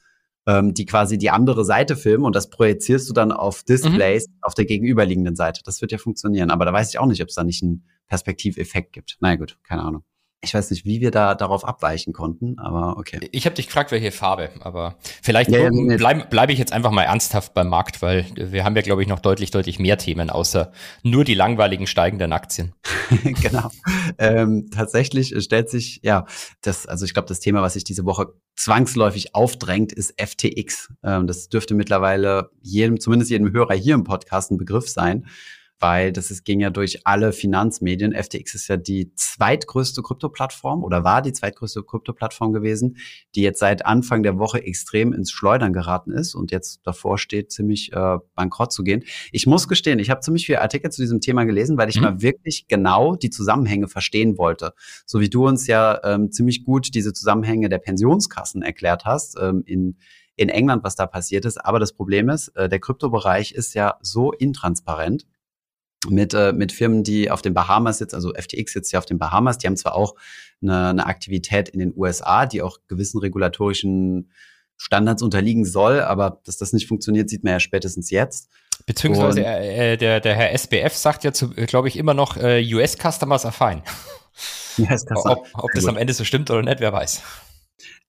ähm, 0.48 0.74
die 0.74 0.86
quasi 0.86 1.18
die 1.18 1.30
andere 1.30 1.64
Seite 1.64 1.96
filmen 1.96 2.26
und 2.26 2.36
das 2.36 2.50
projizierst 2.50 3.10
du 3.10 3.14
dann 3.14 3.32
auf 3.32 3.64
Displays 3.64 4.28
mhm. 4.28 4.34
auf 4.42 4.54
der 4.54 4.66
gegenüberliegenden 4.66 5.36
Seite. 5.36 5.62
Das 5.64 5.82
wird 5.82 5.94
ja 5.94 5.98
funktionieren, 5.98 6.52
aber 6.52 6.66
da 6.66 6.74
weiß 6.74 6.90
ich 6.90 7.00
auch 7.00 7.06
nicht, 7.06 7.22
ob 7.22 7.30
es 7.30 7.36
da 7.36 7.44
nicht 7.44 7.64
einen 7.64 7.86
Perspektiveffekt 8.08 8.92
gibt. 8.92 9.18
Na 9.22 9.30
naja, 9.30 9.40
gut, 9.40 9.58
keine 9.64 9.84
Ahnung. 9.84 10.04
Ich 10.42 10.54
weiß 10.54 10.70
nicht, 10.70 10.86
wie 10.86 11.02
wir 11.02 11.10
da 11.10 11.34
darauf 11.34 11.66
abweichen 11.66 12.14
konnten, 12.14 12.60
aber 12.60 12.98
okay. 12.98 13.28
Ich 13.32 13.46
habe 13.46 13.56
dich 13.56 13.66
gefragt, 13.66 13.92
welche 13.92 14.12
Farbe, 14.12 14.52
aber 14.60 14.98
vielleicht 15.24 15.50
ja, 15.50 15.64
ja, 15.64 15.98
bleibe 15.98 16.28
bleib 16.30 16.52
ich 16.52 16.60
jetzt 16.60 16.74
einfach 16.74 16.92
mal 16.92 17.04
ernsthaft 17.04 17.56
beim 17.56 17.70
Markt, 17.70 18.04
weil 18.04 18.28
wir 18.36 18.64
haben 18.64 18.76
ja, 18.76 18.84
glaube 18.84 19.02
ich, 19.02 19.08
noch 19.08 19.20
deutlich, 19.20 19.50
deutlich 19.50 19.80
mehr 19.80 19.98
Themen, 19.98 20.30
außer 20.30 20.72
nur 21.02 21.24
die 21.24 21.34
langweiligen 21.34 21.88
steigenden 21.88 22.34
Aktien. 22.34 22.74
genau. 23.24 23.72
Ähm, 24.20 24.70
tatsächlich 24.72 25.34
stellt 25.44 25.72
sich, 25.72 26.02
ja, 26.04 26.26
das, 26.62 26.86
also 26.86 27.06
ich 27.06 27.14
glaube, 27.14 27.28
das 27.28 27.40
Thema, 27.40 27.64
was 27.64 27.74
sich 27.74 27.84
diese 27.84 28.06
Woche 28.06 28.28
zwangsläufig 28.56 29.34
aufdrängt, 29.34 29.92
ist 29.92 30.22
FTX. 30.22 30.94
Ähm, 31.04 31.26
das 31.26 31.50
dürfte 31.50 31.74
mittlerweile 31.74 32.52
jedem, 32.62 33.00
zumindest 33.00 33.32
jedem 33.32 33.52
Hörer 33.52 33.74
hier 33.74 33.96
im 33.96 34.04
Podcast 34.04 34.52
ein 34.52 34.58
Begriff 34.58 34.88
sein 34.88 35.26
weil 35.80 36.12
das 36.12 36.32
ist, 36.32 36.44
ging 36.44 36.60
ja 36.60 36.70
durch 36.70 37.06
alle 37.06 37.32
Finanzmedien. 37.32 38.14
FTX 38.14 38.56
ist 38.56 38.68
ja 38.68 38.78
die 38.78 39.14
zweitgrößte 39.16 40.02
Krypto-Plattform 40.02 40.84
oder 40.84 41.04
war 41.04 41.22
die 41.22 41.34
zweitgrößte 41.34 41.84
Krypto-Plattform 41.84 42.54
gewesen, 42.54 42.98
die 43.36 43.42
jetzt 43.42 43.60
seit 43.60 43.86
Anfang 43.86 44.24
der 44.24 44.40
Woche 44.40 44.64
extrem 44.64 45.14
ins 45.14 45.32
Schleudern 45.32 45.74
geraten 45.74 46.12
ist 46.12 46.36
und 46.36 46.52
jetzt 46.52 46.82
davor 46.84 47.18
steht, 47.18 47.52
ziemlich 47.52 47.94
äh, 47.94 48.18
bankrott 48.36 48.72
zu 48.72 48.84
gehen. 48.84 49.04
Ich 49.32 49.46
muss 49.46 49.68
gestehen, 49.68 50.00
ich 50.00 50.10
habe 50.10 50.22
ziemlich 50.22 50.46
viele 50.46 50.62
Artikel 50.62 50.92
zu 50.92 51.02
diesem 51.02 51.22
Thema 51.22 51.44
gelesen, 51.44 51.78
weil 51.78 51.90
ich 51.90 51.98
mhm. 51.98 52.04
mal 52.04 52.22
wirklich 52.22 52.68
genau 52.68 53.16
die 53.16 53.30
Zusammenhänge 53.30 53.88
verstehen 53.88 54.38
wollte. 54.38 54.74
So 55.06 55.20
wie 55.20 55.30
du 55.30 55.48
uns 55.48 55.68
ja 55.68 56.00
ähm, 56.04 56.32
ziemlich 56.32 56.64
gut 56.64 56.94
diese 56.96 57.14
Zusammenhänge 57.14 57.70
der 57.70 57.80
Pensionskassen 57.80 58.62
erklärt 58.62 59.06
hast 59.06 59.38
ähm, 59.40 59.64
in 59.66 59.98
in 60.38 60.50
England, 60.50 60.84
was 60.84 60.96
da 60.96 61.08
passiert 61.08 61.46
ist. 61.46 61.58
Aber 61.58 61.80
das 61.80 61.94
Problem 61.94 62.30
ist, 62.30 62.50
äh, 62.50 62.70
der 62.70 62.80
Kryptobereich 62.80 63.54
ist 63.54 63.74
ja 63.74 63.98
so 64.02 64.32
intransparent, 64.32 65.26
mit, 66.10 66.34
äh, 66.34 66.54
mit 66.54 66.72
Firmen, 66.72 67.04
die 67.04 67.32
auf 67.32 67.42
den 67.42 67.54
Bahamas 67.54 67.98
sitzen, 67.98 68.16
also 68.16 68.34
FTX 68.34 68.74
sitzt 68.74 68.92
ja 68.92 69.00
auf 69.00 69.06
den 69.06 69.18
Bahamas, 69.18 69.58
die 69.58 69.68
haben 69.68 69.78
zwar 69.78 69.96
auch 69.96 70.16
eine, 70.62 70.90
eine 70.90 71.06
Aktivität 71.06 71.70
in 71.70 71.80
den 71.80 71.94
USA, 71.96 72.46
die 72.46 72.62
auch 72.62 72.80
gewissen 72.88 73.20
regulatorischen 73.20 74.32
Standards 74.78 75.24
unterliegen 75.24 75.66
soll, 75.66 76.02
aber 76.02 76.40
dass 76.46 76.58
das 76.58 76.72
nicht 76.72 76.88
funktioniert, 76.88 77.30
sieht 77.30 77.44
man 77.44 77.54
ja 77.54 77.60
spätestens 77.60 78.12
jetzt. 78.12 78.50
Beziehungsweise 78.86 79.44
äh, 79.44 79.98
der, 79.98 80.20
der 80.20 80.36
Herr 80.36 80.52
SBF 80.54 80.94
sagt 80.94 81.24
ja, 81.24 81.32
glaube 81.66 81.88
ich, 81.88 81.98
immer 81.98 82.14
noch, 82.14 82.38
äh, 82.38 82.64
US-Customers 82.74 83.46
are 83.46 83.54
fine. 83.54 83.84
Yes, 84.78 85.08
ob, 85.10 85.48
ob 85.54 85.72
das 85.74 85.88
am 85.88 85.98
Ende 85.98 86.14
so 86.14 86.24
stimmt 86.24 86.52
oder 86.52 86.62
nicht, 86.62 86.80
wer 86.80 86.94
weiß 86.94 87.24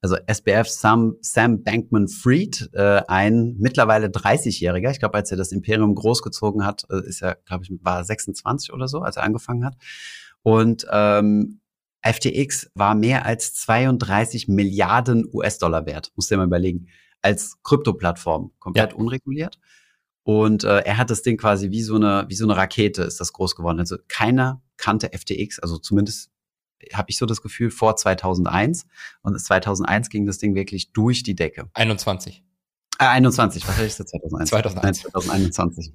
also 0.00 0.16
SBF 0.26 0.68
Sam, 0.68 1.16
Sam 1.20 1.62
Bankman 1.62 2.08
Fried, 2.08 2.70
äh, 2.72 3.02
ein 3.08 3.56
mittlerweile 3.58 4.08
30-Jähriger, 4.08 4.90
ich 4.90 5.00
glaube, 5.00 5.14
als 5.14 5.30
er 5.30 5.36
das 5.36 5.52
Imperium 5.52 5.94
großgezogen 5.94 6.64
hat, 6.64 6.84
äh, 6.90 7.06
ist 7.06 7.22
er, 7.22 7.36
glaube 7.46 7.64
ich, 7.64 7.72
war 7.82 8.04
26 8.04 8.72
oder 8.72 8.88
so, 8.88 9.00
als 9.00 9.16
er 9.16 9.24
angefangen 9.24 9.64
hat. 9.64 9.76
Und 10.42 10.86
ähm, 10.90 11.60
FTX 12.02 12.70
war 12.74 12.94
mehr 12.94 13.26
als 13.26 13.54
32 13.54 14.48
Milliarden 14.48 15.26
US-Dollar 15.32 15.86
wert, 15.86 16.12
musst 16.14 16.30
du 16.30 16.34
dir 16.34 16.38
mal 16.38 16.46
überlegen, 16.46 16.86
als 17.22 17.56
Krypto-Plattform, 17.62 18.52
komplett 18.58 18.92
ja. 18.92 18.96
unreguliert. 18.96 19.58
Und 20.22 20.62
äh, 20.64 20.80
er 20.80 20.98
hat 20.98 21.10
das 21.10 21.22
Ding 21.22 21.38
quasi 21.38 21.70
wie 21.70 21.82
so 21.82 21.96
eine 21.96 22.26
wie 22.28 22.34
so 22.34 22.44
eine 22.44 22.56
Rakete 22.56 23.02
ist 23.02 23.18
das 23.18 23.32
groß 23.32 23.56
geworden. 23.56 23.80
Also 23.80 23.96
keiner 24.08 24.62
kannte 24.76 25.10
FTX, 25.16 25.58
also 25.58 25.78
zumindest 25.78 26.30
habe 26.92 27.10
ich 27.10 27.18
so 27.18 27.26
das 27.26 27.42
Gefühl 27.42 27.70
vor 27.70 27.96
2001 27.96 28.86
und 29.22 29.40
2001 29.40 30.10
ging 30.10 30.26
das 30.26 30.38
Ding 30.38 30.54
wirklich 30.54 30.92
durch 30.92 31.22
die 31.22 31.34
Decke. 31.34 31.68
21. 31.74 32.42
Äh, 32.98 33.04
21, 33.04 33.66
was 33.66 33.76
hatte 33.76 33.86
ich 33.86 33.96
gesagt? 33.96 34.10
2001. 34.10 34.50
2001. 34.50 35.04
Nein, 35.04 35.12
2021. 35.12 35.92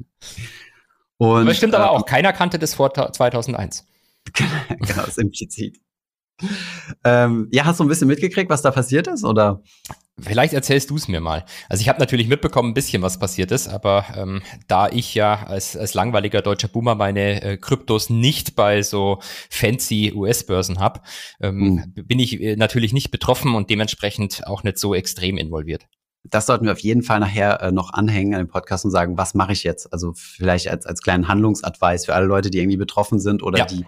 Und, 1.18 1.42
aber 1.42 1.54
stimmt 1.54 1.74
äh, 1.74 1.78
aber 1.78 1.92
auch, 1.92 2.06
keiner 2.06 2.34
kannte 2.34 2.60
das 2.60 2.74
vor 2.74 2.94
2001. 2.94 3.86
genau, 4.80 5.04
ist 5.04 5.18
implizit. 5.18 5.80
Ähm, 7.04 7.48
ja, 7.52 7.66
hast 7.66 7.80
du 7.80 7.84
ein 7.84 7.88
bisschen 7.88 8.08
mitgekriegt, 8.08 8.50
was 8.50 8.62
da 8.62 8.72
passiert 8.72 9.08
ist, 9.08 9.24
oder? 9.24 9.62
Vielleicht 10.20 10.54
erzählst 10.54 10.92
du 10.92 10.96
es 10.96 11.08
mir 11.08 11.22
mal. 11.22 11.44
Also 11.70 11.82
ich 11.82 11.90
habe 11.90 12.00
natürlich 12.00 12.28
mitbekommen, 12.28 12.70
ein 12.70 12.74
bisschen 12.76 13.02
was 13.02 13.18
passiert 13.18 13.52
ist, 13.52 13.68
aber 13.68 14.06
ähm, 14.16 14.44
da 14.68 14.88
ich 14.88 15.16
ja 15.16 15.44
als, 15.48 15.76
als 15.76 15.96
langweiliger 15.96 16.44
deutscher 16.44 16.68
Boomer 16.68 16.94
meine 16.94 17.42
äh, 17.42 17.58
Kryptos 17.58 18.12
nicht 18.12 18.56
bei 18.56 18.84
so 18.84 19.20
fancy 19.50 20.14
US-Börsen 20.16 20.80
habe, 20.80 21.02
ähm, 21.42 21.84
mhm. 21.96 22.06
bin 22.06 22.20
ich 22.20 22.40
äh, 22.40 22.56
natürlich 22.56 22.94
nicht 22.94 23.10
betroffen 23.10 23.56
und 23.56 23.72
dementsprechend 23.72 24.46
auch 24.46 24.64
nicht 24.64 24.78
so 24.78 24.94
extrem 24.94 25.38
involviert. 25.38 25.88
Das 26.30 26.46
sollten 26.46 26.66
wir 26.66 26.74
auf 26.74 26.80
jeden 26.80 27.02
Fall 27.02 27.20
nachher 27.20 27.62
äh, 27.62 27.72
noch 27.72 27.92
anhängen 27.92 28.36
an 28.36 28.40
dem 28.40 28.48
Podcast 28.48 28.86
und 28.86 28.92
sagen, 28.92 29.18
was 29.18 29.34
mache 29.34 29.54
ich 29.54 29.64
jetzt? 29.64 29.92
Also 29.92 30.14
vielleicht 30.16 30.68
als, 30.68 30.86
als 30.86 31.02
kleinen 31.02 31.28
Handlungsadvice 31.28 32.06
für 32.06 32.14
alle 32.14 32.28
Leute, 32.28 32.52
die 32.52 32.60
irgendwie 32.60 32.78
betroffen 32.78 33.20
sind 33.20 33.42
oder 33.42 33.58
ja. 33.58 33.66
die 33.66 33.84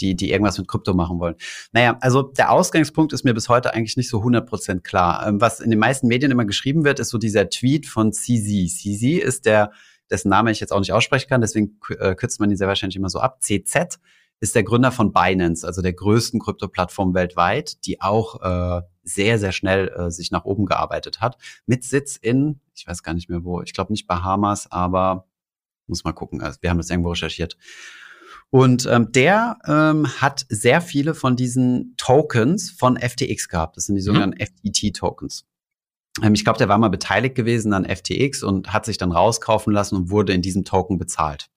die, 0.00 0.14
die 0.14 0.30
irgendwas 0.30 0.58
mit 0.58 0.68
Krypto 0.68 0.94
machen 0.94 1.18
wollen. 1.18 1.36
Naja, 1.72 1.96
also 2.00 2.22
der 2.22 2.50
Ausgangspunkt 2.50 3.12
ist 3.12 3.24
mir 3.24 3.34
bis 3.34 3.48
heute 3.48 3.74
eigentlich 3.74 3.96
nicht 3.96 4.08
so 4.08 4.20
100% 4.20 4.80
klar. 4.80 5.26
Ähm, 5.26 5.40
was 5.40 5.60
in 5.60 5.70
den 5.70 5.78
meisten 5.78 6.08
Medien 6.08 6.30
immer 6.30 6.44
geschrieben 6.44 6.84
wird, 6.84 7.00
ist 7.00 7.10
so 7.10 7.18
dieser 7.18 7.48
Tweet 7.48 7.86
von 7.86 8.12
CZ. 8.12 8.68
CZ 8.68 9.02
ist 9.22 9.46
der, 9.46 9.72
dessen 10.10 10.28
Name 10.28 10.50
ich 10.50 10.60
jetzt 10.60 10.72
auch 10.72 10.80
nicht 10.80 10.92
aussprechen 10.92 11.28
kann, 11.28 11.40
deswegen 11.40 11.78
äh, 11.98 12.14
kürzt 12.14 12.40
man 12.40 12.50
ihn 12.50 12.56
sehr 12.56 12.68
wahrscheinlich 12.68 12.96
immer 12.96 13.10
so 13.10 13.20
ab. 13.20 13.42
CZ 13.42 13.98
ist 14.40 14.54
der 14.54 14.64
Gründer 14.64 14.92
von 14.92 15.12
Binance, 15.12 15.66
also 15.66 15.80
der 15.80 15.94
größten 15.94 16.40
Krypto-Plattform 16.40 17.14
weltweit, 17.14 17.84
die 17.86 18.02
auch 18.02 18.42
äh, 18.42 18.82
sehr, 19.02 19.38
sehr 19.38 19.52
schnell 19.52 19.88
äh, 19.88 20.10
sich 20.10 20.30
nach 20.30 20.44
oben 20.44 20.66
gearbeitet 20.66 21.20
hat. 21.20 21.38
Mit 21.64 21.84
Sitz 21.84 22.16
in, 22.16 22.60
ich 22.74 22.86
weiß 22.86 23.02
gar 23.02 23.14
nicht 23.14 23.30
mehr 23.30 23.44
wo, 23.44 23.62
ich 23.62 23.72
glaube 23.72 23.92
nicht 23.92 24.06
Bahamas, 24.06 24.70
aber 24.70 25.26
muss 25.86 26.04
mal 26.04 26.12
gucken, 26.12 26.42
also 26.42 26.58
wir 26.60 26.70
haben 26.70 26.78
das 26.78 26.90
irgendwo 26.90 27.10
recherchiert. 27.10 27.56
Und 28.56 28.88
ähm, 28.90 29.12
der 29.12 29.58
ähm, 29.66 30.06
hat 30.18 30.46
sehr 30.48 30.80
viele 30.80 31.12
von 31.14 31.36
diesen 31.36 31.92
Tokens 31.98 32.70
von 32.70 32.96
FTX 32.96 33.50
gehabt. 33.50 33.76
Das 33.76 33.84
sind 33.84 33.96
die 33.96 34.00
mhm. 34.00 34.06
sogenannten 34.06 34.38
mhm. 34.38 34.46
FTT-Tokens. 34.46 35.44
Ähm, 36.22 36.32
ich 36.32 36.42
glaube, 36.42 36.56
der 36.56 36.70
war 36.70 36.78
mal 36.78 36.88
beteiligt 36.88 37.34
gewesen 37.34 37.74
an 37.74 37.84
FTX 37.84 38.42
und 38.42 38.72
hat 38.72 38.86
sich 38.86 38.96
dann 38.96 39.12
rauskaufen 39.12 39.74
lassen 39.74 39.96
und 39.96 40.10
wurde 40.10 40.32
in 40.32 40.40
diesem 40.40 40.64
Token 40.64 40.96
bezahlt. 40.96 41.50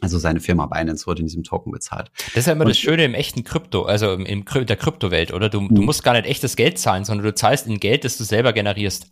Also 0.00 0.20
seine 0.20 0.38
Firma 0.38 0.66
Binance 0.66 1.04
wurde 1.08 1.18
in 1.18 1.26
diesem 1.26 1.42
Token 1.42 1.72
bezahlt. 1.72 2.12
Das 2.26 2.36
ist 2.36 2.46
ja 2.46 2.52
immer 2.52 2.62
und, 2.62 2.68
das 2.68 2.78
Schöne 2.78 3.04
im 3.04 3.14
echten 3.14 3.42
Krypto, 3.42 3.82
also 3.82 4.12
im 4.12 4.44
der 4.44 4.76
Kryptowelt, 4.76 5.32
oder? 5.32 5.48
Du, 5.48 5.66
du 5.66 5.80
mhm. 5.80 5.84
musst 5.84 6.04
gar 6.04 6.12
nicht 6.12 6.26
echtes 6.26 6.54
Geld 6.54 6.78
zahlen, 6.78 7.04
sondern 7.04 7.26
du 7.26 7.34
zahlst 7.34 7.66
in 7.66 7.80
Geld, 7.80 8.04
das 8.04 8.16
du 8.18 8.22
selber 8.22 8.52
generierst. 8.52 9.10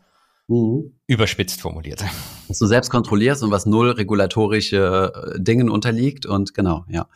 Mhm. 0.49 0.95
Überspitzt 1.07 1.61
formuliert. 1.61 2.05
Was 2.49 2.59
du 2.59 2.67
selbst 2.67 2.90
kontrollierst 2.90 3.43
und 3.43 3.50
was 3.50 3.67
null 3.67 3.90
regulatorische 3.90 5.12
äh, 5.37 5.40
Dingen 5.40 5.69
unterliegt 5.69 6.25
und 6.25 6.55
genau, 6.55 6.87
ja. 6.88 7.07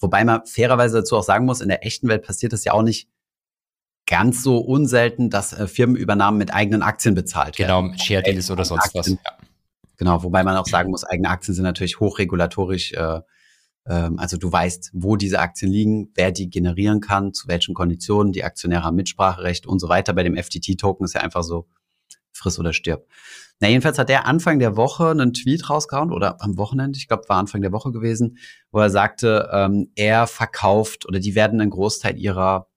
Wobei 0.00 0.22
man 0.24 0.44
fairerweise 0.44 0.98
dazu 0.98 1.16
auch 1.16 1.22
sagen 1.22 1.46
muss, 1.46 1.62
in 1.62 1.68
der 1.68 1.86
echten 1.86 2.08
Welt 2.08 2.22
passiert 2.22 2.52
das 2.52 2.64
ja 2.64 2.72
auch 2.72 2.82
nicht 2.82 3.08
ganz 4.06 4.42
so 4.42 4.58
unselten, 4.58 5.30
dass 5.30 5.54
äh, 5.54 5.66
Firmenübernahmen 5.66 6.36
mit 6.36 6.52
eigenen 6.52 6.82
Aktien 6.82 7.14
bezahlt 7.14 7.58
werden. 7.58 7.92
Genau, 7.92 8.04
Share 8.04 8.22
Deals 8.22 8.50
oder 8.50 8.66
sonst 8.66 8.94
Aktien. 8.94 9.18
was. 9.24 9.24
Ja. 9.24 9.48
Genau, 9.96 10.22
wobei 10.22 10.44
man 10.44 10.56
auch 10.56 10.66
sagen 10.66 10.90
muss, 10.90 11.04
eigene 11.04 11.30
Aktien 11.30 11.54
sind 11.54 11.64
natürlich 11.64 12.00
hochregulatorisch. 12.00 12.92
Äh, 12.92 13.20
ähm, 13.86 14.18
also 14.18 14.36
du 14.36 14.50
weißt, 14.50 14.90
wo 14.92 15.16
diese 15.16 15.38
Aktien 15.38 15.70
liegen, 15.70 16.10
wer 16.14 16.32
die 16.32 16.50
generieren 16.50 17.00
kann, 17.00 17.32
zu 17.32 17.48
welchen 17.48 17.74
Konditionen, 17.74 18.32
die 18.32 18.44
Aktionäre 18.44 18.82
haben 18.82 18.96
Mitspracherecht 18.96 19.66
und 19.66 19.78
so 19.78 19.88
weiter. 19.88 20.12
Bei 20.12 20.22
dem 20.22 20.36
FTT-Token 20.36 21.04
ist 21.04 21.14
ja 21.14 21.22
einfach 21.22 21.42
so, 21.42 21.66
friss 22.34 22.58
oder 22.58 22.72
stirb. 22.72 23.06
Na, 23.60 23.68
jedenfalls 23.68 23.98
hat 23.98 24.08
der 24.08 24.26
Anfang 24.26 24.58
der 24.58 24.76
Woche 24.76 25.10
einen 25.10 25.32
Tweet 25.32 25.70
rausgehauen 25.70 26.12
oder 26.12 26.42
am 26.42 26.58
Wochenende, 26.58 26.98
ich 26.98 27.08
glaube, 27.08 27.24
war 27.28 27.38
Anfang 27.38 27.62
der 27.62 27.72
Woche 27.72 27.92
gewesen, 27.92 28.38
wo 28.70 28.80
er 28.80 28.90
sagte, 28.90 29.48
ähm, 29.52 29.90
er 29.94 30.26
verkauft 30.26 31.06
oder 31.06 31.20
die 31.20 31.34
werden 31.34 31.60
einen 31.60 31.70
Großteil 31.70 32.18
ihrer 32.18 32.68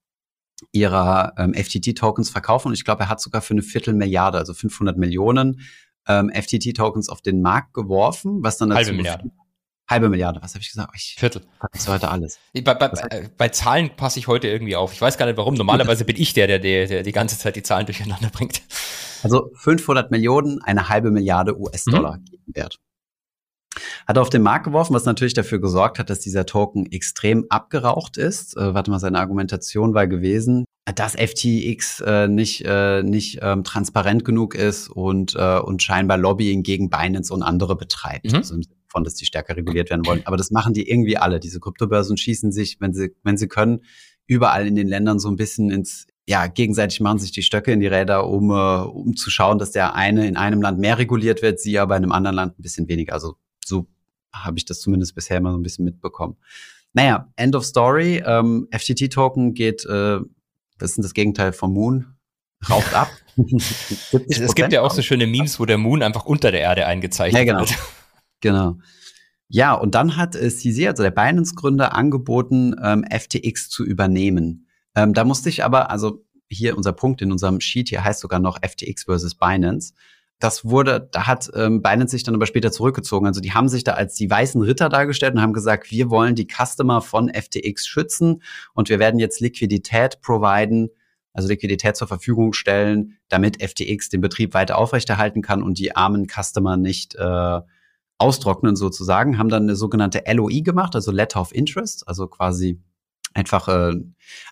ihrer 0.72 1.34
ähm, 1.38 1.54
FTT-Tokens 1.54 2.32
verkaufen 2.32 2.70
und 2.70 2.74
ich 2.74 2.84
glaube, 2.84 3.04
er 3.04 3.10
hat 3.10 3.22
sogar 3.22 3.42
für 3.42 3.54
eine 3.54 3.62
Viertelmilliarde, 3.62 4.40
also 4.40 4.56
500 4.56 4.98
Millionen 4.98 5.62
ähm, 6.08 6.32
FTT-Tokens 6.34 7.10
auf 7.10 7.22
den 7.22 7.42
Markt 7.42 7.74
geworfen, 7.74 8.42
was 8.42 8.58
dann 8.58 8.70
dazu 8.70 8.80
halbe 8.80 8.94
Milliarde. 8.94 9.32
Halbe 9.90 10.10
Milliarde, 10.10 10.42
was 10.42 10.54
habe 10.54 10.62
ich 10.62 10.70
gesagt? 10.70 10.92
Ich 10.96 11.16
Viertel. 11.18 11.44
Ich 11.74 11.88
heute 11.88 12.10
alles. 12.10 12.40
Bei, 12.54 12.74
bei, 12.74 12.90
bei, 12.90 13.30
bei 13.38 13.50
Zahlen 13.50 13.96
passe 13.96 14.20
ich 14.20 14.28
heute 14.28 14.50
irgendwie 14.50 14.76
auf. 14.76 14.92
Ich 14.92 15.00
weiß 15.00 15.18
gar 15.18 15.26
nicht 15.28 15.38
warum. 15.38 15.54
Normalerweise 15.54 16.04
bin 16.04 16.18
ich 16.18 16.34
der, 16.34 16.48
der, 16.48 16.60
der, 16.60 16.88
der 16.88 17.04
die 17.04 17.12
ganze 17.14 17.38
Zeit 17.38 17.56
die 17.56 17.64
Zahlen 17.64 17.86
durcheinander 17.86 18.30
bringt. 18.30 18.62
Also 19.24 19.50
500 19.56 20.12
Millionen, 20.12 20.62
eine 20.62 20.90
halbe 20.90 21.10
Milliarde 21.10 21.58
US-Dollar 21.58 22.18
mhm. 22.18 22.54
wert. 22.54 22.80
Hat 24.06 24.18
er 24.18 24.22
auf 24.22 24.30
den 24.30 24.42
Markt 24.42 24.66
geworfen, 24.66 24.94
was 24.94 25.06
natürlich 25.06 25.34
dafür 25.34 25.60
gesorgt 25.60 26.00
hat, 26.00 26.10
dass 26.10 26.20
dieser 26.20 26.46
Token 26.46 26.92
extrem 26.92 27.46
abgeraucht 27.50 28.18
ist. 28.18 28.58
Äh, 28.58 28.74
warte 28.74 28.92
mal, 28.92 29.00
seine 29.00 29.20
Argumentation 29.20 29.94
war 29.94 30.08
gewesen, 30.08 30.66
dass 30.96 31.16
FTX 31.16 32.02
äh, 32.02 32.28
nicht, 32.28 32.64
äh, 32.66 33.04
nicht 33.04 33.40
ähm, 33.42 33.64
transparent 33.64 34.26
genug 34.26 34.56
ist 34.56 34.90
und, 34.90 35.36
äh, 35.36 35.60
und 35.60 35.82
scheinbar 35.82 36.18
Lobbying 36.18 36.64
gegen 36.64 36.90
Binance 36.90 37.34
und 37.34 37.44
andere 37.44 37.76
betreibt. 37.76 38.32
Mhm. 38.32 38.36
Also 38.36 38.56
im 38.56 38.64
Sinne 38.64 38.77
von, 38.88 39.04
dass 39.04 39.16
die 39.16 39.26
stärker 39.26 39.56
reguliert 39.56 39.90
werden 39.90 40.06
wollen. 40.06 40.22
Aber 40.26 40.38
das 40.38 40.52
machen 40.52 40.74
die 40.74 40.90
irgendwie 40.90 41.18
alle. 41.18 41.40
Diese 41.40 41.60
Kryptobörsen 41.60 42.18
schießen 42.18 42.52
sich, 42.52 42.78
wenn 42.80 42.94
sie, 42.94 43.16
wenn 43.24 43.38
sie 43.38 43.48
können, 43.48 43.82
überall 44.26 44.68
in 44.68 44.76
den 44.76 44.88
Ländern 44.88 45.20
so 45.20 45.30
ein 45.30 45.36
bisschen 45.36 45.70
ins, 45.70 46.08
ja, 46.28 46.48
gegenseitig 46.48 47.00
machen 47.00 47.20
sich 47.20 47.32
die 47.32 47.44
Stöcke 47.44 47.72
in 47.72 47.80
die 47.80 47.88
Räder, 47.88 48.28
um, 48.28 48.52
äh, 48.52 48.54
um 48.54 49.16
zu 49.16 49.30
schauen, 49.30 49.60
dass 49.60 49.72
der 49.72 49.96
eine 49.96 50.28
in 50.28 50.38
einem 50.38 50.62
Land 50.62 50.80
mehr 50.80 50.98
reguliert 50.98 51.42
wird, 51.42 51.60
sie 51.60 51.80
aber 51.80 51.96
in 51.96 52.04
einem 52.04 52.12
anderen 52.12 52.36
Land 52.36 52.60
ein 52.60 52.62
bisschen 52.62 52.88
weniger. 52.90 53.14
Also 53.14 53.36
so 53.66 53.88
habe 54.34 54.58
ich 54.58 54.66
das 54.66 54.82
zumindest 54.82 55.16
bisher 55.16 55.38
immer 55.38 55.52
so 55.52 55.58
ein 55.58 55.64
bisschen 55.64 55.86
mitbekommen. 55.86 56.38
Naja, 56.94 57.32
End 57.36 57.56
of 57.56 57.66
Story. 57.66 58.24
Ähm, 58.26 58.68
FTT-Token 58.72 59.54
geht, 59.54 59.86
äh, 59.86 60.20
was 60.80 60.90
ist 60.92 60.98
denn 60.98 61.04
das 61.04 61.14
Gegenteil 61.14 61.54
vom 61.54 61.74
Moon? 61.74 62.16
Raucht 62.70 62.94
ab. 62.94 63.10
es 64.12 64.56
gibt 64.56 64.74
ja 64.74 64.82
auch 64.82 64.92
so 64.92 65.02
schöne 65.02 65.28
Memes, 65.28 65.60
wo 65.60 65.66
der 65.66 65.78
Moon 65.78 66.02
einfach 66.04 66.26
unter 66.26 66.52
der 66.52 66.62
Erde 66.62 66.86
eingezeichnet 66.86 67.40
ja, 67.40 67.46
genau. 67.46 67.60
wird. 67.60 67.78
Genau. 68.42 68.78
Ja, 69.50 69.74
und 69.74 69.96
dann 69.96 70.18
hat 70.18 70.36
äh, 70.36 70.50
CZ, 70.50 70.88
also 70.88 71.04
der 71.04 71.12
Binance-Gründer, 71.12 71.94
angeboten, 71.94 72.76
ähm, 72.84 73.06
FTX 73.10 73.70
zu 73.70 73.86
übernehmen. 73.86 74.68
Ähm, 74.96 75.14
da 75.14 75.24
musste 75.24 75.50
ich 75.50 75.64
aber, 75.64 75.90
also 75.90 76.26
hier 76.50 76.78
unser 76.78 76.94
Punkt 76.94 77.22
in 77.22 77.32
unserem 77.32 77.60
Sheet 77.60 77.90
hier 77.90 78.04
heißt 78.04 78.20
sogar 78.20 78.40
noch 78.40 78.58
FTX 78.62 79.04
versus 79.04 79.36
Binance. 79.36 79.94
Das 80.40 80.66
wurde, 80.66 81.10
da 81.12 81.26
hat 81.26 81.50
ähm, 81.56 81.82
Binance 81.82 82.12
sich 82.12 82.24
dann 82.24 82.36
aber 82.36 82.46
später 82.46 82.72
zurückgezogen. 82.72 83.26
Also 83.26 83.42
die 83.42 83.54
haben 83.54 83.70
sich 83.70 83.84
da 83.84 83.94
als 83.94 84.16
die 84.16 84.30
weißen 84.30 84.62
Ritter 84.62 84.90
dargestellt 84.90 85.34
und 85.34 85.42
haben 85.42 85.54
gesagt, 85.54 85.92
wir 85.92 86.10
wollen 86.10 86.36
die 86.36 86.48
Customer 86.48 87.02
von 87.02 87.30
FTX 87.30 87.88
schützen 87.88 88.44
und 88.74 88.90
wir 88.90 89.00
werden 89.00 89.20
jetzt 89.20 89.40
Liquidität 89.40 90.22
providen, 90.22 90.90
also 91.34 91.48
Liquidität 91.48 91.96
zur 91.96 92.08
Verfügung 92.08 92.54
stellen, 92.54 93.18
damit 93.30 93.62
FTX 93.64 94.10
den 94.10 94.22
Betrieb 94.22 94.54
weiter 94.54 94.78
aufrechterhalten 94.78 95.42
kann 95.42 95.64
und 95.64 95.80
die 95.80 95.96
armen 95.96 96.28
Customer 96.28 96.78
nicht 96.78 97.16
äh, 97.16 97.62
austrocknen 98.18 98.76
sozusagen, 98.76 99.38
haben 99.38 99.50
dann 99.50 99.64
eine 99.64 99.76
sogenannte 99.76 100.24
LOI 100.32 100.62
gemacht, 100.62 100.96
also 100.96 101.12
Letter 101.12 101.42
of 101.42 101.54
Interest, 101.54 102.08
also 102.08 102.28
quasi 102.28 102.82
einfach 103.34 103.68
äh, 103.68 103.94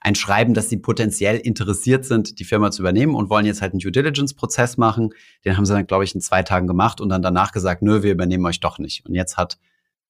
ein 0.01 0.15
Schreiben, 0.15 0.53
dass 0.53 0.69
sie 0.69 0.77
potenziell 0.77 1.37
interessiert 1.37 2.05
sind, 2.05 2.39
die 2.39 2.43
Firma 2.43 2.69
zu 2.71 2.83
übernehmen 2.83 3.15
und 3.15 3.29
wollen 3.29 3.45
jetzt 3.45 3.61
halt 3.61 3.73
einen 3.73 3.79
Due 3.79 3.91
Diligence-Prozess 3.91 4.77
machen. 4.77 5.09
Den 5.43 5.57
haben 5.57 5.65
sie 5.65 5.73
dann, 5.73 5.87
glaube 5.87 6.03
ich, 6.03 6.13
in 6.13 6.21
zwei 6.21 6.43
Tagen 6.43 6.67
gemacht 6.67 7.01
und 7.01 7.09
dann 7.09 7.23
danach 7.23 7.51
gesagt, 7.51 7.81
nö, 7.81 8.03
wir 8.03 8.11
übernehmen 8.11 8.45
euch 8.45 8.59
doch 8.59 8.77
nicht. 8.77 9.05
Und 9.05 9.15
jetzt 9.15 9.37
hat 9.37 9.57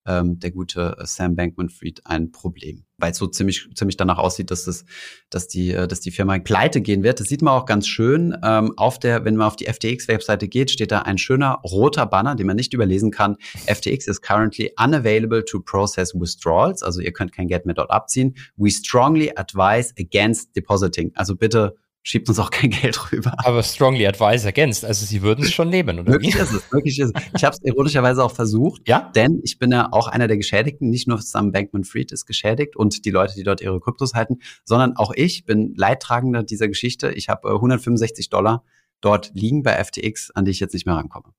ähm, 0.05 0.39
der 0.39 0.51
gute 0.51 0.95
Sam 1.03 1.35
Bankman-Fried 1.35 2.01
ein 2.05 2.31
Problem, 2.31 2.85
weil 2.97 3.11
es 3.11 3.17
so 3.17 3.27
ziemlich 3.27 3.67
ziemlich 3.75 3.97
danach 3.97 4.17
aussieht, 4.17 4.51
dass 4.51 4.65
das, 4.65 4.85
dass 5.29 5.47
die, 5.47 5.71
äh, 5.71 5.87
dass 5.87 5.99
die 5.99 6.11
Firma 6.11 6.37
pleite 6.39 6.81
gehen 6.81 7.03
wird. 7.03 7.19
Das 7.19 7.27
sieht 7.27 7.41
man 7.41 7.53
auch 7.53 7.65
ganz 7.65 7.87
schön 7.87 8.37
ähm, 8.43 8.73
auf 8.77 8.99
der, 8.99 9.25
wenn 9.25 9.35
man 9.35 9.47
auf 9.47 9.55
die 9.55 9.65
FTX-Webseite 9.65 10.47
geht, 10.47 10.71
steht 10.71 10.91
da 10.91 10.99
ein 10.99 11.17
schöner 11.17 11.59
roter 11.63 12.05
Banner, 12.05 12.35
den 12.35 12.47
man 12.47 12.55
nicht 12.55 12.73
überlesen 12.73 13.11
kann. 13.11 13.37
FTX 13.65 14.07
is 14.07 14.21
currently 14.21 14.71
unavailable 14.81 15.43
to 15.43 15.59
process 15.59 16.13
withdrawals, 16.13 16.83
also 16.83 17.01
ihr 17.01 17.11
könnt 17.11 17.31
kein 17.31 17.47
Geld 17.47 17.65
mehr 17.65 17.75
dort 17.75 17.91
abziehen. 17.91 18.35
We 18.57 18.69
strongly 18.69 19.31
advise 19.35 19.93
against 19.99 20.55
depositing. 20.55 21.11
Also 21.15 21.35
bitte 21.35 21.75
schiebt 22.05 22.29
uns 22.29 22.39
auch 22.39 22.51
kein 22.51 22.69
Geld 22.81 23.11
rüber. 23.11 23.33
Aber 23.37 23.63
strongly 23.63 24.07
advise 24.07 24.47
against. 24.47 24.85
Also 24.85 25.05
sie 25.05 25.21
würden 25.21 25.43
es 25.43 25.51
schon 25.51 25.69
nehmen, 25.69 25.99
oder? 25.99 26.13
Wirklich 26.13 26.35
ist 26.35 26.53
es, 26.53 26.71
wirklich 26.71 26.99
ist 26.99 27.13
es. 27.13 27.23
Ich 27.35 27.43
habe 27.43 27.55
es 27.55 27.61
ironischerweise 27.63 28.23
auch 28.23 28.31
versucht, 28.31 28.87
ja? 28.87 29.11
denn 29.15 29.41
ich 29.43 29.59
bin 29.59 29.71
ja 29.71 29.89
auch 29.91 30.07
einer 30.07 30.27
der 30.27 30.37
Geschädigten. 30.37 30.89
Nicht 30.89 31.07
nur 31.07 31.21
Sam 31.21 31.51
Bankman-Fried 31.51 32.11
ist 32.11 32.25
geschädigt 32.25 32.75
und 32.75 33.03
die 33.05 33.11
Leute, 33.11 33.33
die 33.35 33.43
dort 33.43 33.59
ihre 33.59 33.79
Kryptos 33.79 34.13
halten, 34.13 34.37
sondern 34.63 34.95
auch 34.95 35.11
ich 35.15 35.45
bin 35.45 35.73
Leidtragender 35.75 36.43
dieser 36.43 36.67
Geschichte. 36.67 37.11
Ich 37.11 37.27
habe 37.27 37.49
äh, 37.49 37.53
165 37.53 38.29
Dollar 38.29 38.63
dort 39.01 39.31
liegen 39.33 39.63
bei 39.63 39.83
FTX, 39.83 40.31
an 40.31 40.45
die 40.45 40.51
ich 40.51 40.59
jetzt 40.59 40.73
nicht 40.73 40.85
mehr 40.85 40.95
rankomme. 40.95 41.33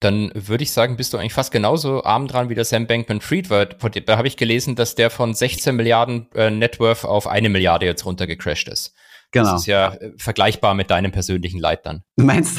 Dann 0.00 0.32
würde 0.34 0.64
ich 0.64 0.72
sagen, 0.72 0.96
bist 0.96 1.12
du 1.12 1.18
eigentlich 1.18 1.34
fast 1.34 1.52
genauso 1.52 2.04
arm 2.04 2.26
dran 2.26 2.48
wie 2.48 2.54
der 2.54 2.64
Sam 2.64 2.86
Bankman-Fried, 2.86 3.50
weil 3.50 3.66
da 3.66 4.16
habe 4.16 4.28
ich 4.28 4.36
gelesen, 4.36 4.76
dass 4.76 4.94
der 4.94 5.10
von 5.10 5.34
16 5.34 5.74
Milliarden 5.74 6.28
äh, 6.34 6.50
Networth 6.50 7.04
auf 7.04 7.26
eine 7.26 7.48
Milliarde 7.48 7.86
jetzt 7.86 8.04
runtergecrashed 8.04 8.68
ist. 8.68 8.94
Genau. 9.32 9.52
Das 9.52 9.62
ist 9.62 9.66
ja 9.66 9.94
äh, 9.94 10.12
vergleichbar 10.16 10.74
mit 10.74 10.90
deinem 10.90 11.10
persönlichen 11.10 11.58
Leid 11.58 11.84
dann. 11.84 12.02
Du 12.16 12.24
meinst? 12.24 12.58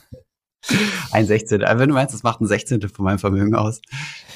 ein 1.12 1.26
Sechzehntel. 1.26 1.66
Also 1.66 1.80
wenn 1.80 1.88
du 1.88 1.94
meinst, 1.94 2.14
das 2.14 2.22
macht 2.22 2.40
ein 2.40 2.46
Sechzehntel 2.46 2.90
von 2.90 3.04
meinem 3.04 3.18
Vermögen 3.18 3.54
aus, 3.54 3.80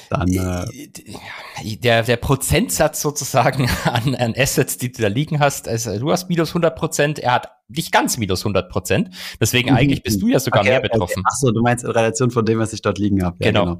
dann. 0.09 0.27
Äh, 0.27 1.75
der, 1.77 2.03
der 2.03 2.17
Prozentsatz 2.17 3.01
sozusagen 3.01 3.69
an, 3.85 4.15
an 4.15 4.33
Assets, 4.35 4.77
die 4.77 4.91
du 4.91 5.01
da 5.01 5.07
liegen 5.07 5.39
hast, 5.39 5.67
also 5.67 5.97
du 5.97 6.11
hast 6.11 6.27
minus 6.29 6.49
100 6.49 6.75
Prozent, 6.75 7.19
er 7.19 7.33
hat 7.33 7.51
nicht 7.67 7.91
ganz 7.91 8.17
minus 8.17 8.41
100 8.41 8.69
Prozent. 8.69 9.09
Deswegen 9.39 9.69
mhm. 9.69 9.77
eigentlich 9.77 10.03
bist 10.03 10.21
du 10.21 10.27
ja 10.27 10.39
sogar 10.39 10.61
okay, 10.61 10.71
mehr 10.71 10.81
betroffen. 10.81 11.19
Okay. 11.19 11.29
Ach 11.31 11.37
so, 11.37 11.51
du 11.51 11.61
meinst 11.61 11.83
in 11.83 11.91
Relation 11.91 12.31
von 12.31 12.45
dem, 12.45 12.59
was 12.59 12.73
ich 12.73 12.81
dort 12.81 12.97
liegen 12.97 13.23
habe. 13.23 13.37
Ja, 13.39 13.51
genau. 13.51 13.75
genau. 13.75 13.77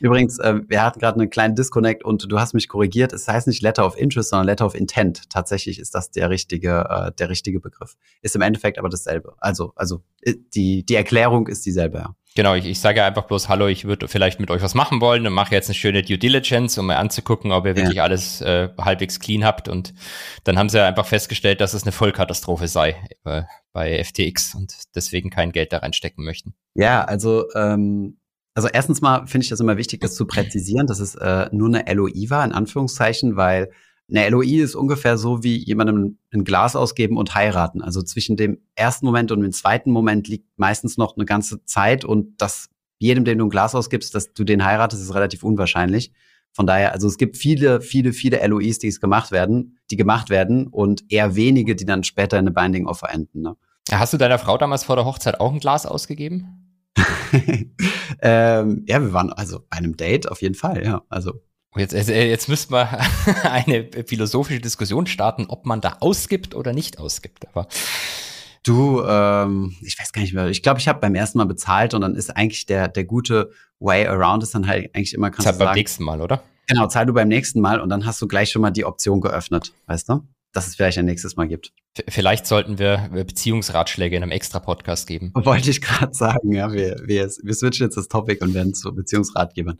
Übrigens, 0.00 0.38
äh, 0.38 0.60
wir 0.66 0.82
hatten 0.82 1.00
gerade 1.00 1.18
einen 1.20 1.30
kleinen 1.30 1.54
Disconnect 1.54 2.04
und 2.04 2.30
du 2.30 2.38
hast 2.38 2.54
mich 2.54 2.68
korrigiert. 2.68 3.12
Es 3.12 3.26
heißt 3.26 3.46
nicht 3.46 3.62
Letter 3.62 3.86
of 3.86 3.96
Interest, 3.98 4.30
sondern 4.30 4.46
Letter 4.46 4.66
of 4.66 4.74
Intent. 4.74 5.28
Tatsächlich 5.30 5.78
ist 5.78 5.94
das 5.94 6.10
der 6.10 6.30
richtige, 6.30 6.84
äh, 6.88 7.12
der 7.18 7.28
richtige 7.28 7.60
Begriff. 7.60 7.96
Ist 8.22 8.36
im 8.36 8.42
Endeffekt 8.42 8.78
aber 8.78 8.88
dasselbe. 8.88 9.34
Also, 9.38 9.72
also 9.76 10.02
äh, 10.22 10.34
die, 10.54 10.84
die 10.84 10.94
Erklärung 10.94 11.48
ist 11.48 11.66
dieselbe, 11.66 11.98
ja. 11.98 12.14
Genau, 12.38 12.54
ich, 12.54 12.66
ich 12.66 12.78
sage 12.78 13.02
einfach 13.02 13.24
bloß, 13.24 13.48
hallo, 13.48 13.66
ich 13.66 13.84
würde 13.84 14.06
vielleicht 14.06 14.38
mit 14.38 14.50
euch 14.50 14.62
was 14.62 14.74
machen 14.74 15.00
wollen 15.00 15.26
und 15.26 15.32
mache 15.32 15.54
jetzt 15.54 15.68
eine 15.68 15.74
schöne 15.74 16.02
Due 16.02 16.18
Diligence, 16.18 16.78
um 16.78 16.86
mir 16.86 16.96
anzugucken, 16.98 17.50
ob 17.50 17.66
ihr 17.66 17.74
wirklich 17.74 17.96
ja. 17.96 18.04
alles 18.04 18.40
äh, 18.40 18.68
halbwegs 18.78 19.18
clean 19.18 19.44
habt. 19.44 19.68
Und 19.68 19.92
dann 20.44 20.56
haben 20.56 20.68
sie 20.68 20.80
einfach 20.80 21.06
festgestellt, 21.06 21.60
dass 21.60 21.74
es 21.74 21.82
eine 21.82 21.90
Vollkatastrophe 21.90 22.68
sei 22.68 22.96
äh, 23.24 23.42
bei 23.72 24.04
FTX 24.04 24.54
und 24.54 24.72
deswegen 24.94 25.30
kein 25.30 25.50
Geld 25.50 25.72
da 25.72 25.78
reinstecken 25.78 26.24
möchten. 26.24 26.54
Ja, 26.74 27.02
also 27.02 27.44
ähm, 27.56 28.18
also 28.58 28.66
erstens 28.66 29.00
mal 29.00 29.24
finde 29.28 29.44
ich 29.44 29.50
das 29.50 29.60
immer 29.60 29.76
wichtig, 29.76 30.00
das 30.00 30.16
zu 30.16 30.26
präzisieren, 30.26 30.88
dass 30.88 30.98
es 30.98 31.14
äh, 31.14 31.48
nur 31.52 31.68
eine 31.68 31.84
LOI 31.94 32.28
war, 32.28 32.44
in 32.44 32.50
Anführungszeichen, 32.50 33.36
weil 33.36 33.70
eine 34.10 34.28
LOI 34.30 34.62
ist 34.62 34.74
ungefähr 34.74 35.16
so 35.16 35.44
wie 35.44 35.58
jemandem 35.58 36.18
ein 36.34 36.42
Glas 36.42 36.74
ausgeben 36.74 37.18
und 37.18 37.36
heiraten. 37.36 37.82
Also 37.82 38.02
zwischen 38.02 38.36
dem 38.36 38.58
ersten 38.74 39.06
Moment 39.06 39.30
und 39.30 39.42
dem 39.42 39.52
zweiten 39.52 39.92
Moment 39.92 40.26
liegt 40.26 40.58
meistens 40.58 40.96
noch 40.96 41.16
eine 41.16 41.24
ganze 41.24 41.64
Zeit 41.66 42.04
und 42.04 42.42
das 42.42 42.68
jedem, 42.98 43.24
dem 43.24 43.38
du 43.38 43.46
ein 43.46 43.48
Glas 43.48 43.76
ausgibst, 43.76 44.12
dass 44.16 44.32
du 44.32 44.42
den 44.42 44.64
heiratest, 44.64 45.04
ist 45.04 45.14
relativ 45.14 45.44
unwahrscheinlich. 45.44 46.10
Von 46.50 46.66
daher, 46.66 46.92
also 46.92 47.06
es 47.06 47.16
gibt 47.16 47.36
viele, 47.36 47.80
viele, 47.80 48.12
viele 48.12 48.44
LOIs, 48.44 48.80
die 48.80 48.88
es 48.88 48.98
gemacht 48.98 49.30
werden, 49.30 49.78
die 49.92 49.96
gemacht 49.96 50.30
werden 50.30 50.66
und 50.66 51.04
eher 51.12 51.36
wenige, 51.36 51.76
die 51.76 51.84
dann 51.84 52.02
später 52.02 52.40
in 52.40 52.48
eine 52.48 52.50
Binding 52.50 52.88
Offer 52.88 53.08
enden. 53.10 53.42
Ne? 53.42 53.54
Hast 53.92 54.14
du 54.14 54.16
deiner 54.16 54.40
Frau 54.40 54.58
damals 54.58 54.82
vor 54.82 54.96
der 54.96 55.04
Hochzeit 55.04 55.38
auch 55.38 55.52
ein 55.52 55.60
Glas 55.60 55.86
ausgegeben? 55.86 56.67
ähm, 58.22 58.84
ja, 58.86 59.00
wir 59.00 59.12
waren 59.12 59.32
also 59.32 59.60
bei 59.68 59.78
einem 59.78 59.96
Date 59.96 60.28
auf 60.28 60.42
jeden 60.42 60.54
Fall, 60.54 60.84
ja. 60.84 61.02
Also. 61.08 61.42
Jetzt, 61.76 61.92
jetzt 62.08 62.48
müssten 62.48 62.72
wir 62.72 62.88
eine 63.44 63.88
philosophische 64.06 64.60
Diskussion 64.60 65.06
starten, 65.06 65.46
ob 65.46 65.66
man 65.66 65.80
da 65.80 65.98
ausgibt 66.00 66.54
oder 66.54 66.72
nicht 66.72 66.98
ausgibt. 66.98 67.46
Aber 67.48 67.68
Du, 68.64 69.02
ähm, 69.02 69.76
ich 69.82 69.98
weiß 69.98 70.12
gar 70.12 70.20
nicht 70.22 70.34
mehr. 70.34 70.48
Ich 70.48 70.62
glaube, 70.62 70.80
ich 70.80 70.88
habe 70.88 70.98
beim 71.00 71.14
ersten 71.14 71.38
Mal 71.38 71.44
bezahlt 71.44 71.94
und 71.94 72.00
dann 72.00 72.14
ist 72.14 72.36
eigentlich 72.36 72.66
der, 72.66 72.88
der 72.88 73.04
gute 73.04 73.50
Way 73.78 74.06
around 74.06 74.42
ist 74.42 74.54
dann 74.54 74.66
halt 74.66 74.94
eigentlich 74.94 75.14
immer, 75.14 75.30
kannst 75.30 75.44
Zahl 75.44 75.52
du 75.52 75.58
sagen. 75.58 75.68
beim 75.68 75.76
nächsten 75.76 76.04
Mal, 76.04 76.20
oder? 76.20 76.42
Genau, 76.66 76.86
zahl 76.88 77.06
du 77.06 77.14
beim 77.14 77.28
nächsten 77.28 77.60
Mal 77.60 77.80
und 77.80 77.88
dann 77.88 78.04
hast 78.04 78.20
du 78.20 78.26
gleich 78.26 78.50
schon 78.50 78.60
mal 78.60 78.70
die 78.70 78.84
Option 78.84 79.20
geöffnet, 79.20 79.72
weißt 79.86 80.08
du? 80.08 80.26
dass 80.52 80.66
es 80.66 80.76
vielleicht 80.76 80.98
ein 80.98 81.04
nächstes 81.04 81.36
Mal 81.36 81.46
gibt. 81.46 81.72
Vielleicht 82.08 82.46
sollten 82.46 82.78
wir 82.78 83.08
Beziehungsratschläge 83.12 84.16
in 84.16 84.22
einem 84.22 84.32
extra 84.32 84.60
Podcast 84.60 85.06
geben. 85.06 85.32
Wollte 85.34 85.70
ich 85.70 85.80
gerade 85.80 86.14
sagen, 86.14 86.52
ja, 86.52 86.72
wir, 86.72 86.96
wir, 87.04 87.30
wir 87.42 87.54
switchen 87.54 87.86
jetzt 87.86 87.96
das 87.96 88.08
Topic 88.08 88.42
und 88.44 88.54
werden 88.54 88.74
zu 88.74 88.94
Beziehungsratgebern. 88.94 89.78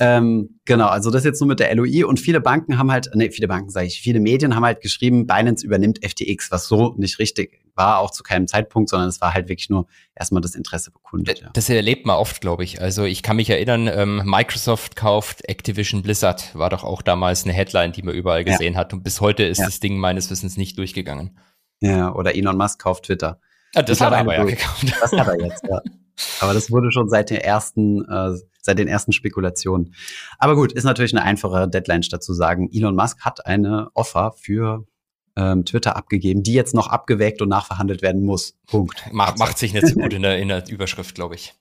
Ähm, 0.00 0.58
genau, 0.64 0.88
also 0.88 1.10
das 1.10 1.24
jetzt 1.24 1.40
nur 1.40 1.48
mit 1.48 1.60
der 1.60 1.74
LOI 1.74 2.04
und 2.04 2.20
viele 2.20 2.40
Banken 2.40 2.78
haben 2.78 2.90
halt, 2.90 3.10
nee, 3.14 3.30
viele 3.30 3.48
Banken 3.48 3.70
sage 3.70 3.86
ich, 3.86 4.00
viele 4.00 4.20
Medien 4.20 4.54
haben 4.54 4.64
halt 4.64 4.80
geschrieben, 4.80 5.26
Binance 5.26 5.64
übernimmt 5.64 6.04
FTX, 6.04 6.50
was 6.50 6.68
so 6.68 6.94
nicht 6.96 7.18
richtig 7.18 7.60
war 7.76 7.98
auch 7.98 8.10
zu 8.10 8.22
keinem 8.22 8.48
Zeitpunkt, 8.48 8.88
sondern 8.88 9.08
es 9.08 9.20
war 9.20 9.34
halt 9.34 9.48
wirklich 9.48 9.70
nur 9.70 9.86
erstmal 10.14 10.40
das 10.40 10.54
Interesse 10.54 10.90
bekundet. 10.90 11.40
Ja. 11.40 11.50
Das 11.52 11.68
erlebt 11.68 12.06
man 12.06 12.16
oft, 12.16 12.40
glaube 12.40 12.64
ich. 12.64 12.80
Also 12.80 13.04
ich 13.04 13.22
kann 13.22 13.36
mich 13.36 13.50
erinnern, 13.50 13.88
ähm, 13.92 14.22
Microsoft 14.24 14.96
kauft 14.96 15.46
Activision 15.48 16.02
Blizzard, 16.02 16.54
war 16.54 16.70
doch 16.70 16.84
auch 16.84 17.02
damals 17.02 17.44
eine 17.44 17.52
Headline, 17.52 17.92
die 17.92 18.02
man 18.02 18.14
überall 18.14 18.44
gesehen 18.44 18.74
ja. 18.74 18.80
hat. 18.80 18.92
Und 18.92 19.04
bis 19.04 19.20
heute 19.20 19.44
ist 19.44 19.58
ja. 19.58 19.66
das 19.66 19.80
Ding 19.80 19.98
meines 19.98 20.30
Wissens 20.30 20.56
nicht 20.56 20.78
durchgegangen. 20.78 21.36
Ja, 21.80 22.14
oder 22.14 22.34
Elon 22.34 22.56
Musk 22.56 22.80
kauft 22.80 23.04
Twitter. 23.04 23.40
Ah, 23.74 23.82
das 23.82 24.00
hat 24.00 24.12
er 24.12 24.20
aber 24.20 24.34
ja 24.34 24.44
gekauft. 24.44 24.94
Das 25.00 25.12
hat 25.12 25.28
er 25.28 25.40
jetzt, 25.40 25.64
ja. 25.68 25.80
Aber 26.40 26.54
das 26.54 26.70
wurde 26.70 26.90
schon 26.92 27.10
seit 27.10 27.28
den 27.28 27.36
ersten, 27.36 28.02
äh, 28.08 28.38
seit 28.62 28.78
den 28.78 28.88
ersten 28.88 29.12
Spekulationen. 29.12 29.94
Aber 30.38 30.54
gut, 30.54 30.72
ist 30.72 30.84
natürlich 30.84 31.14
eine 31.14 31.22
einfache 31.22 31.68
Deadline, 31.68 32.02
statt 32.02 32.22
zu 32.24 32.32
sagen, 32.32 32.70
Elon 32.72 32.96
Musk 32.96 33.20
hat 33.20 33.44
eine 33.44 33.90
Offer 33.92 34.32
für 34.32 34.86
ähm, 35.36 35.64
Twitter 35.64 35.96
abgegeben, 35.96 36.42
die 36.42 36.54
jetzt 36.54 36.74
noch 36.74 36.88
abgewägt 36.88 37.42
und 37.42 37.50
nachverhandelt 37.50 38.00
werden 38.00 38.24
muss. 38.24 38.56
Punkt. 38.66 39.04
Macht, 39.12 39.38
macht 39.38 39.58
sich 39.58 39.74
nicht 39.74 39.86
so 39.86 39.94
gut 39.94 40.14
in 40.14 40.22
der, 40.22 40.38
in 40.38 40.48
der 40.48 40.66
Überschrift, 40.68 41.14
glaube 41.14 41.34
ich. 41.34 41.54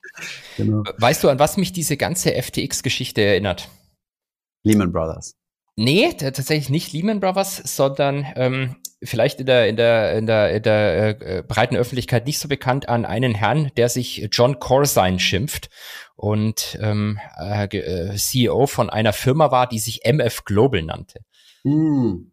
Genau. 0.56 0.84
Weißt 0.98 1.24
du, 1.24 1.30
an 1.30 1.40
was 1.40 1.58
mich 1.58 1.74
diese 1.74 1.98
ganze 1.98 2.42
FTX-Geschichte 2.42 3.22
erinnert? 3.22 3.70
Lehman 4.64 4.92
Brothers. 4.92 5.36
Nee, 5.78 6.14
tatsächlich 6.14 6.70
nicht 6.70 6.94
Lehman 6.94 7.20
Brothers, 7.20 7.58
sondern 7.58 8.26
ähm, 8.36 8.78
vielleicht 9.04 9.42
in 9.42 9.46
der, 9.46 9.68
in 9.68 9.76
der, 9.76 10.18
in 10.18 10.26
der, 10.26 10.56
in 10.56 10.64
der 10.64 11.22
äh, 11.22 11.44
breiten 11.44 11.76
Öffentlichkeit 11.76 12.26
nicht 12.26 12.40
so 12.40 12.48
bekannt 12.48 12.88
an 12.88 13.06
einen 13.06 13.36
Herrn, 13.36 13.72
der 13.76 13.90
sich 13.90 14.30
John 14.32 14.60
Corzine 14.60 15.20
schimpft 15.20 15.70
und 16.16 16.78
ähm, 16.82 17.20
äh, 17.38 17.66
äh 17.66 18.16
CEO 18.16 18.68
von 18.68 18.90
einer 18.90 19.12
Firma 19.12 19.52
war, 19.52 19.68
die 19.68 19.80
sich 19.80 20.06
MF 20.06 20.46
Global 20.46 20.82
nannte. 20.82 21.20
Mm. 21.64 22.32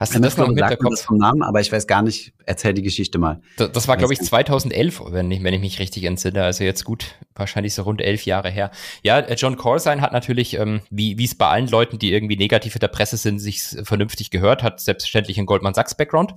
Hast 0.00 0.14
du 0.14 0.20
das 0.20 0.38
noch 0.38 0.48
im 0.48 0.56
Hinterkopf? 0.56 1.02
vom 1.02 1.18
Namen, 1.18 1.42
aber 1.42 1.60
ich 1.60 1.70
weiß 1.70 1.86
gar 1.86 2.00
nicht. 2.00 2.32
Erzähl 2.46 2.72
die 2.72 2.80
Geschichte 2.80 3.18
mal. 3.18 3.42
Das, 3.58 3.70
das 3.72 3.86
war, 3.86 3.98
glaube 3.98 4.14
ich, 4.14 4.20
2011, 4.20 5.02
wenn 5.08 5.30
ich, 5.30 5.42
wenn 5.44 5.52
ich 5.52 5.60
mich 5.60 5.78
richtig 5.78 6.04
entsinne. 6.04 6.42
Also 6.42 6.64
jetzt 6.64 6.84
gut, 6.84 7.16
wahrscheinlich 7.34 7.74
so 7.74 7.82
rund 7.82 8.00
elf 8.00 8.24
Jahre 8.24 8.48
her. 8.50 8.70
Ja, 9.02 9.18
äh, 9.18 9.34
John 9.34 9.58
Corzine 9.58 10.00
hat 10.00 10.12
natürlich, 10.12 10.54
ähm, 10.54 10.80
wie 10.90 11.22
es 11.22 11.34
bei 11.34 11.48
allen 11.48 11.68
Leuten, 11.68 11.98
die 11.98 12.14
irgendwie 12.14 12.38
negativ 12.38 12.74
in 12.74 12.80
der 12.80 12.88
Presse 12.88 13.18
sind, 13.18 13.40
sich 13.40 13.62
vernünftig 13.82 14.30
gehört, 14.30 14.62
hat 14.62 14.80
selbstverständlich 14.80 15.36
einen 15.36 15.46
Goldman 15.46 15.74
Sachs 15.74 15.94
Background. 15.94 16.34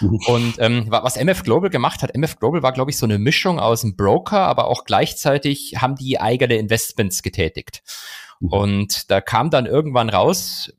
Mhm. 0.00 0.18
Und 0.26 0.54
ähm, 0.58 0.86
was 0.90 1.16
MF 1.16 1.42
Global 1.42 1.70
gemacht 1.70 2.02
hat, 2.02 2.14
MF 2.14 2.38
Global 2.38 2.62
war, 2.62 2.72
glaube 2.72 2.90
ich, 2.90 2.98
so 2.98 3.06
eine 3.06 3.18
Mischung 3.18 3.58
aus 3.58 3.82
einem 3.82 3.96
Broker, 3.96 4.40
aber 4.40 4.66
auch 4.66 4.84
gleichzeitig 4.84 5.76
haben 5.78 5.96
die 5.96 6.20
eigene 6.20 6.56
Investments 6.56 7.22
getätigt. 7.22 7.82
Mhm. 8.40 8.48
Und 8.48 9.10
da 9.10 9.22
kam 9.22 9.48
dann 9.48 9.64
irgendwann 9.64 10.10
raus, 10.10 10.70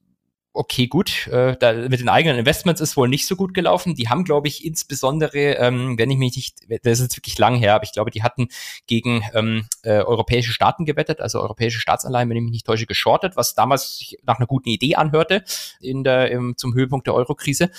okay, 0.57 0.87
gut, 0.87 1.27
äh, 1.27 1.55
da, 1.57 1.73
mit 1.73 1.99
den 1.99 2.09
eigenen 2.09 2.39
Investments 2.39 2.81
ist 2.81 2.97
wohl 2.97 3.07
nicht 3.07 3.27
so 3.27 3.35
gut 3.35 3.53
gelaufen. 3.53 3.95
Die 3.95 4.09
haben, 4.09 4.23
glaube 4.23 4.47
ich, 4.47 4.65
insbesondere, 4.65 5.55
ähm, 5.57 5.97
wenn 5.97 6.09
ich 6.09 6.17
mich 6.17 6.35
nicht, 6.35 6.59
das 6.83 6.99
ist 6.99 7.01
jetzt 7.01 7.17
wirklich 7.17 7.37
lang 7.37 7.55
her, 7.55 7.75
aber 7.75 7.83
ich 7.83 7.93
glaube, 7.93 8.11
die 8.11 8.23
hatten 8.23 8.47
gegen 8.87 9.23
ähm, 9.33 9.67
äh, 9.83 10.01
europäische 10.01 10.51
Staaten 10.51 10.85
gewettet, 10.85 11.21
also 11.21 11.41
europäische 11.41 11.79
Staatsanleihen, 11.79 12.29
wenn 12.29 12.37
ich 12.37 12.43
mich 12.43 12.51
nicht 12.51 12.65
täusche, 12.65 12.87
geschortet, 12.87 13.35
was 13.35 13.53
damals 13.53 14.15
nach 14.23 14.37
einer 14.37 14.47
guten 14.47 14.69
Idee 14.69 14.95
anhörte 14.95 15.43
in 15.79 16.03
der, 16.03 16.31
im, 16.31 16.57
zum 16.57 16.73
Höhepunkt 16.73 17.05
der 17.07 17.13
Eurokrise. 17.13 17.69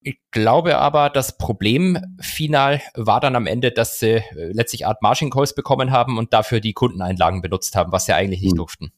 Ich 0.00 0.18
glaube 0.30 0.78
aber, 0.78 1.10
das 1.10 1.36
Problem 1.36 1.98
final 2.20 2.80
war 2.94 3.20
dann 3.20 3.34
am 3.34 3.46
Ende, 3.46 3.72
dass 3.72 3.98
sie 3.98 4.16
äh, 4.16 4.52
letztlich 4.52 4.86
Art 4.86 5.02
Margin 5.02 5.30
Calls 5.30 5.54
bekommen 5.54 5.90
haben 5.90 6.18
und 6.18 6.32
dafür 6.32 6.60
die 6.60 6.72
Kundeneinlagen 6.72 7.42
benutzt 7.42 7.74
haben, 7.74 7.90
was 7.90 8.06
sie 8.06 8.14
eigentlich 8.14 8.40
nicht 8.40 8.52
mhm. 8.52 8.58
durften. 8.58 8.92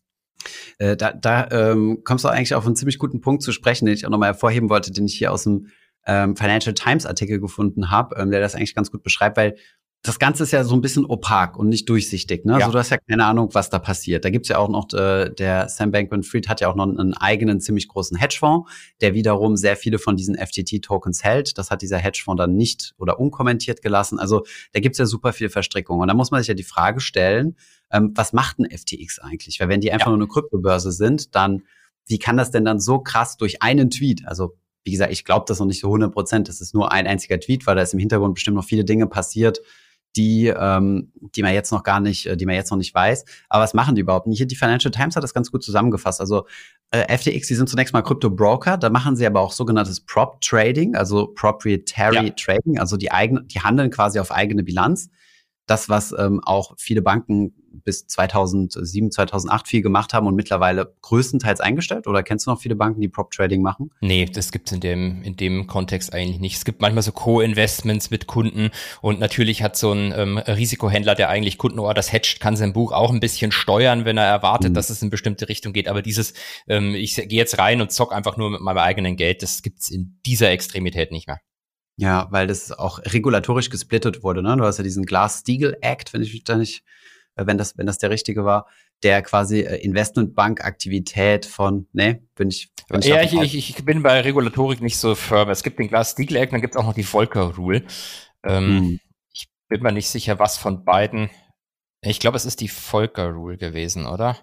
Äh, 0.79 0.97
da 0.97 1.13
da 1.13 1.49
ähm, 1.51 2.03
kommst 2.05 2.25
du 2.25 2.29
eigentlich 2.29 2.55
auf 2.55 2.67
einen 2.67 2.77
ziemlich 2.77 2.99
guten 2.99 3.21
Punkt 3.21 3.43
zu 3.43 3.53
sprechen, 3.53 3.87
den 3.87 3.95
ich 3.95 4.07
auch 4.07 4.11
nochmal 4.11 4.31
hervorheben 4.31 4.71
wollte, 4.71 4.93
den 4.93 5.07
ich 5.07 5.15
hier 5.15 5.33
aus 5.33 5.45
dem 5.45 5.69
ähm, 6.07 6.37
Financial 6.37 6.75
Times 6.75 7.07
Artikel 7.07 7.41
gefunden 7.41 7.91
habe, 7.91 8.17
ähm, 8.17 8.31
der 8.31 8.41
das 8.41 8.55
eigentlich 8.55 8.75
ganz 8.75 8.91
gut 8.91 9.03
beschreibt, 9.03 9.37
weil 9.37 9.57
das 10.03 10.19
Ganze 10.19 10.45
ist 10.45 10.53
ja 10.53 10.65
so 10.65 10.75
ein 10.75 10.81
bisschen 10.81 11.05
opak 11.05 11.59
und 11.59 11.69
nicht 11.69 11.87
durchsichtig. 11.89 12.47
Ne? 12.47 12.53
Ja. 12.53 12.59
Also 12.61 12.73
du 12.73 12.79
hast 12.79 12.89
ja 12.89 12.97
keine 12.97 13.27
Ahnung, 13.27 13.51
was 13.53 13.69
da 13.69 13.79
passiert. 13.79 14.25
Da 14.25 14.31
gibt's 14.31 14.49
ja 14.49 14.57
auch 14.57 14.71
noch, 14.71 14.91
äh, 14.95 15.29
der 15.29 15.69
Sam 15.69 15.91
Bankman-Fried 15.91 16.49
hat 16.49 16.63
ja 16.63 16.71
auch 16.71 16.75
noch 16.75 16.89
einen 16.89 17.13
eigenen 17.15 17.61
ziemlich 17.61 17.87
großen 17.87 18.17
Hedgefonds, 18.17 18.71
der 19.03 19.13
wiederum 19.13 19.57
sehr 19.57 19.77
viele 19.77 19.99
von 19.99 20.17
diesen 20.17 20.37
FTT-Tokens 20.37 21.23
hält. 21.23 21.59
Das 21.59 21.71
hat 21.71 21.83
dieser 21.83 21.99
Hedgefonds 21.99 22.41
dann 22.41 22.55
nicht 22.55 22.95
oder 22.97 23.21
unkommentiert 23.21 23.83
gelassen. 23.83 24.19
Also 24.19 24.45
da 24.73 24.81
gibt's 24.81 24.99
ja 24.99 25.05
super 25.05 25.35
viel 25.35 25.51
Verstrickung. 25.51 26.01
Und 26.01 26.09
da 26.09 26.15
muss 26.15 26.31
man 26.31 26.41
sich 26.41 26.49
ja 26.49 26.55
die 26.55 26.63
Frage 26.63 27.01
stellen, 27.01 27.57
ähm, 27.93 28.13
was 28.15 28.33
macht 28.33 28.59
ein 28.59 28.71
FTX 28.71 29.19
eigentlich? 29.19 29.61
Weil 29.61 29.69
wenn 29.69 29.81
die 29.81 29.93
einfach 29.93 30.07
ja. 30.07 30.17
nur 30.17 30.19
eine 30.19 30.29
Kryptobörse 30.29 30.93
sind, 30.93 31.35
dann 31.35 31.63
wie 32.07 32.19
kann 32.19 32.37
das 32.37 32.51
denn 32.51 32.65
dann 32.65 32.81
so 32.81 32.99
krass 32.99 33.37
durch 33.37 33.63
einen 33.63 33.91
Tweet, 33.91 34.27
also 34.27 34.57
wie 34.85 34.93
gesagt, 34.93 35.13
ich 35.13 35.25
glaube 35.25 35.45
das 35.47 35.59
noch 35.59 35.67
nicht 35.67 35.81
so 35.81 35.89
100 35.89 36.13
Prozent. 36.13 36.49
Das 36.49 36.61
ist 36.61 36.75
nur 36.75 36.91
ein 36.91 37.07
einziger 37.07 37.39
Tweet, 37.39 37.67
weil 37.67 37.77
da 37.77 37.83
ist 37.83 37.93
im 37.93 38.01
Hintergrund 38.01 38.35
bestimmt 38.35 38.57
noch 38.57 38.65
viele 38.65 38.85
Dinge 38.85 39.07
passiert, 39.07 39.61
die, 40.17 40.47
ähm, 40.47 41.13
die 41.37 41.43
man 41.43 41.53
jetzt 41.53 41.71
noch 41.71 41.85
gar 41.85 42.01
nicht, 42.01 42.27
äh, 42.27 42.37
die 42.37 42.47
man 42.47 42.55
jetzt 42.55 42.71
noch 42.71 42.79
nicht 42.79 42.95
weiß. 42.95 43.25
Aber 43.49 43.63
was 43.63 43.75
machen 43.75 43.95
die 43.95 44.01
überhaupt 44.01 44.27
nicht? 44.27 44.39
Hier 44.39 44.47
die 44.47 44.57
Financial 44.57 44.91
Times 44.91 45.15
hat 45.15 45.23
das 45.23 45.35
ganz 45.35 45.53
gut 45.53 45.63
zusammengefasst. 45.63 46.21
Also 46.21 46.47
äh, 46.91 47.17
FTX, 47.17 47.47
die 47.47 47.55
sind 47.55 47.69
zunächst 47.69 47.93
mal 47.93 48.03
Crypto 48.03 48.31
Broker, 48.31 48.77
da 48.77 48.91
machen 48.91 49.15
sie 49.17 49.27
aber 49.27 49.41
auch 49.41 49.53
sogenanntes 49.53 50.01
Prop 50.01 50.41
Trading, 50.41 50.97
also 50.97 51.29
Proprietary 51.29 52.27
ja. 52.27 52.31
Trading, 52.31 52.79
also 52.79 52.97
die 52.97 53.13
eigene, 53.13 53.45
die 53.45 53.61
handeln 53.61 53.91
quasi 53.91 54.19
auf 54.19 54.33
eigene 54.33 54.65
Bilanz 54.65 55.11
das, 55.71 55.89
was 55.89 56.13
ähm, 56.19 56.41
auch 56.45 56.75
viele 56.77 57.03
Banken 57.03 57.55
bis 57.73 58.07
2007, 58.07 59.13
2008 59.13 59.69
viel 59.69 59.83
gemacht 59.83 60.13
haben 60.13 60.27
und 60.27 60.35
mittlerweile 60.35 60.95
größtenteils 61.03 61.61
eingestellt? 61.61 62.07
Oder 62.07 62.23
kennst 62.23 62.47
du 62.47 62.51
noch 62.51 62.61
viele 62.61 62.75
Banken, 62.75 63.01
die 63.01 63.09
Prop 63.09 63.31
Trading 63.31 63.63
machen? 63.63 63.91
Nee, 64.01 64.25
das 64.25 64.51
gibt's 64.51 64.73
in 64.73 64.81
dem, 64.81 65.23
in 65.23 65.37
dem 65.37 65.67
Kontext 65.69 66.13
eigentlich 66.13 66.41
nicht. 66.41 66.57
Es 66.57 66.65
gibt 66.65 66.81
manchmal 66.81 67.03
so 67.03 67.13
Co-Investments 67.13 68.11
mit 68.11 68.27
Kunden 68.27 68.71
und 69.01 69.21
natürlich 69.21 69.63
hat 69.63 69.77
so 69.77 69.93
ein 69.93 70.13
ähm, 70.17 70.39
Risikohändler, 70.39 71.15
der 71.15 71.29
eigentlich 71.29 71.59
Kundenorders 71.59 72.13
hedgt, 72.13 72.41
kann 72.41 72.57
sein 72.57 72.73
Buch 72.73 72.93
auch 72.93 73.13
ein 73.13 73.21
bisschen 73.21 73.53
steuern, 73.53 74.05
wenn 74.05 74.17
er 74.17 74.27
erwartet, 74.27 74.71
mhm. 74.71 74.75
dass 74.75 74.91
es 74.91 75.03
in 75.03 75.11
bestimmte 75.11 75.49
Richtung 75.49 75.73
geht. 75.73 75.89
Aber 75.89 76.03
dieses, 76.03 76.35
ähm, 76.67 76.95
ich 76.95 77.15
gehe 77.15 77.39
jetzt 77.39 77.59
rein 77.59 77.81
und 77.81 77.93
zock 77.93 78.13
einfach 78.13 78.37
nur 78.37 78.51
mit 78.51 78.61
meinem 78.61 78.79
eigenen 78.79 79.17
Geld, 79.17 79.43
das 79.43 79.63
gibt's 79.63 79.89
in 79.89 80.19
dieser 80.27 80.51
Extremität 80.51 81.13
nicht 81.13 81.29
mehr. 81.29 81.41
Ja, 82.01 82.29
weil 82.31 82.47
das 82.47 82.73
auch 82.73 82.99
regulatorisch 82.99 83.69
gesplittet 83.69 84.23
wurde. 84.23 84.43
Ne? 84.43 84.57
Du 84.57 84.65
hast 84.65 84.79
ja 84.79 84.85
diesen 84.85 85.05
Glass-Steagall 85.05 85.77
Act, 85.83 86.15
wenn 86.15 86.23
ich 86.23 86.45
da 86.45 86.57
nicht, 86.57 86.83
äh, 87.37 87.45
wenn 87.45 87.59
das, 87.59 87.77
wenn 87.77 87.85
das 87.85 87.99
der 87.99 88.09
richtige 88.09 88.47
war, 88.47 88.67
der 89.03 89.21
quasi 89.21 89.61
äh, 89.61 89.77
Investmentbankaktivität 89.85 91.45
von, 91.45 91.89
ne, 91.93 92.23
bin 92.37 92.49
ich. 92.49 92.71
Bin 92.89 93.01
ich 93.01 93.07
ja, 93.07 93.21
ich, 93.21 93.35
ich, 93.35 93.55
ich 93.55 93.85
bin 93.85 94.03
bei 94.03 94.23
Regulatorik 94.23 94.81
nicht 94.81 94.97
so 94.97 95.15
firm. 95.15 95.51
Es 95.51 95.63
gibt 95.63 95.79
den 95.79 95.89
Glass-Steagall 95.89 96.39
Act, 96.39 96.55
dann 96.55 96.63
gibt 96.63 96.75
es 96.75 96.81
auch 96.81 96.87
noch 96.87 96.95
die 96.95 97.03
Volcker 97.03 97.55
Rule. 97.55 97.85
Ähm, 98.45 98.79
hm. 98.79 99.01
Ich 99.35 99.51
bin 99.69 99.83
mir 99.83 99.93
nicht 99.93 100.09
sicher, 100.09 100.39
was 100.39 100.57
von 100.57 100.87
beiden. 100.87 101.29
Ich 102.01 102.19
glaube, 102.19 102.39
es 102.39 102.47
ist 102.47 102.63
die 102.63 102.69
Volcker 102.69 103.29
Rule 103.29 103.59
gewesen, 103.59 104.07
oder? 104.07 104.39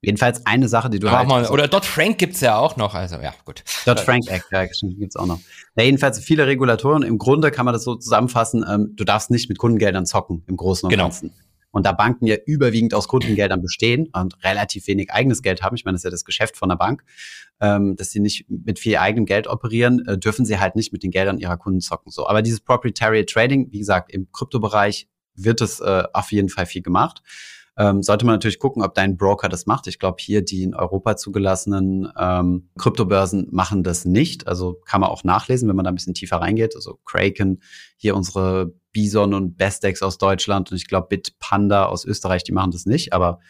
Jedenfalls 0.00 0.44
eine 0.46 0.68
Sache, 0.68 0.90
die 0.90 0.98
du 0.98 1.10
halt. 1.10 1.28
Mal, 1.28 1.46
oder 1.48 1.68
Dodd-Frank 1.68 2.18
gibt's 2.18 2.40
ja 2.40 2.56
auch 2.56 2.76
noch, 2.76 2.94
also 2.94 3.16
ja, 3.16 3.34
gut. 3.44 3.64
Dodd-Frank 3.84 4.28
Act, 4.28 4.46
ja, 4.52 4.64
gibt's 4.64 5.16
auch 5.16 5.26
noch. 5.26 5.40
Ja, 5.76 5.84
jedenfalls 5.84 6.18
viele 6.20 6.46
Regulatoren. 6.46 7.02
Im 7.02 7.18
Grunde 7.18 7.50
kann 7.50 7.64
man 7.64 7.74
das 7.74 7.84
so 7.84 7.94
zusammenfassen, 7.96 8.64
ähm, 8.68 8.92
du 8.94 9.04
darfst 9.04 9.30
nicht 9.30 9.48
mit 9.48 9.58
Kundengeldern 9.58 10.06
zocken, 10.06 10.44
im 10.46 10.56
Großen 10.56 10.86
und 10.86 10.90
genau. 10.90 11.04
Ganzen. 11.04 11.32
Und 11.76 11.84
da 11.84 11.92
Banken 11.92 12.26
ja 12.26 12.36
überwiegend 12.46 12.94
aus 12.94 13.06
Kundengeldern 13.06 13.60
bestehen 13.60 14.08
und 14.14 14.42
relativ 14.42 14.86
wenig 14.86 15.12
eigenes 15.12 15.42
Geld 15.42 15.62
haben, 15.62 15.76
ich 15.76 15.84
meine, 15.84 15.94
das 15.94 16.00
ist 16.00 16.04
ja 16.04 16.10
das 16.10 16.24
Geschäft 16.24 16.56
von 16.56 16.70
der 16.70 16.76
Bank, 16.76 17.04
ähm, 17.60 17.96
dass 17.96 18.10
sie 18.10 18.20
nicht 18.20 18.46
mit 18.48 18.78
viel 18.78 18.96
eigenem 18.96 19.26
Geld 19.26 19.46
operieren, 19.46 20.02
äh, 20.06 20.16
dürfen 20.16 20.46
sie 20.46 20.58
halt 20.58 20.74
nicht 20.74 20.92
mit 20.94 21.02
den 21.02 21.10
Geldern 21.10 21.38
ihrer 21.38 21.58
Kunden 21.58 21.82
zocken. 21.82 22.10
So, 22.10 22.26
aber 22.28 22.40
dieses 22.40 22.60
Proprietary 22.60 23.26
Trading, 23.26 23.72
wie 23.72 23.78
gesagt, 23.78 24.10
im 24.10 24.32
Kryptobereich 24.32 25.06
wird 25.34 25.60
es 25.60 25.80
äh, 25.80 26.04
auf 26.14 26.32
jeden 26.32 26.48
Fall 26.48 26.64
viel 26.64 26.80
gemacht. 26.80 27.22
Ähm, 27.78 28.02
sollte 28.02 28.24
man 28.24 28.34
natürlich 28.34 28.58
gucken, 28.58 28.82
ob 28.82 28.94
dein 28.94 29.16
Broker 29.16 29.48
das 29.48 29.66
macht. 29.66 29.86
Ich 29.86 29.98
glaube, 29.98 30.16
hier 30.20 30.42
die 30.42 30.62
in 30.62 30.74
Europa 30.74 31.16
zugelassenen 31.16 32.10
ähm, 32.18 32.70
Kryptobörsen 32.78 33.48
machen 33.50 33.82
das 33.82 34.06
nicht. 34.06 34.46
Also 34.46 34.80
kann 34.86 35.02
man 35.02 35.10
auch 35.10 35.24
nachlesen, 35.24 35.68
wenn 35.68 35.76
man 35.76 35.84
da 35.84 35.90
ein 35.90 35.94
bisschen 35.94 36.14
tiefer 36.14 36.36
reingeht. 36.38 36.74
Also 36.74 36.98
Kraken, 37.04 37.60
hier 37.96 38.16
unsere 38.16 38.72
Bison 38.92 39.34
und 39.34 39.58
Bestex 39.58 40.02
aus 40.02 40.16
Deutschland 40.16 40.70
und 40.70 40.78
ich 40.78 40.88
glaube 40.88 41.08
Bitpanda 41.08 41.84
aus 41.86 42.06
Österreich, 42.06 42.44
die 42.44 42.52
machen 42.52 42.70
das 42.70 42.86
nicht. 42.86 43.12
Aber 43.12 43.40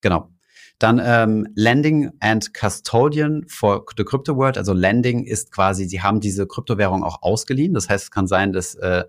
genau, 0.00 0.30
dann 0.78 1.00
ähm, 1.04 1.46
Lending 1.56 2.12
and 2.20 2.54
Custodian 2.54 3.44
for 3.48 3.84
the 3.96 4.04
Crypto 4.04 4.36
World. 4.36 4.56
Also 4.56 4.72
Lending 4.72 5.24
ist 5.24 5.50
quasi, 5.50 5.84
sie 5.86 6.00
haben 6.00 6.20
diese 6.20 6.46
Kryptowährung 6.46 7.02
auch 7.02 7.22
ausgeliehen. 7.22 7.74
Das 7.74 7.88
heißt, 7.88 8.04
es 8.04 8.10
kann 8.10 8.26
sein, 8.26 8.52
dass 8.52 8.74
äh, 8.76 9.04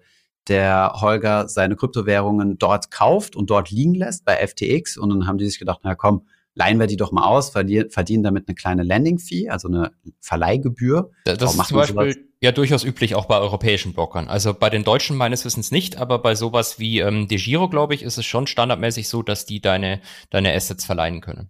der 0.47 0.93
Holger 0.95 1.47
seine 1.47 1.75
Kryptowährungen 1.75 2.58
dort 2.58 2.91
kauft 2.91 3.36
und 3.36 3.49
dort 3.49 3.71
liegen 3.71 3.95
lässt 3.95 4.25
bei 4.25 4.36
FTX. 4.45 4.97
Und 4.97 5.10
dann 5.10 5.27
haben 5.27 5.38
die 5.38 5.45
sich 5.45 5.60
gedacht, 5.60 5.79
na 5.84 5.95
komm, 5.95 6.27
leihen 6.55 6.79
wir 6.79 6.88
die 6.88 6.97
doch 6.97 7.12
mal 7.12 7.25
aus, 7.25 7.49
verdienen 7.49 8.23
damit 8.23 8.47
eine 8.47 8.55
kleine 8.55 8.84
Landing-Fee, 8.84 9.49
also 9.49 9.67
eine 9.67 9.91
Verleihgebühr. 10.21 11.12
Das, 11.25 11.38
das 11.38 11.55
ist 11.55 11.67
zum 11.67 11.77
Beispiel 11.77 12.13
sowas? 12.13 12.15
ja 12.41 12.51
durchaus 12.51 12.84
üblich 12.84 13.15
auch 13.15 13.25
bei 13.25 13.38
europäischen 13.38 13.93
Blockern. 13.93 14.27
Also 14.27 14.53
bei 14.53 14.69
den 14.69 14.84
Deutschen 14.84 15.17
meines 15.17 15.43
Wissens 15.45 15.71
nicht, 15.71 15.97
aber 15.97 16.19
bei 16.19 16.36
sowas 16.36 16.79
wie 16.79 16.99
ähm, 16.99 17.27
DeGiro, 17.27 17.69
glaube 17.69 17.93
ich, 17.93 18.03
ist 18.03 18.17
es 18.17 18.25
schon 18.25 18.47
standardmäßig 18.47 19.10
so, 19.10 19.21
dass 19.21 19.45
die 19.45 19.62
deine, 19.62 20.01
deine 20.29 20.53
Assets 20.53 20.86
verleihen 20.86 21.21
können. 21.21 21.49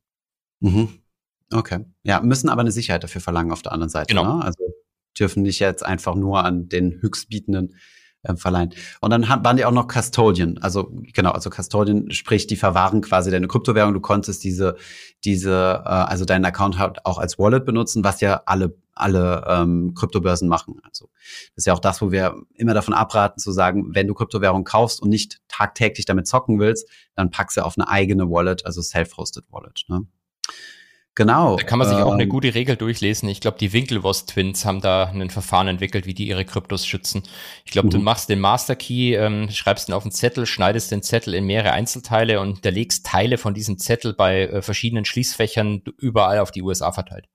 Mhm. 0.59 0.89
Okay. 1.53 1.85
Ja, 2.03 2.21
müssen 2.21 2.49
aber 2.49 2.61
eine 2.61 2.71
Sicherheit 2.71 3.03
dafür 3.03 3.21
verlangen 3.21 3.51
auf 3.51 3.61
der 3.61 3.71
anderen 3.71 3.89
Seite. 3.89 4.07
Genau. 4.07 4.37
Ne? 4.37 4.43
Also 4.43 4.63
dürfen 5.17 5.43
nicht 5.43 5.59
jetzt 5.59 5.85
einfach 5.85 6.15
nur 6.15 6.43
an 6.43 6.67
den 6.67 7.01
Höchstbietenden 7.01 7.75
äh, 8.25 8.35
verleihen. 8.35 8.73
Und 9.01 9.11
dann 9.11 9.27
waren 9.27 9.57
die 9.57 9.65
auch 9.65 9.71
noch 9.71 9.87
Custodian, 9.87 10.57
also 10.59 10.91
genau, 11.13 11.31
also 11.31 11.49
Custodian, 11.49 12.11
sprich, 12.11 12.47
die 12.47 12.55
verwahren 12.55 13.01
quasi 13.01 13.31
deine 13.31 13.47
Kryptowährung. 13.47 13.93
Du 13.93 14.01
konntest 14.01 14.43
diese, 14.43 14.75
diese, 15.23 15.83
äh, 15.85 15.89
also 15.89 16.25
deinen 16.25 16.45
Account 16.45 16.77
halt 16.77 17.05
auch 17.05 17.17
als 17.17 17.39
Wallet 17.39 17.65
benutzen, 17.65 18.03
was 18.03 18.21
ja 18.21 18.41
alle 18.45 18.75
alle 18.95 19.43
ähm, 19.47 19.93
Kryptobörsen 19.93 20.47
machen. 20.47 20.79
Also 20.83 21.09
das 21.13 21.63
ist 21.63 21.65
ja 21.65 21.73
auch 21.73 21.79
das, 21.79 22.01
wo 22.01 22.11
wir 22.11 22.35
immer 22.55 22.73
davon 22.73 22.93
abraten 22.93 23.39
zu 23.39 23.51
sagen, 23.51 23.93
wenn 23.93 24.07
du 24.07 24.13
Kryptowährung 24.13 24.63
kaufst 24.63 25.01
und 25.01 25.09
nicht 25.09 25.41
tagtäglich 25.49 26.05
damit 26.05 26.27
zocken 26.27 26.59
willst, 26.59 26.89
dann 27.13 27.29
pack 27.29 27.51
sie 27.51 27.63
auf 27.63 27.77
eine 27.77 27.89
eigene 27.89 28.29
Wallet, 28.29 28.65
also 28.65 28.81
self-hosted 28.81 29.45
Wallet. 29.51 29.83
Ne? 29.89 30.07
Genau. 31.15 31.55
Da 31.55 31.63
kann 31.63 31.79
man 31.79 31.87
sich 31.87 31.97
ähm, 31.97 32.03
auch 32.03 32.11
eine 32.11 32.23
ähm, 32.23 32.29
gute 32.29 32.53
Regel 32.53 32.75
durchlesen. 32.75 33.29
Ich 33.29 33.39
glaube, 33.39 33.57
die 33.57 33.71
Winklevoss-Twins 33.71 34.65
haben 34.65 34.81
da 34.81 35.05
ein 35.05 35.29
Verfahren 35.29 35.69
entwickelt, 35.69 36.05
wie 36.05 36.13
die 36.13 36.27
ihre 36.27 36.43
Kryptos 36.43 36.85
schützen. 36.85 37.23
Ich 37.63 37.71
glaube, 37.71 37.87
du 37.87 37.97
mhm. 37.97 38.03
machst 38.03 38.27
den 38.27 38.41
Master 38.41 38.75
Key, 38.75 39.15
ähm, 39.15 39.49
schreibst 39.49 39.87
ihn 39.87 39.93
auf 39.93 40.03
einen 40.03 40.11
Zettel, 40.11 40.45
schneidest 40.45 40.91
den 40.91 41.01
Zettel 41.01 41.33
in 41.33 41.45
mehrere 41.45 41.71
Einzelteile 41.71 42.41
und 42.41 42.55
hinterlegst 42.55 43.05
Teile 43.05 43.37
von 43.37 43.53
diesem 43.53 43.77
Zettel 43.77 44.13
bei 44.13 44.41
äh, 44.41 44.61
verschiedenen 44.61 45.05
Schließfächern 45.05 45.83
überall 45.97 46.39
auf 46.39 46.51
die 46.51 46.61
USA 46.61 46.91
verteilt. 46.91 47.27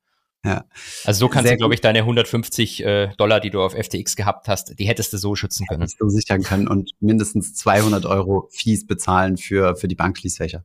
Ja. 0.42 0.64
Also 1.05 1.20
so 1.20 1.29
kannst 1.29 1.48
Sehr 1.48 1.57
du, 1.57 1.59
glaube 1.59 1.74
ich, 1.74 1.83
deine 1.83 1.98
150 1.98 2.85
äh, 2.85 3.09
Dollar, 3.18 3.40
die 3.40 3.50
du 3.50 3.61
auf 3.61 3.74
FTX 3.74 4.16
gehabt 4.16 4.48
hast, 4.48 4.79
die 4.79 4.88
hättest 4.88 5.12
du 5.12 5.18
so 5.18 5.35
schützen 5.35 5.66
können. 5.66 5.83
Hättest 5.83 6.00
du 6.00 6.09
sichern 6.09 6.42
können 6.42 6.66
und 6.66 6.92
mindestens 7.00 7.55
200 7.55 8.07
Euro 8.07 8.48
Fees 8.50 8.87
bezahlen 8.87 9.37
für, 9.37 9.76
für 9.76 9.87
die 9.87 9.94
Bankschließfächer. 9.96 10.64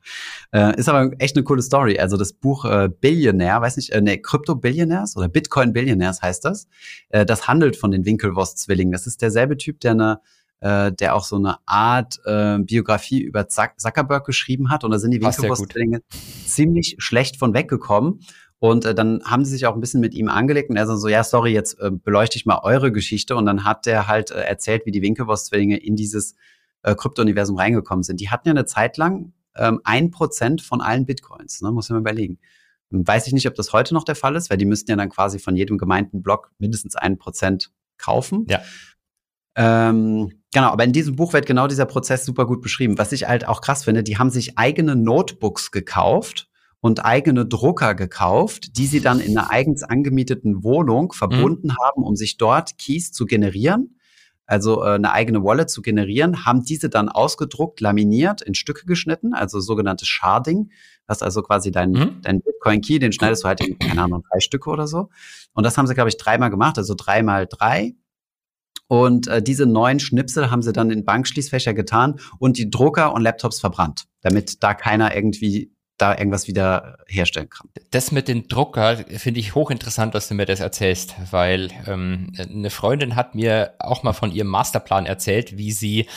Äh, 0.54 0.80
ist 0.80 0.88
aber 0.88 1.12
echt 1.20 1.36
eine 1.36 1.44
coole 1.44 1.62
Story. 1.62 2.00
Also 2.00 2.16
das 2.16 2.32
Buch 2.32 2.64
äh, 2.64 2.88
Billionaire, 2.88 3.60
weiß 3.60 3.76
nicht, 3.76 3.90
äh, 3.90 4.00
nee, 4.00 4.18
Crypto 4.18 4.56
Billionaires 4.56 5.18
oder 5.18 5.28
Bitcoin 5.28 5.74
Billionaires 5.74 6.22
heißt 6.22 6.46
das. 6.46 6.68
Äh, 7.10 7.26
das 7.26 7.50
handelt 7.50 7.76
von 7.76 7.92
den 7.92 8.06
Winkelwoss-Zwillingen. 8.06 8.94
Das 8.94 9.08
ist 9.08 9.22
derselbe 9.22 9.58
Typ, 9.58 9.82
der 9.82 9.92
eine 9.92 10.22
äh, 10.62 10.92
der 10.94 11.16
auch 11.16 11.24
so 11.24 11.36
eine 11.36 11.58
Art 11.66 12.20
äh, 12.26 12.58
Biografie 12.60 13.22
über 13.22 13.48
Zuckerberg 13.48 14.26
geschrieben 14.26 14.70
hat. 14.70 14.84
Und 14.84 14.92
da 14.92 15.00
sind 15.00 15.12
die 15.12 15.22
Winkelwoss-Zwillinge 15.22 16.02
ziemlich 16.46 16.96
schlecht 16.98 17.38
von 17.38 17.54
weggekommen. 17.54 18.22
Und 18.66 18.84
äh, 18.86 18.96
dann 18.96 19.22
haben 19.24 19.46
sie 19.46 19.52
sich 19.52 19.68
auch 19.68 19.76
ein 19.76 19.80
bisschen 19.80 20.02
mit 20.02 20.16
ihm 20.16 20.28
angelegt 20.28 20.72
und 20.72 20.76
er 20.76 20.88
so, 20.88 21.08
ja, 21.08 21.24
sorry, 21.24 21.54
jetzt 21.54 21.80
äh, 21.80 21.92
beleuchte 21.92 22.38
ich 22.38 22.48
mal 22.48 22.62
eure 22.64 22.92
Geschichte. 22.92 23.36
Und 23.36 23.46
dann 23.46 23.64
hat 23.64 23.86
der 23.86 24.08
halt 24.08 24.32
äh, 24.32 24.42
erzählt, 24.42 24.88
wie 24.88 24.92
die 24.92 25.04
Winklevoss-Zwillinge 25.04 25.78
in 25.78 25.96
dieses 25.96 26.36
äh, 26.82 26.96
Krypto-Universum 26.96 27.58
reingekommen 27.58 28.02
sind. 28.02 28.20
Die 28.20 28.30
hatten 28.32 28.48
ja 28.48 28.54
eine 28.54 28.66
Zeit 28.66 28.98
lang 28.98 29.34
ähm, 29.56 29.82
ein 29.84 30.10
Prozent 30.10 30.64
von 30.64 30.82
allen 30.82 31.06
Bitcoins, 31.06 31.62
ne? 31.62 31.72
muss 31.72 31.90
man 31.90 31.98
mal 31.98 32.10
überlegen. 32.10 32.40
Weiß 32.90 33.28
ich 33.28 33.34
nicht, 33.34 33.48
ob 33.48 33.54
das 33.54 33.72
heute 33.72 33.94
noch 33.94 34.04
der 34.04 34.16
Fall 34.16 34.36
ist, 34.36 34.50
weil 34.50 34.58
die 34.58 34.66
müssten 34.66 34.90
ja 34.90 34.98
dann 34.98 35.10
quasi 35.10 35.38
von 35.38 35.56
jedem 35.56 35.78
gemeinten 35.78 36.24
Block 36.24 36.52
mindestens 36.58 36.96
ein 36.96 37.20
Prozent 37.20 37.72
kaufen. 37.98 38.48
Ja. 38.50 38.62
Ähm, 39.56 40.42
genau, 40.52 40.70
aber 40.70 40.84
in 40.86 40.92
diesem 40.92 41.16
Buch 41.16 41.34
wird 41.34 41.46
genau 41.46 41.68
dieser 41.68 41.86
Prozess 41.86 42.26
super 42.26 42.48
gut 42.48 42.62
beschrieben. 42.62 42.98
Was 42.98 43.12
ich 43.12 43.28
halt 43.28 43.48
auch 43.48 43.62
krass 43.62 43.84
finde, 43.84 44.02
die 44.02 44.18
haben 44.18 44.32
sich 44.32 44.58
eigene 44.58 44.96
Notebooks 44.96 45.70
gekauft 45.72 46.50
und 46.82 47.04
eigene 47.04 47.46
Drucker 47.46 47.96
gekauft, 47.96 48.78
die 48.78 48.86
sie 48.86 49.02
dann 49.02 49.20
in 49.20 49.38
einer 49.38 49.50
eigens 49.50 49.84
angemieteten 49.84 50.64
Wohnung 50.64 51.14
verbunden 51.14 51.68
mhm. 51.68 51.76
haben, 51.84 52.04
um 52.04 52.16
sich 52.16 52.38
dort 52.38 52.78
Keys 52.78 53.12
zu 53.12 53.26
generieren, 53.26 53.98
also 54.46 54.84
äh, 54.84 54.92
eine 54.92 55.12
eigene 55.12 55.44
Wallet 55.44 55.70
zu 55.70 55.82
generieren, 55.82 56.46
haben 56.46 56.64
diese 56.64 56.90
dann 56.90 57.10
ausgedruckt, 57.10 57.82
laminiert, 57.82 58.42
in 58.42 58.54
Stücke 58.54 58.86
geschnitten, 58.86 59.34
also 59.34 59.60
sogenanntes 59.60 60.08
Sharding. 60.08 60.70
Das 61.08 61.18
ist 61.18 61.24
also 61.24 61.42
quasi 61.42 61.72
dein, 61.72 61.92
mhm. 61.92 62.22
dein 62.22 62.42
Bitcoin-Key, 62.42 63.00
den 63.00 63.12
schneidest 63.12 63.44
du 63.44 63.48
halt 63.48 63.62
in, 63.62 63.80
keine 63.80 64.04
Ahnung, 64.04 64.24
drei 64.32 64.40
Stücke 64.40 64.70
oder 64.70 64.88
so. 64.88 65.10
Und 65.54 65.64
das 65.64 65.78
haben 65.78 65.88
sie, 65.88 65.96
glaube 65.96 66.10
ich, 66.10 66.18
dreimal 66.18 66.50
gemacht, 66.50 66.78
also 66.78 66.94
dreimal 66.96 67.48
drei. 67.48 67.96
Und 68.88 69.28
äh, 69.28 69.42
diese 69.42 69.66
neuen 69.66 70.00
Schnipsel 70.00 70.52
haben 70.52 70.62
sie 70.62 70.74
dann 70.74 70.92
in 70.92 71.06
Bankschließfächer 71.06 71.74
getan 71.74 72.20
und 72.38 72.58
die 72.58 72.70
Drucker 72.70 73.14
und 73.14 73.24
Laptops 73.24 73.60
verbrannt, 73.60 74.06
damit 74.22 74.64
da 74.64 74.76
keiner 74.76 75.16
irgendwie 75.16 75.75
da 75.98 76.18
irgendwas 76.18 76.48
wieder 76.48 76.98
herstellen 77.08 77.50
kann. 77.50 77.70
Das 77.92 78.12
mit 78.12 78.28
dem 78.28 78.48
Drucker 78.50 78.98
finde 78.98 79.40
ich 79.40 79.56
hochinteressant, 79.56 80.14
dass 80.14 80.28
du 80.28 80.34
mir 80.34 80.46
das 80.46 80.60
erzählst, 80.60 81.16
weil 81.32 81.70
ähm, 81.88 82.34
eine 82.38 82.70
Freundin 82.70 83.16
hat 83.16 83.34
mir 83.34 83.76
auch 83.80 84.04
mal 84.04 84.12
von 84.12 84.32
ihrem 84.32 84.50
Masterplan 84.50 85.06
erzählt, 85.06 85.58
wie 85.58 85.72
sie 85.72 86.08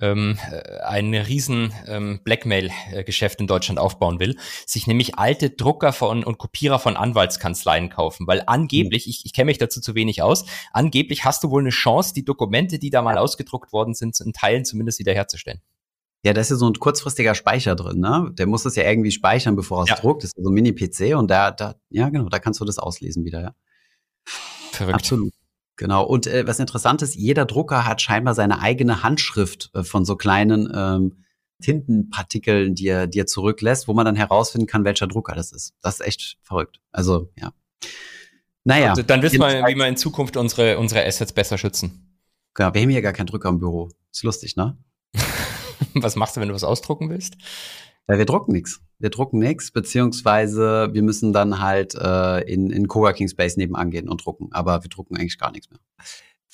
ähm, 0.00 0.38
ein 0.82 1.14
riesen 1.14 1.74
ähm, 1.86 2.20
Blackmail-Geschäft 2.24 3.40
in 3.40 3.46
Deutschland 3.46 3.78
aufbauen 3.78 4.20
will, 4.20 4.36
sich 4.64 4.86
nämlich 4.86 5.18
alte 5.18 5.50
Drucker 5.50 5.92
von 5.92 6.24
und 6.24 6.38
Kopierer 6.38 6.78
von 6.78 6.96
Anwaltskanzleien 6.96 7.90
kaufen, 7.90 8.26
weil 8.26 8.42
angeblich, 8.46 9.04
hm. 9.04 9.10
ich, 9.10 9.26
ich 9.26 9.34
kenne 9.34 9.46
mich 9.46 9.58
dazu 9.58 9.82
zu 9.82 9.94
wenig 9.94 10.22
aus, 10.22 10.46
angeblich 10.72 11.24
hast 11.24 11.44
du 11.44 11.50
wohl 11.50 11.62
eine 11.62 11.70
Chance, 11.70 12.14
die 12.14 12.24
Dokumente, 12.24 12.78
die 12.78 12.90
da 12.90 13.02
mal 13.02 13.18
ausgedruckt 13.18 13.72
worden 13.72 13.94
sind, 13.94 14.18
in 14.20 14.32
Teilen 14.32 14.64
zumindest 14.64 14.98
wiederherzustellen. 14.98 15.60
Ja, 16.24 16.32
da 16.32 16.40
ist 16.40 16.50
ja 16.50 16.56
so 16.56 16.68
ein 16.68 16.74
kurzfristiger 16.74 17.34
Speicher 17.34 17.76
drin, 17.76 18.00
ne? 18.00 18.30
Der 18.32 18.46
muss 18.46 18.64
das 18.64 18.74
ja 18.74 18.82
irgendwie 18.82 19.12
speichern, 19.12 19.54
bevor 19.54 19.80
er 19.80 19.84
es 19.84 19.90
ja. 19.90 19.96
druckt. 19.96 20.24
Das 20.24 20.30
ist 20.34 20.42
so 20.42 20.50
ein 20.50 20.54
Mini-PC 20.54 21.16
und 21.16 21.30
da, 21.30 21.50
da, 21.50 21.76
ja 21.90 22.08
genau, 22.08 22.28
da 22.28 22.38
kannst 22.38 22.60
du 22.60 22.64
das 22.64 22.78
auslesen 22.78 23.24
wieder, 23.24 23.40
ja. 23.40 23.54
Verrückt. 24.72 24.94
Absolut. 24.94 25.32
Genau. 25.76 26.04
Und 26.04 26.26
äh, 26.26 26.46
was 26.46 26.58
interessant 26.58 27.02
ist, 27.02 27.14
jeder 27.14 27.44
Drucker 27.44 27.86
hat 27.86 28.00
scheinbar 28.00 28.34
seine 28.34 28.60
eigene 28.60 29.02
Handschrift 29.02 29.70
äh, 29.74 29.84
von 29.84 30.04
so 30.04 30.16
kleinen 30.16 30.72
ähm, 30.74 31.24
Tintenpartikeln, 31.62 32.74
die 32.74 32.88
er, 32.88 33.06
die 33.06 33.20
er 33.20 33.26
zurücklässt, 33.26 33.88
wo 33.88 33.94
man 33.94 34.04
dann 34.04 34.16
herausfinden 34.16 34.66
kann, 34.66 34.84
welcher 34.84 35.06
Drucker 35.06 35.34
das 35.34 35.52
ist. 35.52 35.74
Das 35.82 36.00
ist 36.00 36.06
echt 36.06 36.38
verrückt. 36.42 36.80
Also, 36.92 37.30
ja. 37.38 37.52
Naja. 38.64 38.94
Und 38.94 39.08
dann 39.08 39.22
wissen 39.22 39.38
wir, 39.38 39.66
wie 39.66 39.76
wir 39.76 39.86
in 39.86 39.96
Zukunft 39.96 40.36
unsere, 40.36 40.78
unsere 40.78 41.06
Assets 41.06 41.32
besser 41.32 41.56
schützen. 41.56 42.18
Genau, 42.54 42.74
wir 42.74 42.82
haben 42.82 42.90
hier 42.90 43.02
gar 43.02 43.12
keinen 43.12 43.26
Drucker 43.26 43.48
im 43.48 43.58
Büro. 43.58 43.90
Ist 44.12 44.22
lustig, 44.22 44.56
ne? 44.56 44.76
was 45.94 46.16
machst 46.16 46.36
du, 46.36 46.40
wenn 46.40 46.48
du 46.48 46.54
was 46.54 46.64
ausdrucken 46.64 47.10
willst? 47.10 47.36
Ja, 48.08 48.18
wir 48.18 48.24
drucken 48.24 48.52
nichts. 48.52 48.80
Wir 48.98 49.10
drucken 49.10 49.38
nichts, 49.38 49.72
beziehungsweise 49.72 50.88
wir 50.92 51.02
müssen 51.02 51.32
dann 51.32 51.60
halt 51.60 51.94
äh, 51.94 52.40
in, 52.42 52.70
in 52.70 52.88
Coworking 52.88 53.28
Space 53.28 53.56
nebenan 53.56 53.90
gehen 53.90 54.08
und 54.08 54.24
drucken. 54.24 54.48
Aber 54.52 54.82
wir 54.82 54.88
drucken 54.88 55.16
eigentlich 55.16 55.38
gar 55.38 55.50
nichts 55.50 55.68
mehr. 55.70 55.80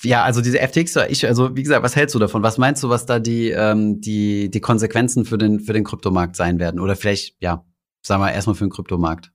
Ja, 0.01 0.23
also 0.23 0.41
diese 0.41 0.57
FTX, 0.57 0.97
ich, 1.09 1.25
also 1.25 1.55
wie 1.55 1.63
gesagt, 1.63 1.83
was 1.83 1.95
hältst 1.95 2.13
du 2.15 2.19
davon? 2.19 2.43
Was 2.43 2.57
meinst 2.57 2.83
du, 2.83 2.89
was 2.89 3.05
da 3.05 3.19
die, 3.19 3.51
ähm, 3.51 4.01
die, 4.01 4.49
die 4.49 4.59
Konsequenzen 4.59 5.23
für 5.23 5.37
den, 5.37 5.59
für 5.61 5.73
den 5.73 5.85
Kryptomarkt 5.85 6.35
sein 6.35 6.59
werden? 6.59 6.79
Oder 6.79 6.95
vielleicht, 6.95 7.35
ja, 7.39 7.65
sagen 8.01 8.21
wir 8.21 8.33
erstmal 8.33 8.55
für 8.55 8.65
den 8.65 8.71
Kryptomarkt. 8.71 9.31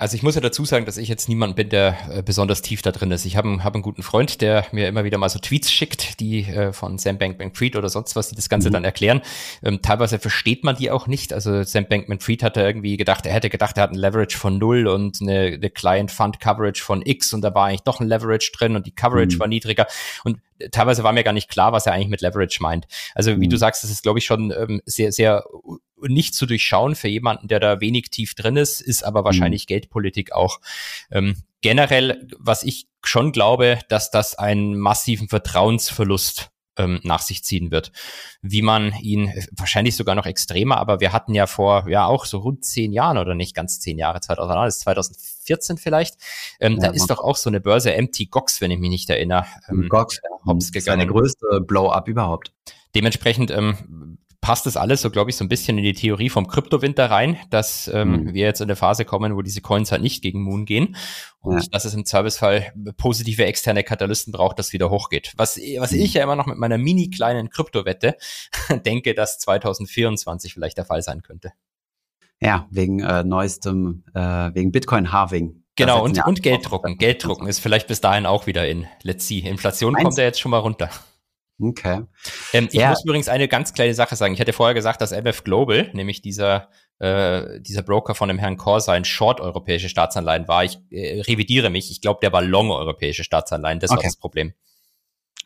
Also 0.00 0.16
ich 0.16 0.22
muss 0.22 0.34
ja 0.34 0.40
dazu 0.40 0.64
sagen, 0.64 0.86
dass 0.86 0.96
ich 0.96 1.10
jetzt 1.10 1.28
niemand 1.28 1.56
bin, 1.56 1.68
der 1.68 1.94
äh, 2.10 2.22
besonders 2.22 2.62
tief 2.62 2.80
da 2.80 2.90
drin 2.90 3.10
ist. 3.10 3.26
Ich 3.26 3.36
habe 3.36 3.62
hab 3.62 3.74
einen 3.74 3.82
guten 3.82 4.02
Freund, 4.02 4.40
der 4.40 4.64
mir 4.72 4.88
immer 4.88 5.04
wieder 5.04 5.18
mal 5.18 5.28
so 5.28 5.38
Tweets 5.38 5.70
schickt, 5.70 6.20
die 6.20 6.46
äh, 6.46 6.72
von 6.72 6.96
Sam 6.96 7.18
Bankman-Fried 7.18 7.76
oder 7.76 7.90
sonst 7.90 8.16
was, 8.16 8.30
die 8.30 8.34
das 8.34 8.48
Ganze 8.48 8.70
mhm. 8.70 8.72
dann 8.72 8.84
erklären. 8.84 9.20
Ähm, 9.62 9.82
teilweise 9.82 10.18
versteht 10.18 10.64
man 10.64 10.74
die 10.74 10.90
auch 10.90 11.06
nicht. 11.06 11.34
Also 11.34 11.64
Sam 11.64 11.84
Bankman-Fried 11.84 12.42
hat 12.42 12.56
irgendwie 12.56 12.96
gedacht, 12.96 13.26
er 13.26 13.34
hätte 13.34 13.50
gedacht, 13.50 13.76
er 13.76 13.82
hat 13.82 13.90
ein 13.90 13.98
Leverage 13.98 14.38
von 14.38 14.56
null 14.56 14.86
und 14.86 15.20
eine, 15.20 15.52
eine 15.52 15.68
Client-Fund-Coverage 15.68 16.82
von 16.82 17.02
X 17.04 17.34
und 17.34 17.42
da 17.42 17.54
war 17.54 17.66
eigentlich 17.66 17.82
doch 17.82 18.00
ein 18.00 18.08
Leverage 18.08 18.52
drin 18.56 18.76
und 18.76 18.86
die 18.86 18.94
Coverage 18.94 19.36
mhm. 19.36 19.40
war 19.40 19.48
niedriger. 19.48 19.86
Und 20.24 20.38
teilweise 20.72 21.02
war 21.02 21.12
mir 21.12 21.24
gar 21.24 21.34
nicht 21.34 21.50
klar, 21.50 21.72
was 21.72 21.84
er 21.84 21.92
eigentlich 21.92 22.08
mit 22.08 22.22
Leverage 22.22 22.62
meint. 22.62 22.86
Also 23.14 23.32
wie 23.32 23.44
mhm. 23.44 23.50
du 23.50 23.58
sagst, 23.58 23.84
das 23.84 23.90
ist, 23.90 24.02
glaube 24.02 24.18
ich, 24.18 24.24
schon 24.24 24.50
ähm, 24.50 24.80
sehr, 24.86 25.12
sehr 25.12 25.44
nicht 26.08 26.34
zu 26.34 26.46
durchschauen 26.46 26.94
für 26.94 27.08
jemanden, 27.08 27.48
der 27.48 27.60
da 27.60 27.80
wenig 27.80 28.10
tief 28.10 28.34
drin 28.34 28.56
ist, 28.56 28.80
ist 28.80 29.04
aber 29.04 29.24
wahrscheinlich 29.24 29.64
mhm. 29.64 29.68
Geldpolitik 29.68 30.32
auch. 30.32 30.60
Ähm, 31.10 31.36
generell, 31.60 32.28
was 32.38 32.62
ich 32.62 32.88
schon 33.04 33.32
glaube, 33.32 33.78
dass 33.88 34.10
das 34.10 34.36
einen 34.36 34.78
massiven 34.78 35.28
Vertrauensverlust 35.28 36.50
ähm, 36.80 37.00
nach 37.02 37.20
sich 37.20 37.44
ziehen 37.44 37.70
wird. 37.70 37.92
Wie 38.42 38.62
man 38.62 38.94
ihn, 39.00 39.32
wahrscheinlich 39.52 39.96
sogar 39.96 40.14
noch 40.14 40.26
extremer, 40.26 40.78
aber 40.78 41.00
wir 41.00 41.12
hatten 41.12 41.34
ja 41.34 41.46
vor, 41.46 41.88
ja 41.88 42.06
auch 42.06 42.24
so 42.24 42.38
rund 42.38 42.64
zehn 42.64 42.92
Jahren 42.92 43.18
oder 43.18 43.34
nicht 43.34 43.54
ganz 43.54 43.80
zehn 43.80 43.98
Jahre, 43.98 44.20
2000, 44.20 44.72
2014 44.72 45.78
vielleicht, 45.78 46.16
ähm, 46.60 46.74
ja, 46.74 46.88
da 46.88 46.90
ist 46.90 47.08
doch 47.08 47.20
auch 47.20 47.36
so 47.36 47.50
eine 47.50 47.60
Börse 47.60 47.94
MT 48.00 48.30
Gox, 48.30 48.60
wenn 48.60 48.70
ich 48.70 48.78
mich 48.78 48.90
nicht 48.90 49.10
erinnere. 49.10 49.46
Ähm, 49.68 49.88
Gox, 49.88 50.20
Hops 50.46 50.72
gegangen. 50.72 50.72
Das 50.72 50.86
war 50.86 50.96
der 50.96 51.06
größte 51.06 51.60
Blow-up 51.60 52.08
überhaupt. 52.08 52.52
Dementsprechend 52.94 53.50
ähm, 53.50 54.18
passt 54.40 54.66
das 54.66 54.76
alles 54.76 55.02
so, 55.02 55.10
glaube 55.10 55.30
ich, 55.30 55.36
so 55.36 55.44
ein 55.44 55.48
bisschen 55.48 55.76
in 55.76 55.84
die 55.84 55.92
Theorie 55.92 56.30
vom 56.30 56.46
Kryptowinter 56.46 57.10
rein, 57.10 57.38
dass 57.50 57.88
ähm, 57.92 58.24
mhm. 58.24 58.34
wir 58.34 58.44
jetzt 58.44 58.60
in 58.60 58.68
der 58.68 58.76
Phase 58.76 59.04
kommen, 59.04 59.36
wo 59.36 59.42
diese 59.42 59.60
Coins 59.60 59.92
halt 59.92 60.02
nicht 60.02 60.22
gegen 60.22 60.42
Moon 60.42 60.64
gehen 60.64 60.96
und 61.40 61.62
ja. 61.62 61.68
dass 61.72 61.84
es 61.84 61.94
im 61.94 62.04
Zweifelsfall 62.04 62.72
positive 62.96 63.44
externe 63.44 63.84
Katalysten 63.84 64.32
braucht, 64.32 64.58
dass 64.58 64.72
wieder 64.72 64.90
hochgeht. 64.90 65.32
Was, 65.36 65.58
was 65.78 65.92
mhm. 65.92 66.00
ich 66.00 66.14
ja 66.14 66.22
immer 66.22 66.36
noch 66.36 66.46
mit 66.46 66.58
meiner 66.58 66.78
mini 66.78 67.10
kleinen 67.10 67.50
Kryptowette 67.50 68.16
denke, 68.86 69.14
dass 69.14 69.38
2024 69.38 70.54
vielleicht 70.54 70.78
der 70.78 70.86
Fall 70.86 71.02
sein 71.02 71.22
könnte. 71.22 71.52
Ja, 72.40 72.66
wegen 72.70 73.00
äh, 73.00 73.22
neuestem, 73.22 74.04
äh, 74.14 74.20
wegen 74.54 74.72
Bitcoin-Halving. 74.72 75.62
Genau, 75.76 76.02
und, 76.02 76.24
und 76.26 76.42
Gelddrucken. 76.42 76.96
Gelddrucken 76.98 77.46
ist 77.46 77.58
vielleicht 77.58 77.86
bis 77.86 78.00
dahin 78.00 78.26
auch 78.26 78.46
wieder 78.46 78.66
in. 78.66 78.86
Let's 79.02 79.26
see. 79.26 79.38
Inflation 79.38 79.92
Meinst 79.92 80.04
kommt 80.04 80.18
ja 80.18 80.24
jetzt 80.24 80.40
schon 80.40 80.50
mal 80.50 80.58
runter. 80.58 80.90
Okay. 81.60 82.02
Ähm, 82.52 82.68
ich 82.70 82.80
ja. 82.80 82.90
muss 82.90 83.04
übrigens 83.04 83.28
eine 83.28 83.46
ganz 83.46 83.74
kleine 83.74 83.94
Sache 83.94 84.16
sagen. 84.16 84.34
Ich 84.34 84.40
hatte 84.40 84.52
vorher 84.52 84.74
gesagt, 84.74 85.00
dass 85.00 85.12
MF 85.12 85.44
Global, 85.44 85.90
nämlich 85.92 86.22
dieser, 86.22 86.70
äh, 86.98 87.60
dieser 87.60 87.82
Broker 87.82 88.14
von 88.14 88.28
dem 88.28 88.38
Herrn 88.38 88.56
Corsa, 88.56 88.92
ein 88.92 89.04
Short 89.04 89.40
europäische 89.40 89.88
Staatsanleihen 89.88 90.48
war. 90.48 90.64
Ich 90.64 90.78
äh, 90.90 91.20
revidiere 91.20 91.70
mich. 91.70 91.90
Ich 91.90 92.00
glaube, 92.00 92.20
der 92.22 92.32
war 92.32 92.42
Long 92.42 92.70
europäische 92.70 93.24
Staatsanleihen. 93.24 93.80
Das 93.80 93.90
okay. 93.90 93.98
war 93.98 94.04
das 94.04 94.16
Problem. 94.16 94.54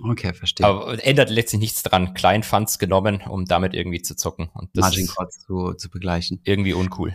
Okay, 0.00 0.34
verstehe. 0.34 0.66
Aber 0.66 1.04
ändert 1.04 1.30
letztlich 1.30 1.60
nichts 1.60 1.82
dran. 1.82 2.14
Kleinfunds 2.14 2.78
genommen, 2.78 3.22
um 3.28 3.44
damit 3.44 3.74
irgendwie 3.74 4.02
zu 4.02 4.16
zocken. 4.16 4.50
Und 4.54 4.70
das 4.74 4.82
Margin 4.82 5.06
Calls 5.06 5.40
zu, 5.40 5.74
zu 5.74 5.90
begleichen. 5.90 6.40
Irgendwie 6.44 6.74
uncool. 6.74 7.14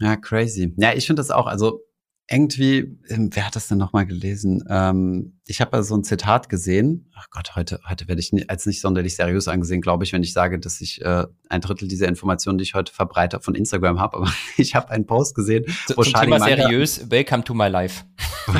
Ja, 0.00 0.16
crazy. 0.16 0.74
Ja, 0.76 0.92
ich 0.92 1.06
finde 1.06 1.20
das 1.20 1.30
auch, 1.30 1.46
also 1.46 1.80
irgendwie, 2.28 2.98
ähm, 3.08 3.28
wer 3.32 3.46
hat 3.46 3.54
das 3.54 3.68
denn 3.68 3.76
nochmal 3.76 4.06
gelesen? 4.06 4.64
Ähm, 4.68 5.38
ich 5.46 5.60
habe 5.60 5.82
so 5.82 5.94
ein 5.94 6.04
Zitat 6.04 6.48
gesehen. 6.48 7.10
Ach 7.14 7.28
Gott, 7.30 7.54
heute, 7.54 7.80
heute 7.88 8.08
werde 8.08 8.20
ich 8.20 8.32
als 8.48 8.64
nicht 8.64 8.80
sonderlich 8.80 9.16
seriös 9.16 9.46
angesehen, 9.46 9.82
glaube 9.82 10.04
ich, 10.04 10.12
wenn 10.14 10.22
ich 10.22 10.32
sage, 10.32 10.58
dass 10.58 10.80
ich 10.80 11.02
äh, 11.02 11.26
ein 11.50 11.60
Drittel 11.60 11.86
dieser 11.86 12.08
Informationen, 12.08 12.56
die 12.56 12.62
ich 12.62 12.74
heute 12.74 12.92
verbreite, 12.92 13.40
von 13.40 13.54
Instagram 13.54 14.00
habe. 14.00 14.16
Aber 14.16 14.32
ich 14.56 14.74
habe 14.74 14.90
einen 14.90 15.06
Post 15.06 15.34
gesehen, 15.34 15.64
wo 15.94 16.02
Zum 16.02 16.12
Charlie 16.12 16.30
Thema 16.32 16.38
Manga 16.38 16.62
seriös, 16.62 17.10
welcome 17.10 17.44
to 17.44 17.52
my 17.52 17.68
life. 17.68 18.04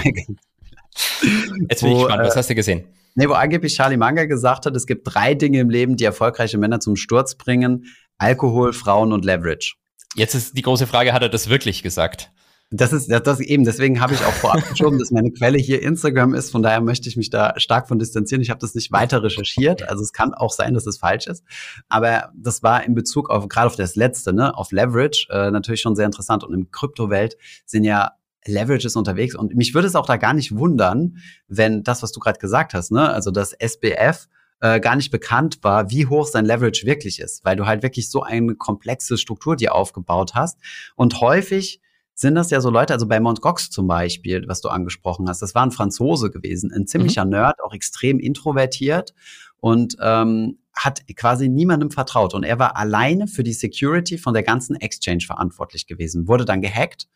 Jetzt 1.68 1.81
bin 1.81 1.92
ich 1.92 1.98
gespannt, 1.98 2.22
was 2.22 2.35
äh, 2.35 2.38
hast 2.38 2.50
du 2.50 2.55
gesehen? 2.55 2.85
Nee, 3.14 3.29
wo 3.29 3.33
angeblich 3.33 3.74
Charlie 3.74 3.96
Manga 3.96 4.27
gesagt 4.27 4.66
hat, 4.66 4.77
es 4.77 4.87
gibt 4.87 5.03
drei 5.05 5.35
Dinge 5.35 5.61
im 5.61 5.70
Leben, 5.70 5.96
die 5.96 6.05
erfolgreiche 6.05 6.59
Männer 6.59 6.81
zum 6.81 6.96
Sturz 6.96 7.37
bringen. 7.37 7.87
Alkohol, 8.18 8.72
Frauen 8.72 9.12
und 9.12 9.24
Leverage. 9.24 9.74
Jetzt 10.16 10.35
ist 10.35 10.57
die 10.57 10.62
große 10.62 10.87
Frage, 10.87 11.12
hat 11.12 11.22
er 11.22 11.29
das 11.29 11.48
wirklich 11.48 11.83
gesagt? 11.83 12.31
Das 12.76 12.92
ist 12.92 13.08
das, 13.10 13.22
das 13.22 13.40
eben, 13.40 13.64
deswegen 13.64 14.00
habe 14.00 14.14
ich 14.14 14.24
auch 14.24 14.32
vorab 14.32 14.68
geschoben, 14.68 14.98
dass 14.98 15.12
meine 15.12 15.30
Quelle 15.30 15.58
hier 15.58 15.80
Instagram 15.82 16.34
ist. 16.34 16.50
Von 16.50 16.62
daher 16.62 16.80
möchte 16.80 17.08
ich 17.08 17.16
mich 17.16 17.30
da 17.30 17.54
stark 17.56 17.87
von 17.87 18.00
distanzieren. 18.00 18.42
Ich 18.42 18.50
habe 18.50 18.58
das 18.58 18.74
nicht 18.74 18.90
weiter 18.90 19.22
recherchiert. 19.22 19.88
Also 19.88 20.02
es 20.02 20.12
kann 20.12 20.34
auch 20.34 20.50
sein, 20.50 20.74
dass 20.74 20.87
es 20.87 20.98
falsch 20.98 21.28
ist. 21.28 21.44
Aber 21.88 22.32
das 22.34 22.64
war 22.64 22.84
in 22.84 22.94
Bezug 22.94 23.30
auf, 23.30 23.48
gerade 23.48 23.68
auf 23.68 23.76
das 23.76 23.94
letzte, 23.94 24.32
ne, 24.32 24.56
auf 24.56 24.72
Leverage, 24.72 25.28
äh, 25.30 25.52
natürlich 25.52 25.82
schon 25.82 25.94
sehr 25.94 26.06
interessant. 26.06 26.42
Und 26.42 26.52
im 26.52 26.70
Kryptowelt 26.72 27.37
sind 27.64 27.84
ja 27.84 28.12
Leverages 28.44 28.96
unterwegs. 28.96 29.37
Und 29.37 29.54
mich 29.54 29.72
würde 29.74 29.87
es 29.87 29.94
auch 29.94 30.06
da 30.06 30.16
gar 30.16 30.34
nicht 30.34 30.56
wundern, 30.56 31.18
wenn 31.46 31.84
das, 31.84 32.02
was 32.02 32.10
du 32.10 32.18
gerade 32.18 32.40
gesagt 32.40 32.74
hast, 32.74 32.90
ne, 32.90 33.08
also 33.08 33.30
das 33.30 33.52
SBF 33.52 34.26
äh, 34.60 34.80
gar 34.80 34.96
nicht 34.96 35.12
bekannt 35.12 35.58
war, 35.62 35.90
wie 35.90 36.06
hoch 36.06 36.26
sein 36.26 36.44
Leverage 36.44 36.87
wirklich 36.87 37.20
ist, 37.20 37.44
weil 37.44 37.54
du 37.54 37.66
halt 37.66 37.82
wirklich 37.84 38.10
so 38.10 38.22
eine 38.22 38.56
komplexe 38.56 39.16
Struktur 39.16 39.54
dir 39.54 39.74
aufgebaut 39.74 40.34
hast. 40.34 40.58
Und 40.96 41.20
häufig 41.20 41.80
sind 42.14 42.35
das 42.35 42.50
ja 42.50 42.61
so 42.61 42.70
Leute, 42.70 42.92
also 42.92 43.07
bei 43.07 43.18
Gox 43.18 43.70
zum 43.70 43.87
Beispiel, 43.87 44.44
was 44.46 44.61
du 44.61 44.68
angesprochen 44.68 45.29
hast, 45.29 45.42
das 45.42 45.55
war 45.55 45.64
ein 45.64 45.72
Franzose 45.72 46.31
gewesen, 46.31 46.72
ein 46.72 46.87
ziemlicher 46.87 47.24
mhm. 47.24 47.33
Nerd, 47.33 47.62
auch 47.62 47.72
extrem 47.72 48.18
introvertiert 48.20 49.14
und 49.61 49.96
ähm, 50.00 50.59
hat 50.77 51.03
quasi 51.16 51.48
niemandem 51.48 51.90
vertraut. 51.90 52.35
Und 52.35 52.44
er 52.44 52.59
war 52.59 52.77
alleine 52.77 53.27
für 53.27 53.42
die 53.42 53.53
Security 53.53 54.18
von 54.18 54.35
der 54.35 54.42
ganzen 54.42 54.77
Exchange 54.77 55.24
verantwortlich 55.27 55.87
gewesen, 55.87 56.29
wurde 56.29 56.44
dann 56.44 56.61
gehackt, 56.61 57.09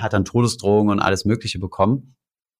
hat 0.00 0.12
dann 0.12 0.24
Todesdrohungen 0.24 0.98
und 0.98 1.00
alles 1.00 1.24
Mögliche 1.24 1.58
bekommen 1.58 2.14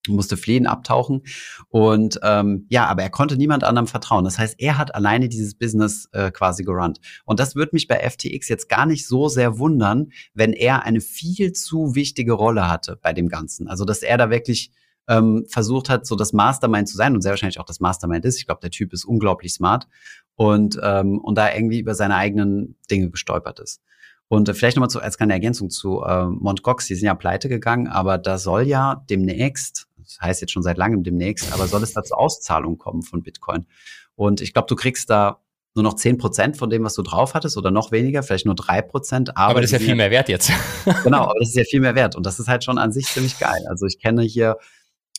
musste 0.07 0.37
fliehen, 0.37 0.67
abtauchen. 0.67 1.23
Und 1.69 2.21
ähm, 2.23 2.67
ja, 2.69 2.87
aber 2.87 3.03
er 3.03 3.11
konnte 3.11 3.37
niemand 3.37 3.65
anderem 3.65 3.87
vertrauen. 3.87 4.25
Das 4.25 4.39
heißt, 4.39 4.57
er 4.59 4.79
hat 4.79 4.95
alleine 4.95 5.29
dieses 5.29 5.55
Business 5.55 6.09
äh, 6.13 6.31
quasi 6.31 6.65
gerannt. 6.65 7.01
Und 7.25 7.41
das 7.41 7.57
wird 7.57 7.73
mich 7.73 7.89
bei 7.89 7.99
FTX 7.99 8.49
jetzt 8.49 8.69
gar 8.69 8.87
nicht 8.87 9.07
so 9.07 9.29
sehr 9.29 9.59
wundern, 9.59 10.11
wenn 10.35 10.53
er 10.53 10.85
eine 10.85 11.01
viel 11.01 11.53
zu 11.53 11.95
wichtige 11.95 12.33
Rolle 12.33 12.69
hatte 12.69 12.99
bei 13.01 13.13
dem 13.13 13.29
Ganzen. 13.29 13.69
Also, 13.69 13.85
dass 13.85 14.03
er 14.03 14.17
da 14.17 14.31
wirklich 14.31 14.71
ähm, 15.09 15.47
versucht 15.49 15.89
hat, 15.89 16.07
so 16.07 16.17
das 16.17 16.33
Mastermind 16.33 16.89
zu 16.89 16.97
sein 16.97 17.15
und 17.15 17.23
sehr 17.23 17.33
wahrscheinlich 17.33 17.59
auch 17.59 17.65
das 17.65 17.81
Mastermind 17.81 18.25
ist. 18.25 18.39
Ich 18.39 18.47
glaube, 18.47 18.61
der 18.61 18.71
Typ 18.71 18.93
ist 18.93 19.05
unglaublich 19.05 19.53
smart 19.55 19.89
und, 20.37 20.79
ähm, 20.83 21.19
und 21.19 21.37
da 21.37 21.53
irgendwie 21.53 21.81
über 21.81 21.95
seine 21.95 22.15
eigenen 22.15 22.77
Dinge 22.91 23.11
gestolpert 23.11 23.59
ist. 23.59 23.81
Und 24.29 24.49
äh, 24.49 24.55
vielleicht 24.55 24.77
nochmal 24.77 24.91
zu, 24.91 25.01
als 25.01 25.17
kleine 25.17 25.33
Ergänzung 25.33 25.71
zu 25.71 26.03
äh, 26.03 26.27
Mont 26.27 26.63
Gox, 26.63 26.87
die 26.87 26.95
sind 26.95 27.07
ja 27.07 27.15
pleite 27.15 27.49
gegangen, 27.49 27.89
aber 27.89 28.19
da 28.19 28.39
soll 28.39 28.63
ja 28.63 29.03
demnächst 29.09 29.88
das 30.09 30.21
heißt 30.21 30.41
jetzt 30.41 30.53
schon 30.53 30.63
seit 30.63 30.79
langem 30.79 31.03
demnächst, 31.03 31.53
aber 31.53 31.67
soll 31.67 31.83
es 31.83 31.93
da 31.93 32.03
zur 32.03 32.19
Auszahlung 32.19 32.79
kommen 32.79 33.03
von 33.03 33.23
Bitcoin. 33.23 33.67
Und 34.15 34.41
ich 34.41 34.53
glaube, 34.53 34.67
du 34.67 34.75
kriegst 34.75 35.11
da 35.11 35.41
nur 35.75 35.85
noch 35.85 35.95
zehn 35.95 36.19
Prozent 36.19 36.57
von 36.57 36.71
dem, 36.71 36.83
was 36.83 36.95
du 36.95 37.03
drauf 37.03 37.35
hattest 37.35 37.57
oder 37.57 37.71
noch 37.71 37.93
weniger, 37.93 38.23
vielleicht 38.23 38.47
nur 38.47 38.55
drei 38.55 38.83
Prozent. 38.83 39.37
Aber, 39.37 39.51
aber 39.51 39.61
das 39.61 39.73
ist 39.73 39.81
ja 39.81 39.87
viel 39.87 39.95
mehr 39.95 40.11
wert 40.11 40.29
jetzt. 40.29 40.51
genau, 41.05 41.25
aber 41.25 41.39
das 41.39 41.51
ist 41.51 41.57
ja 41.57 41.65
viel 41.65 41.81
mehr 41.81 41.95
wert 41.95 42.17
und 42.17 42.27
das 42.27 42.41
ist 42.41 42.49
halt 42.49 42.65
schon 42.65 42.79
an 42.79 42.91
sich 42.91 43.07
ziemlich 43.07 43.39
geil. 43.39 43.65
Also 43.69 43.87
ich 43.87 44.01
kenne 44.01 44.23
hier 44.23 44.57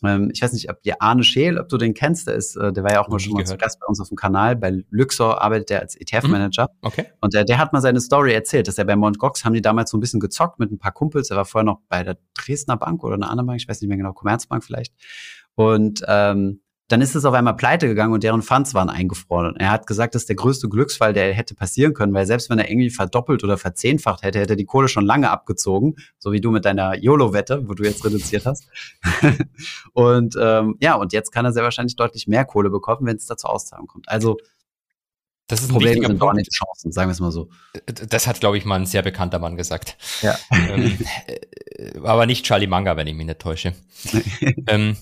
ähm, 0.04 0.30
ich 0.34 0.41
weiß 0.41 0.54
nicht, 0.54 0.70
ob 0.70 0.82
dir 0.82 1.02
Arne 1.02 1.24
Scheel, 1.24 1.60
ob 1.60 1.70
du 1.70 1.78
den 1.78 1.93
kennst, 1.93 2.28
der 2.28 2.36
ist, 2.36 2.56
äh, 2.56 2.72
der 2.72 2.84
war 2.84 2.91
ja 2.91 3.02
auch 3.02 3.10
mal 3.10 3.20
schon 3.20 3.34
mal 3.34 3.45
zu 3.45 3.58
Gast 3.58 3.80
bei 3.80 3.88
uns 3.88 4.00
auf 4.00 4.10
dem 4.10 4.18
Kanal. 4.18 4.56
Bei 4.56 4.84
Luxor 4.89 5.41
arbeitet 5.41 5.70
der 5.70 5.80
als 5.82 5.95
ETF-Manager. 5.95 6.70
Mhm. 6.72 6.88
Okay. 6.88 7.06
Und 7.22 7.34
der, 7.34 7.43
der 7.43 7.58
hat 7.58 7.74
mal 7.74 7.82
seine 7.82 8.00
Story 8.00 8.34
erzählt, 8.34 8.68
dass 8.68 8.78
er 8.78 8.86
bei 8.86 8.95
Mount 8.95 9.20
Gox 9.20 9.45
haben 9.45 9.54
die 9.54 9.62
damals 9.62 9.91
so 9.91 9.97
ein 9.97 10.00
bisschen 10.00 10.20
gezockt 10.20 10.60
mit 10.60 10.72
ein 10.72 10.80
paar 10.80 10.91
Kumpels. 10.91 11.30
Er 11.32 11.38
war 11.38 11.45
vorher 11.45 11.66
noch 11.66 11.80
bei 11.89 12.04
der 12.04 12.18
Dresdner 12.34 12.78
Bank 12.78 13.04
oder 13.04 13.16
einer 13.16 13.30
anderen 13.30 13.47
Bank, 13.47 13.62
ich 13.62 13.68
weiß 13.68 13.82
nicht 13.82 13.89
mehr 13.89 13.97
genau, 13.97 14.14
Commerzbank 14.14 14.64
vielleicht. 14.64 14.93
Und 15.56 16.04
ähm, 16.08 16.62
dann 16.90 17.02
ist 17.02 17.16
es 17.16 17.24
auf 17.24 17.36
einmal 17.36 17.56
pleite 17.56 17.88
gegangen 17.88 18.14
und 18.14 18.24
deren 18.24 18.42
Funds 18.42 18.74
waren 18.74 18.90
eingefroren. 18.90 19.56
Er 19.58 19.70
hat 19.70 19.86
gesagt, 19.86 20.16
das 20.16 20.24
ist 20.24 20.30
der 20.30 20.36
größte 20.36 20.68
Glücksfall, 20.70 21.14
der 21.14 21.34
hätte 21.34 21.54
passieren 21.54 21.94
können, 21.94 22.14
weil 22.16 22.26
selbst 22.26 22.50
wenn 22.50 22.58
er 22.58 22.70
irgendwie 22.70 22.90
verdoppelt 22.90 23.44
oder 23.44 23.58
verzehnfacht 23.58 24.24
hätte, 24.24 24.40
hätte 24.40 24.54
er 24.54 24.58
die 24.58 24.66
Kohle 24.66 24.88
schon 24.88 25.06
lange 25.06 25.30
abgezogen, 25.30 25.96
so 26.18 26.32
wie 26.32 26.42
du 26.42 26.50
mit 26.50 26.66
deiner 26.66 26.98
YOLO-Wette, 26.98 27.70
wo 27.70 27.76
du 27.76 27.84
jetzt 27.84 28.04
reduziert 28.04 28.48
hast. 28.48 28.68
und 29.94 30.36
ähm, 30.42 30.78
ja, 30.82 30.96
und 30.96 31.14
jetzt 31.14 31.32
kann 31.32 31.46
er 31.46 31.54
sehr 31.54 31.64
wahrscheinlich 31.64 31.96
deutlich 31.96 32.28
mehr 32.28 32.44
Kohle 32.44 32.72
bekommen, 32.72 33.06
wenn 33.06 33.18
es 33.18 33.28
da 33.28 33.38
zur 33.38 33.52
Auszahlung 33.52 33.86
kommt. 33.86 34.10
Also 34.10 34.38
das 35.50 35.62
ist 35.62 35.70
ein 35.70 35.74
Problem 35.74 36.04
sind 36.04 36.20
Punkt. 36.20 36.48
Chancen, 36.52 36.92
sagen 36.92 37.10
wir 37.10 37.14
es 37.14 37.20
mal 37.20 37.32
so. 37.32 37.50
Das 37.86 38.28
hat, 38.28 38.40
glaube 38.40 38.58
ich, 38.58 38.66
mal 38.66 38.76
ein 38.76 38.86
sehr 38.86 39.02
bekannter 39.02 39.40
Mann 39.40 39.58
gesagt. 39.58 39.98
Ja. 40.22 40.38
ähm, 40.52 40.98
äh, 41.28 41.98
aber 42.04 42.26
nicht 42.28 42.46
Charlie 42.46 42.68
Manga, 42.68 42.98
wenn 42.98 43.08
ich 43.08 43.16
mich 43.16 43.26
nicht 43.26 43.40
täusche. 43.40 43.74
ähm, 44.68 44.96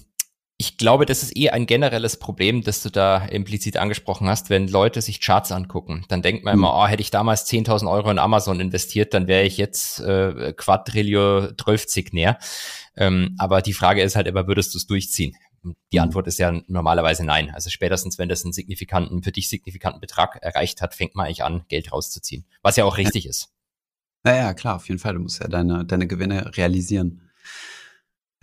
ich 0.59 0.77
glaube, 0.77 1.05
das 1.05 1.21
ist 1.21 1.37
eh 1.37 1.51
ein 1.51 1.67
generelles 1.67 2.17
Problem, 2.17 2.63
das 2.63 2.81
du 2.81 2.89
da 2.89 3.23
implizit 3.25 3.77
angesprochen 3.77 4.27
hast. 4.27 4.49
Wenn 4.49 4.67
Leute 4.67 5.03
sich 5.03 5.21
Charts 5.21 5.51
angucken, 5.51 6.03
dann 6.07 6.23
denkt 6.23 6.43
man 6.43 6.55
immer, 6.55 6.69
hm. 6.69 6.79
oh, 6.79 6.87
hätte 6.87 7.01
ich 7.01 7.11
damals 7.11 7.47
10.000 7.47 7.89
Euro 7.89 8.09
in 8.09 8.17
Amazon 8.17 8.59
investiert, 8.59 9.13
dann 9.13 9.27
wäre 9.27 9.43
ich 9.43 9.57
jetzt 9.57 9.99
äh, 9.99 10.53
Quadrillion 10.53 11.53
12 11.57 12.13
näher. 12.13 12.39
Ähm, 12.95 13.35
aber 13.37 13.61
die 13.61 13.73
Frage 13.73 14.01
ist 14.01 14.15
halt 14.15 14.25
immer, 14.25 14.47
würdest 14.47 14.73
du 14.73 14.79
es 14.79 14.87
durchziehen? 14.87 15.35
Die 15.91 15.97
hm. 15.97 16.05
Antwort 16.05 16.25
ist 16.25 16.39
ja 16.39 16.51
normalerweise 16.67 17.23
nein. 17.23 17.51
Also 17.53 17.69
spätestens, 17.69 18.17
wenn 18.17 18.29
das 18.29 18.43
einen 18.43 18.53
signifikanten, 18.53 19.21
für 19.21 19.31
dich 19.31 19.49
signifikanten 19.49 20.01
Betrag 20.01 20.39
erreicht 20.41 20.81
hat, 20.81 20.95
fängt 20.95 21.13
man 21.13 21.27
eigentlich 21.27 21.43
an, 21.43 21.65
Geld 21.67 21.91
rauszuziehen. 21.91 22.45
Was 22.63 22.77
ja 22.77 22.85
auch 22.85 22.97
richtig 22.97 23.27
ist. 23.27 23.49
Naja, 24.23 24.55
klar, 24.55 24.77
auf 24.77 24.87
jeden 24.87 24.99
Fall. 24.99 25.13
Du 25.13 25.19
musst 25.19 25.39
ja 25.39 25.47
deine, 25.47 25.85
deine 25.85 26.07
Gewinne 26.07 26.57
realisieren. 26.57 27.29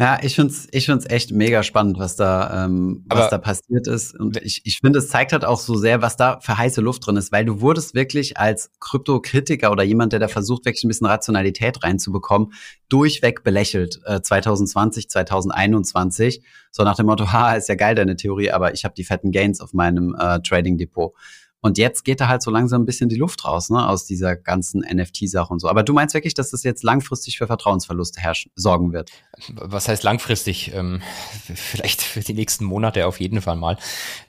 Ja, 0.01 0.19
ich 0.21 0.35
find's, 0.35 0.67
ich 0.73 0.87
find's 0.87 1.07
echt 1.09 1.31
mega 1.31 1.63
spannend, 1.63 2.01
was 2.01 2.17
da, 2.17 2.65
ähm, 2.65 3.05
was 3.07 3.31
da 3.31 3.39
passiert 3.39 3.87
ist. 3.87 4.19
Und 4.19 4.39
ich, 4.39 4.63
ich 4.65 4.79
finde, 4.79 4.99
es 4.99 5.09
zeigt 5.09 5.33
halt 5.33 5.45
auch 5.45 5.61
so 5.61 5.77
sehr, 5.77 6.03
was 6.03 6.17
da 6.17 6.41
für 6.41 6.59
heiße 6.59 6.81
Luft 6.81 7.07
drin 7.07 7.17
ist, 7.17 7.31
weil 7.31 7.45
du 7.45 7.61
wurdest 7.61 7.95
wirklich 7.95 8.37
als 8.37 8.73
Kryptokritiker 8.81 9.71
oder 9.71 9.85
jemand, 9.85 10.13
der 10.13 10.19
da 10.19 10.27
versucht, 10.27 10.65
wirklich 10.65 10.83
ein 10.83 10.89
bisschen 10.89 11.07
Rationalität 11.07 11.85
reinzubekommen, 11.85 12.53
durchweg 12.89 13.45
belächelt, 13.45 14.01
äh, 14.05 14.21
2020, 14.21 15.09
2021. 15.09 16.43
So 16.73 16.83
nach 16.83 16.97
dem 16.97 17.07
Motto, 17.07 17.29
ha, 17.33 17.55
ist 17.55 17.69
ja 17.69 17.77
geil, 17.77 17.95
deine 17.95 18.17
Theorie, 18.17 18.51
aber 18.51 18.75
ich 18.75 18.85
habe 18.85 18.97
die 18.97 19.05
fetten 19.05 19.31
Gains 19.31 19.61
auf 19.61 19.75
meinem 19.75 20.17
äh, 20.19 20.41
Trading 20.41 20.77
Depot. 20.77 21.13
Und 21.65 21.79
jetzt 21.79 22.05
geht 22.05 22.21
da 22.21 22.29
halt 22.29 22.43
so 22.43 22.51
langsam 22.51 22.83
ein 22.83 22.85
bisschen 22.85 23.09
die 23.09 23.17
Luft 23.17 23.47
raus, 23.47 23.71
ne, 23.71 23.89
aus 23.89 24.05
dieser 24.05 24.37
ganzen 24.37 24.83
NFT-Sache 24.83 25.51
und 25.51 25.61
so. 25.61 25.69
Aber 25.71 25.83
du 25.83 25.95
meinst 25.95 26.13
wirklich, 26.13 26.35
dass 26.35 26.51
das 26.51 26.63
jetzt 26.63 26.83
langfristig 26.83 27.39
für 27.39 27.47
Vertrauensverluste 27.47 28.21
herrschen, 28.21 28.53
sorgen 28.55 28.93
wird? 28.93 29.11
Was 29.49 29.89
heißt 29.89 30.03
langfristig? 30.03 30.75
Ähm, 30.75 31.01
vielleicht 31.55 32.03
für 32.03 32.21
die 32.21 32.35
nächsten 32.35 32.67
Monate 32.67 33.07
auf 33.07 33.19
jeden 33.19 33.41
Fall 33.41 33.57
mal. 33.57 33.79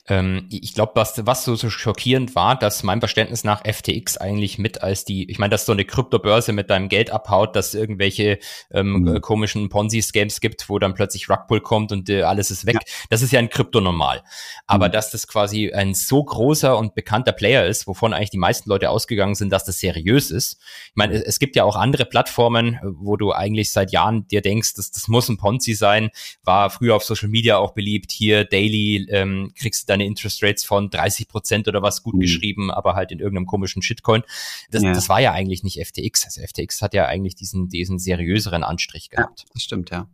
Ähm, 0.08 0.48
ich 0.50 0.76
glaube, 0.76 0.94
was, 0.96 1.26
was 1.26 1.44
so, 1.44 1.56
so 1.56 1.70
schockierend 1.70 2.36
war, 2.36 2.58
dass 2.58 2.84
meinem 2.84 3.02
Verständnis 3.02 3.44
nach 3.44 3.64
FTX 3.66 4.16
eigentlich 4.16 4.58
mit 4.58 4.82
als 4.82 5.04
die, 5.04 5.30
ich 5.30 5.38
meine, 5.38 5.50
dass 5.50 5.66
so 5.66 5.74
eine 5.74 5.84
Kryptobörse 5.84 6.54
mit 6.54 6.70
deinem 6.70 6.88
Geld 6.88 7.10
abhaut, 7.10 7.58
dass 7.58 7.74
irgendwelche 7.74 8.40
ähm, 8.72 9.02
mhm. 9.02 9.20
komischen 9.20 9.68
Ponzi-Scams 9.68 10.40
gibt, 10.40 10.70
wo 10.70 10.80
dann 10.80 10.94
plötzlich 10.94 11.30
Rugpull 11.30 11.60
kommt 11.60 11.92
und 11.92 12.10
äh, 12.10 12.22
alles 12.22 12.50
ist 12.50 12.66
weg. 12.66 12.76
Ja. 12.76 12.94
Das 13.10 13.22
ist 13.22 13.34
ja 13.34 13.40
ein 13.40 13.50
Krypto 13.50 13.82
normal. 13.82 14.24
Aber 14.68 14.88
mhm. 14.88 14.94
dass 14.94 15.12
das 15.12 15.28
quasi 15.28 15.74
ein 15.74 15.94
so 15.94 16.24
großer 16.24 16.78
und 16.78 16.96
bekannter 16.96 17.25
Player 17.32 17.66
ist, 17.66 17.88
wovon 17.88 18.14
eigentlich 18.14 18.30
die 18.30 18.38
meisten 18.38 18.70
Leute 18.70 18.90
ausgegangen 18.90 19.36
sind, 19.36 19.50
dass 19.52 19.66
das 19.66 19.80
seriös 19.80 20.32
ist. 20.32 20.60
Ich 20.90 20.96
meine, 20.96 21.26
es 21.26 21.40
gibt 21.40 21.56
ja 21.56 21.64
auch 21.64 21.76
andere 21.76 22.06
Plattformen, 22.06 22.80
wo 22.84 23.18
du 23.18 23.32
eigentlich 23.32 23.72
seit 23.72 23.92
Jahren 23.92 24.28
dir 24.28 24.42
denkst, 24.42 24.74
dass 24.76 24.92
das 24.92 25.08
muss 25.08 25.30
ein 25.30 25.38
Ponzi 25.38 25.74
sein, 25.74 26.10
war 26.44 26.70
früher 26.70 26.96
auf 26.96 27.04
Social 27.04 27.30
Media 27.30 27.58
auch 27.58 27.74
beliebt. 27.74 28.12
Hier 28.12 28.46
Daily 28.46 29.08
ähm, 29.10 29.52
kriegst 29.58 29.84
du 29.84 29.88
deine 29.88 30.06
Interest 30.06 30.42
Rates 30.44 30.64
von 30.64 30.90
30 30.90 31.28
Prozent 31.28 31.68
oder 31.68 31.82
was 31.82 32.04
gut 32.04 32.16
mhm. 32.16 32.20
geschrieben, 32.22 32.72
aber 32.72 32.96
halt 32.96 33.12
in 33.12 33.20
irgendeinem 33.20 33.48
komischen 33.48 33.82
Shitcoin. 33.82 34.24
Das, 34.72 34.84
ja. 34.84 34.94
das 34.94 35.10
war 35.10 35.20
ja 35.20 35.32
eigentlich 35.32 35.64
nicht 35.64 35.80
FTX. 35.86 36.26
Also 36.26 36.42
FTX 36.42 36.82
hat 36.82 36.94
ja 36.94 37.06
eigentlich 37.06 37.36
diesen, 37.36 37.70
diesen 37.70 38.00
seriöseren 38.00 38.64
Anstrich 38.64 39.10
gehabt. 39.10 39.42
Ja, 39.42 39.46
das 39.54 39.64
stimmt, 39.64 39.90
ja. 39.92 40.08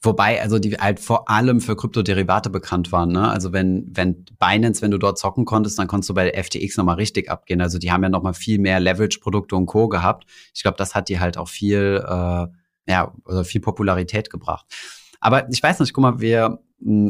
Wobei, 0.00 0.40
also 0.40 0.58
die 0.58 0.76
halt 0.76 1.00
vor 1.00 1.30
allem 1.30 1.60
für 1.60 1.76
Kryptoderivate 1.76 2.50
bekannt 2.50 2.92
waren, 2.92 3.10
ne? 3.10 3.28
Also 3.28 3.52
wenn, 3.52 3.90
wenn 3.92 4.24
Binance, 4.38 4.82
wenn 4.82 4.90
du 4.90 4.98
dort 4.98 5.18
zocken 5.18 5.44
konntest, 5.44 5.78
dann 5.78 5.86
konntest 5.86 6.10
du 6.10 6.14
bei 6.14 6.32
FTX 6.32 6.76
nochmal 6.76 6.96
richtig 6.96 7.30
abgehen. 7.30 7.60
Also 7.60 7.78
die 7.78 7.92
haben 7.92 8.02
ja 8.02 8.08
nochmal 8.08 8.34
viel 8.34 8.58
mehr 8.58 8.80
Leverage-Produkte 8.80 9.56
und 9.56 9.66
Co. 9.66 9.88
gehabt. 9.88 10.24
Ich 10.54 10.62
glaube, 10.62 10.76
das 10.76 10.94
hat 10.94 11.08
die 11.08 11.20
halt 11.20 11.38
auch 11.38 11.48
viel, 11.48 12.04
äh, 12.06 12.46
ja, 12.88 13.12
also 13.24 13.44
viel 13.44 13.60
Popularität 13.60 14.30
gebracht. 14.30 14.66
Aber 15.20 15.48
ich 15.50 15.62
weiß 15.62 15.78
nicht, 15.80 15.92
guck 15.92 16.02
mal, 16.02 16.20
wir, 16.20 16.58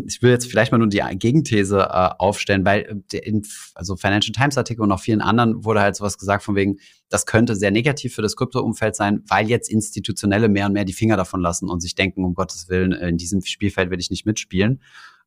ich 0.06 0.20
will 0.20 0.30
jetzt 0.30 0.50
vielleicht 0.50 0.70
mal 0.70 0.78
nur 0.78 0.88
die 0.88 1.02
Gegenthese 1.14 1.80
äh, 1.80 2.10
aufstellen, 2.18 2.64
weil 2.64 3.02
äh, 3.12 3.18
in 3.18 3.42
also 3.74 3.96
Financial 3.96 4.32
Times 4.32 4.58
Artikel 4.58 4.82
und 4.82 4.92
auch 4.92 5.00
vielen 5.00 5.22
anderen 5.22 5.64
wurde 5.64 5.80
halt 5.80 5.96
sowas 5.96 6.18
gesagt 6.18 6.42
von 6.42 6.54
wegen, 6.54 6.76
das 7.08 7.24
könnte 7.24 7.56
sehr 7.56 7.70
negativ 7.70 8.14
für 8.14 8.22
das 8.22 8.36
Krypto-Umfeld 8.36 8.96
sein, 8.96 9.22
weil 9.28 9.48
jetzt 9.48 9.70
Institutionelle 9.70 10.48
mehr 10.48 10.66
und 10.66 10.72
mehr 10.72 10.84
die 10.84 10.92
Finger 10.92 11.16
davon 11.16 11.40
lassen 11.40 11.70
und 11.70 11.80
sich 11.80 11.94
denken, 11.94 12.24
um 12.24 12.34
Gottes 12.34 12.68
Willen, 12.68 12.92
in 12.92 13.16
diesem 13.16 13.42
Spielfeld 13.42 13.90
will 13.90 14.00
ich 14.00 14.10
nicht 14.10 14.26
mitspielen. 14.26 14.80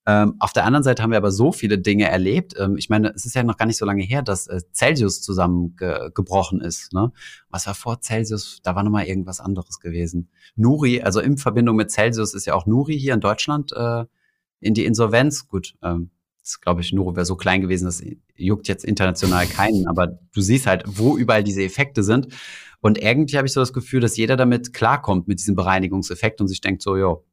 Ähm, 0.07 0.35
auf 0.37 0.53
der 0.53 0.65
anderen 0.65 0.83
Seite 0.83 1.01
haben 1.01 1.09
wir 1.09 1.17
aber 1.17 1.31
so 1.31 1.51
viele 1.51 1.79
Dinge 1.79 2.07
erlebt. 2.07 2.53
Ähm, 2.59 2.77
ich 2.77 2.89
meine, 2.89 3.11
es 3.15 3.25
ist 3.25 3.33
ja 3.33 3.41
noch 3.43 3.57
gar 3.57 3.65
nicht 3.65 3.77
so 3.77 3.85
lange 3.85 4.03
her, 4.03 4.21
dass 4.21 4.45
äh, 4.45 4.61
Celsius 4.71 5.23
zusammengebrochen 5.23 6.61
ist. 6.61 6.93
Ne? 6.93 7.11
Was 7.49 7.65
war 7.65 7.73
vor 7.73 7.99
Celsius? 8.01 8.59
Da 8.61 8.75
war 8.75 8.83
noch 8.83 8.91
mal 8.91 9.05
irgendwas 9.05 9.39
anderes 9.39 9.79
gewesen. 9.79 10.29
Nuri, 10.55 11.01
also 11.01 11.19
in 11.19 11.39
Verbindung 11.39 11.75
mit 11.75 11.89
Celsius 11.89 12.35
ist 12.35 12.45
ja 12.45 12.53
auch 12.53 12.67
Nuri 12.67 12.99
hier 12.99 13.15
in 13.15 13.19
Deutschland 13.19 13.71
äh, 13.73 14.05
in 14.66 14.74
die 14.74 14.86
Insolvenz. 14.86 15.47
Gut, 15.47 15.76
ähm, 15.84 16.09
das 16.41 16.59
glaube 16.59 16.82
ich, 16.82 16.91
Nuri 16.91 17.16
wäre 17.16 17.26
so 17.26 17.36
klein 17.36 17.61
gewesen, 17.61 17.86
das 17.86 18.03
juckt 18.36 18.68
jetzt 18.68 18.86
international 18.86 19.45
keinen. 19.47 19.88
Aber 19.88 20.07
du 20.07 20.41
siehst 20.41 20.68
halt, 20.68 20.84
wo 20.86 21.18
überall 21.18 21.43
diese 21.43 21.63
Effekte 21.63 22.03
sind. 22.03 22.28
Und 22.82 22.97
irgendwie 22.97 23.38
habe 23.38 23.47
ich 23.47 23.53
so 23.53 23.61
das 23.61 23.74
Gefühl, 23.74 24.01
dass 24.01 24.18
jeder 24.18 24.38
damit 24.38 24.74
klarkommt 24.74 25.28
mit 25.28 25.39
diesem 25.39 25.55
Bereinigungseffekt 25.55 26.41
und 26.41 26.47
sich 26.47 26.61
denkt 26.61 26.82
so, 26.82 26.97
jo, 26.97 27.26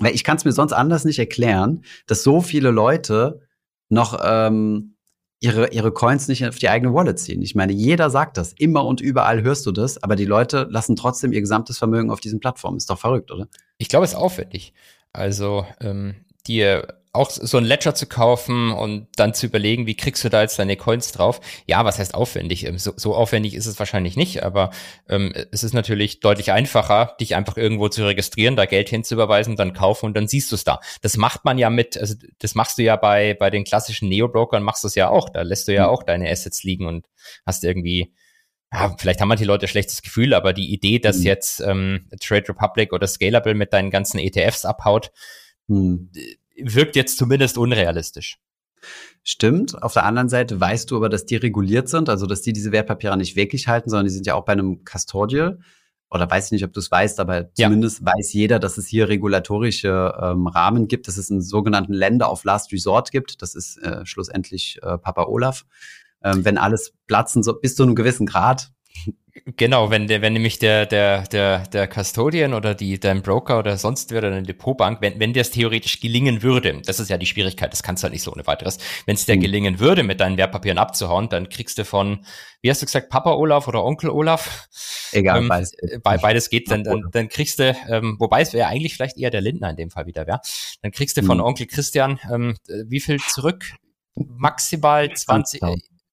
weil 0.00 0.14
ich 0.14 0.24
kann 0.24 0.36
es 0.36 0.44
mir 0.44 0.52
sonst 0.52 0.72
anders 0.72 1.04
nicht 1.04 1.18
erklären, 1.18 1.84
dass 2.06 2.22
so 2.22 2.40
viele 2.40 2.70
Leute 2.70 3.40
noch 3.88 4.20
ähm, 4.22 4.96
ihre, 5.40 5.70
ihre 5.72 5.92
Coins 5.92 6.28
nicht 6.28 6.46
auf 6.46 6.58
die 6.58 6.68
eigene 6.68 6.92
Wallet 6.92 7.18
ziehen. 7.18 7.42
Ich 7.42 7.54
meine, 7.54 7.72
jeder 7.72 8.10
sagt 8.10 8.36
das. 8.36 8.52
Immer 8.54 8.84
und 8.84 9.00
überall 9.00 9.42
hörst 9.42 9.64
du 9.66 9.72
das, 9.72 10.02
aber 10.02 10.16
die 10.16 10.24
Leute 10.24 10.66
lassen 10.70 10.96
trotzdem 10.96 11.32
ihr 11.32 11.40
gesamtes 11.40 11.78
Vermögen 11.78 12.10
auf 12.10 12.20
diesen 12.20 12.40
Plattformen. 12.40 12.76
Ist 12.76 12.90
doch 12.90 12.98
verrückt, 12.98 13.30
oder? 13.30 13.48
Ich 13.78 13.88
glaube, 13.88 14.04
es 14.04 14.12
ist 14.12 14.18
aufwendig. 14.18 14.74
Also, 15.12 15.64
ähm, 15.80 16.16
dir 16.46 17.00
auch 17.14 17.30
so 17.30 17.58
ein 17.58 17.64
Ledger 17.64 17.94
zu 17.94 18.06
kaufen 18.06 18.72
und 18.72 19.06
dann 19.16 19.34
zu 19.34 19.46
überlegen, 19.46 19.86
wie 19.86 19.96
kriegst 19.96 20.24
du 20.24 20.28
da 20.28 20.42
jetzt 20.42 20.58
deine 20.58 20.76
Coins 20.76 21.12
drauf? 21.12 21.40
Ja, 21.64 21.84
was 21.84 22.00
heißt 22.00 22.12
aufwendig? 22.12 22.66
Ähm, 22.66 22.76
so, 22.76 22.92
so 22.96 23.14
aufwendig 23.14 23.54
ist 23.54 23.66
es 23.66 23.78
wahrscheinlich 23.78 24.16
nicht, 24.16 24.42
aber 24.42 24.70
ähm, 25.08 25.32
es 25.52 25.62
ist 25.62 25.74
natürlich 25.74 26.18
deutlich 26.18 26.50
einfacher, 26.50 27.16
dich 27.20 27.36
einfach 27.36 27.56
irgendwo 27.56 27.88
zu 27.88 28.04
registrieren, 28.04 28.56
da 28.56 28.66
Geld 28.66 28.88
hinzuüberweisen, 28.88 29.54
dann 29.54 29.74
kaufen 29.74 30.06
und 30.06 30.16
dann 30.16 30.26
siehst 30.26 30.50
du 30.50 30.56
es 30.56 30.64
da. 30.64 30.80
Das 31.02 31.16
macht 31.16 31.44
man 31.44 31.56
ja 31.56 31.70
mit, 31.70 31.96
also 31.96 32.16
das 32.40 32.56
machst 32.56 32.78
du 32.78 32.82
ja 32.82 32.96
bei, 32.96 33.34
bei 33.34 33.48
den 33.48 33.62
klassischen 33.62 34.08
Neo-Brokern, 34.08 34.64
machst 34.64 34.82
du 34.82 34.88
es 34.88 34.96
ja 34.96 35.08
auch. 35.08 35.28
Da 35.28 35.42
lässt 35.42 35.68
du 35.68 35.72
ja 35.72 35.86
mhm. 35.86 35.90
auch 35.90 36.02
deine 36.02 36.28
Assets 36.28 36.64
liegen 36.64 36.86
und 36.86 37.06
hast 37.46 37.62
irgendwie 37.62 38.12
ja, 38.72 38.92
vielleicht 38.98 39.20
haben 39.20 39.28
manche 39.28 39.44
Leute 39.44 39.66
ein 39.66 39.68
schlechtes 39.68 40.02
Gefühl, 40.02 40.34
aber 40.34 40.52
die 40.52 40.72
Idee, 40.72 40.98
dass 40.98 41.18
mhm. 41.18 41.26
jetzt 41.26 41.60
ähm, 41.60 42.08
Trade 42.20 42.48
Republic 42.48 42.92
oder 42.92 43.06
Scalable 43.06 43.54
mit 43.54 43.72
deinen 43.72 43.92
ganzen 43.92 44.18
ETFs 44.18 44.64
abhaut, 44.64 45.12
mhm 45.66 46.10
wirkt 46.56 46.96
jetzt 46.96 47.18
zumindest 47.18 47.58
unrealistisch. 47.58 48.38
Stimmt. 49.22 49.82
Auf 49.82 49.94
der 49.94 50.04
anderen 50.04 50.28
Seite 50.28 50.60
weißt 50.60 50.90
du 50.90 50.96
aber, 50.96 51.08
dass 51.08 51.24
die 51.24 51.36
reguliert 51.36 51.88
sind, 51.88 52.08
also 52.08 52.26
dass 52.26 52.42
die 52.42 52.52
diese 52.52 52.72
Wertpapiere 52.72 53.16
nicht 53.16 53.36
wirklich 53.36 53.66
halten, 53.66 53.88
sondern 53.88 54.06
die 54.06 54.12
sind 54.12 54.26
ja 54.26 54.34
auch 54.34 54.44
bei 54.44 54.52
einem 54.52 54.84
Custodial. 54.84 55.58
Oder 56.10 56.30
weiß 56.30 56.46
ich 56.46 56.52
nicht, 56.52 56.64
ob 56.64 56.72
du 56.72 56.80
es 56.80 56.90
weißt, 56.90 57.18
aber 57.18 57.50
ja. 57.56 57.66
zumindest 57.66 58.04
weiß 58.04 58.34
jeder, 58.34 58.58
dass 58.58 58.76
es 58.76 58.86
hier 58.86 59.08
regulatorische 59.08 60.14
ähm, 60.20 60.46
Rahmen 60.46 60.86
gibt, 60.86 61.08
dass 61.08 61.16
es 61.16 61.30
einen 61.30 61.40
sogenannten 61.40 61.94
Länder 61.94 62.30
of 62.30 62.44
Last 62.44 62.72
Resort 62.72 63.10
gibt. 63.10 63.42
Das 63.42 63.54
ist 63.54 63.78
äh, 63.78 64.04
schlussendlich 64.04 64.78
äh, 64.82 64.98
Papa 64.98 65.24
Olaf. 65.24 65.64
Ähm, 66.22 66.44
wenn 66.44 66.58
alles 66.58 66.92
platzen, 67.06 67.42
so 67.42 67.58
bis 67.58 67.74
zu 67.74 67.82
einem 67.82 67.94
gewissen 67.94 68.26
Grad, 68.26 68.70
Genau, 69.56 69.90
wenn 69.90 70.06
der, 70.06 70.22
wenn 70.22 70.32
nämlich 70.32 70.60
der, 70.60 70.86
der, 70.86 71.22
der, 71.24 71.66
der 71.66 71.88
Custodian 71.88 72.54
oder 72.54 72.76
die, 72.76 73.00
dein 73.00 73.20
Broker 73.20 73.58
oder 73.58 73.76
sonst 73.76 74.12
wer 74.12 74.18
oder 74.18 74.28
eine 74.28 74.44
Depotbank, 74.44 75.00
wenn, 75.00 75.18
wenn 75.18 75.32
das 75.32 75.50
theoretisch 75.50 76.00
gelingen 76.00 76.42
würde, 76.42 76.80
das 76.86 77.00
ist 77.00 77.10
ja 77.10 77.18
die 77.18 77.26
Schwierigkeit, 77.26 77.72
das 77.72 77.82
kannst 77.82 78.02
du 78.02 78.04
halt 78.04 78.12
nicht 78.12 78.22
so 78.22 78.32
ohne 78.32 78.46
weiteres. 78.46 78.78
Wenn 79.06 79.16
es 79.16 79.26
dir 79.26 79.34
mhm. 79.34 79.40
gelingen 79.40 79.80
würde, 79.80 80.04
mit 80.04 80.20
deinen 80.20 80.36
Wertpapieren 80.36 80.78
abzuhauen, 80.78 81.28
dann 81.28 81.48
kriegst 81.48 81.78
du 81.78 81.84
von, 81.84 82.24
wie 82.62 82.70
hast 82.70 82.80
du 82.80 82.86
gesagt, 82.86 83.10
Papa 83.10 83.32
Olaf 83.32 83.66
oder 83.66 83.84
Onkel 83.84 84.08
Olaf? 84.10 84.68
Egal, 85.10 85.42
ähm, 85.42 85.48
beides. 85.48 85.72
Äh, 85.74 85.98
Be 85.98 86.18
beides 86.22 86.48
geht, 86.48 86.70
dann, 86.70 86.84
dann, 86.84 87.02
dann 87.10 87.28
kriegst 87.28 87.58
du, 87.58 87.76
ähm, 87.88 88.16
wobei 88.20 88.40
es 88.40 88.52
wäre 88.52 88.68
eigentlich 88.68 88.94
vielleicht 88.94 89.18
eher 89.18 89.30
der 89.30 89.40
Lindner 89.40 89.70
in 89.70 89.76
dem 89.76 89.90
Fall 89.90 90.06
wieder 90.06 90.28
wäre, 90.28 90.40
dann 90.82 90.92
kriegst 90.92 91.16
du 91.16 91.24
von 91.24 91.38
mhm. 91.38 91.44
Onkel 91.44 91.66
Christian, 91.66 92.20
ähm, 92.32 92.56
wie 92.86 93.00
viel 93.00 93.18
zurück? 93.18 93.64
Maximal 94.14 95.12
20, 95.12 95.60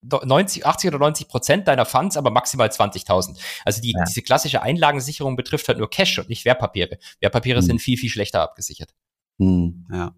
90, 0.01 0.65
80 0.65 0.87
oder 0.89 0.99
90 0.99 1.27
Prozent 1.27 1.67
deiner 1.67 1.85
Funds, 1.85 2.17
aber 2.17 2.31
maximal 2.31 2.67
20.000. 2.67 3.37
Also 3.65 3.81
die, 3.81 3.93
ja. 3.95 4.03
diese 4.03 4.21
klassische 4.21 4.61
Einlagensicherung 4.61 5.35
betrifft 5.35 5.67
halt 5.67 5.77
nur 5.77 5.89
Cash 5.89 6.19
und 6.19 6.29
nicht 6.29 6.45
Wertpapiere. 6.45 6.97
Wertpapiere 7.19 7.61
mhm. 7.61 7.65
sind 7.65 7.81
viel, 7.81 7.97
viel 7.97 8.09
schlechter 8.09 8.41
abgesichert. 8.41 8.93
Hm, 9.41 9.87
ja, 9.91 10.13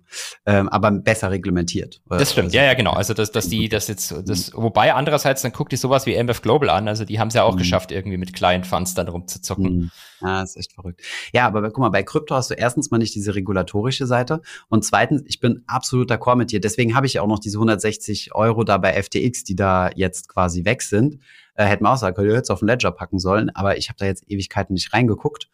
ähm, 0.45 0.67
aber 0.67 0.91
besser 0.91 1.31
reglementiert. 1.31 2.01
Das 2.09 2.33
stimmt, 2.33 2.47
also, 2.47 2.57
ja, 2.57 2.65
ja, 2.65 2.73
genau. 2.73 2.91
Also 2.91 3.13
dass, 3.13 3.31
dass 3.31 3.47
die 3.47 3.69
das 3.69 3.87
jetzt, 3.87 4.13
das, 4.25 4.51
wobei 4.53 4.93
andererseits 4.93 5.43
dann 5.43 5.53
guckt 5.53 5.71
die 5.71 5.77
sowas 5.77 6.05
wie 6.05 6.13
MF 6.13 6.41
Global 6.41 6.69
an. 6.69 6.89
Also 6.89 7.05
die 7.05 7.21
haben 7.21 7.29
es 7.29 7.33
ja 7.33 7.43
auch 7.43 7.53
mhm. 7.53 7.59
geschafft, 7.59 7.93
irgendwie 7.93 8.17
mit 8.17 8.33
Client 8.33 8.67
Funds 8.67 8.95
dann 8.95 9.07
rumzuzocken. 9.07 9.77
Mhm. 9.77 9.91
Ja, 10.19 10.43
ist 10.43 10.57
echt 10.57 10.73
verrückt. 10.73 11.03
Ja, 11.31 11.47
aber 11.47 11.61
guck 11.61 11.77
mal, 11.77 11.87
bei 11.87 12.03
Krypto 12.03 12.35
hast 12.35 12.49
du 12.49 12.55
erstens 12.55 12.91
mal 12.91 12.97
nicht 12.97 13.15
diese 13.15 13.33
regulatorische 13.33 14.07
Seite 14.07 14.41
und 14.67 14.83
zweitens, 14.83 15.23
ich 15.25 15.39
bin 15.39 15.63
absolut 15.67 16.11
d'accord 16.11 16.35
mit 16.35 16.51
dir. 16.51 16.59
Deswegen 16.59 16.93
habe 16.93 17.05
ich 17.05 17.13
ja 17.13 17.21
auch 17.21 17.27
noch 17.27 17.39
diese 17.39 17.59
160 17.59 18.35
Euro 18.35 18.65
da 18.65 18.77
bei 18.77 19.01
FTX, 19.01 19.45
die 19.45 19.55
da 19.55 19.89
jetzt 19.95 20.27
quasi 20.27 20.65
weg 20.65 20.81
sind. 20.81 21.19
Äh, 21.55 21.63
hätten 21.63 21.85
wir 21.85 21.93
auch 21.93 21.97
sagen 21.97 22.13
können, 22.13 22.27
ihr 22.27 22.35
hättet 22.35 22.51
auf 22.51 22.59
den 22.59 22.67
Ledger 22.67 22.91
packen 22.91 23.19
sollen, 23.19 23.51
aber 23.51 23.77
ich 23.77 23.87
habe 23.87 23.99
da 23.99 24.05
jetzt 24.05 24.29
Ewigkeiten 24.29 24.73
nicht 24.73 24.91
reingeguckt. 24.91 25.47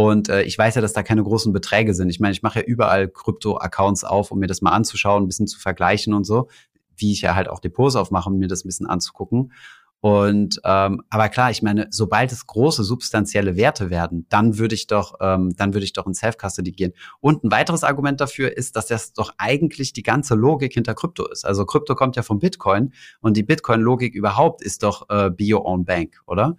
Und 0.00 0.30
äh, 0.30 0.44
ich 0.44 0.56
weiß 0.56 0.76
ja, 0.76 0.80
dass 0.80 0.94
da 0.94 1.02
keine 1.02 1.22
großen 1.22 1.52
Beträge 1.52 1.92
sind. 1.92 2.08
Ich 2.08 2.20
meine, 2.20 2.32
ich 2.32 2.40
mache 2.40 2.60
ja 2.60 2.64
überall 2.64 3.06
Krypto-Accounts 3.06 4.04
auf, 4.04 4.30
um 4.30 4.38
mir 4.38 4.46
das 4.46 4.62
mal 4.62 4.70
anzuschauen, 4.70 5.22
ein 5.22 5.26
bisschen 5.26 5.46
zu 5.46 5.60
vergleichen 5.60 6.14
und 6.14 6.24
so, 6.24 6.48
wie 6.96 7.12
ich 7.12 7.20
ja 7.20 7.34
halt 7.34 7.50
auch 7.50 7.60
Depots 7.60 7.96
aufmache, 7.96 8.30
um 8.30 8.38
mir 8.38 8.48
das 8.48 8.64
ein 8.64 8.68
bisschen 8.68 8.86
anzugucken. 8.86 9.52
Und 10.00 10.58
ähm, 10.64 11.02
aber 11.10 11.28
klar, 11.28 11.50
ich 11.50 11.60
meine, 11.60 11.88
sobald 11.90 12.32
es 12.32 12.46
große 12.46 12.82
substanzielle 12.82 13.56
Werte 13.56 13.90
werden, 13.90 14.24
dann 14.30 14.56
würde 14.56 14.74
ich 14.74 14.86
doch, 14.86 15.16
ähm, 15.20 15.54
dann 15.54 15.74
würde 15.74 15.84
ich 15.84 15.92
doch 15.92 16.06
in 16.06 16.14
Self-Custody 16.14 16.72
gehen. 16.72 16.94
Und 17.20 17.44
ein 17.44 17.50
weiteres 17.50 17.84
Argument 17.84 18.22
dafür 18.22 18.56
ist, 18.56 18.76
dass 18.76 18.86
das 18.86 19.12
doch 19.12 19.34
eigentlich 19.36 19.92
die 19.92 20.02
ganze 20.02 20.34
Logik 20.34 20.72
hinter 20.72 20.94
Krypto 20.94 21.28
ist. 21.28 21.44
Also 21.44 21.66
Krypto 21.66 21.94
kommt 21.94 22.16
ja 22.16 22.22
vom 22.22 22.38
Bitcoin 22.38 22.94
und 23.20 23.36
die 23.36 23.42
Bitcoin-Logik 23.42 24.14
überhaupt 24.14 24.62
ist 24.62 24.82
doch 24.82 25.10
äh, 25.10 25.28
Be 25.28 25.52
Your 25.52 25.66
Own 25.66 25.84
Bank, 25.84 26.22
oder? 26.26 26.56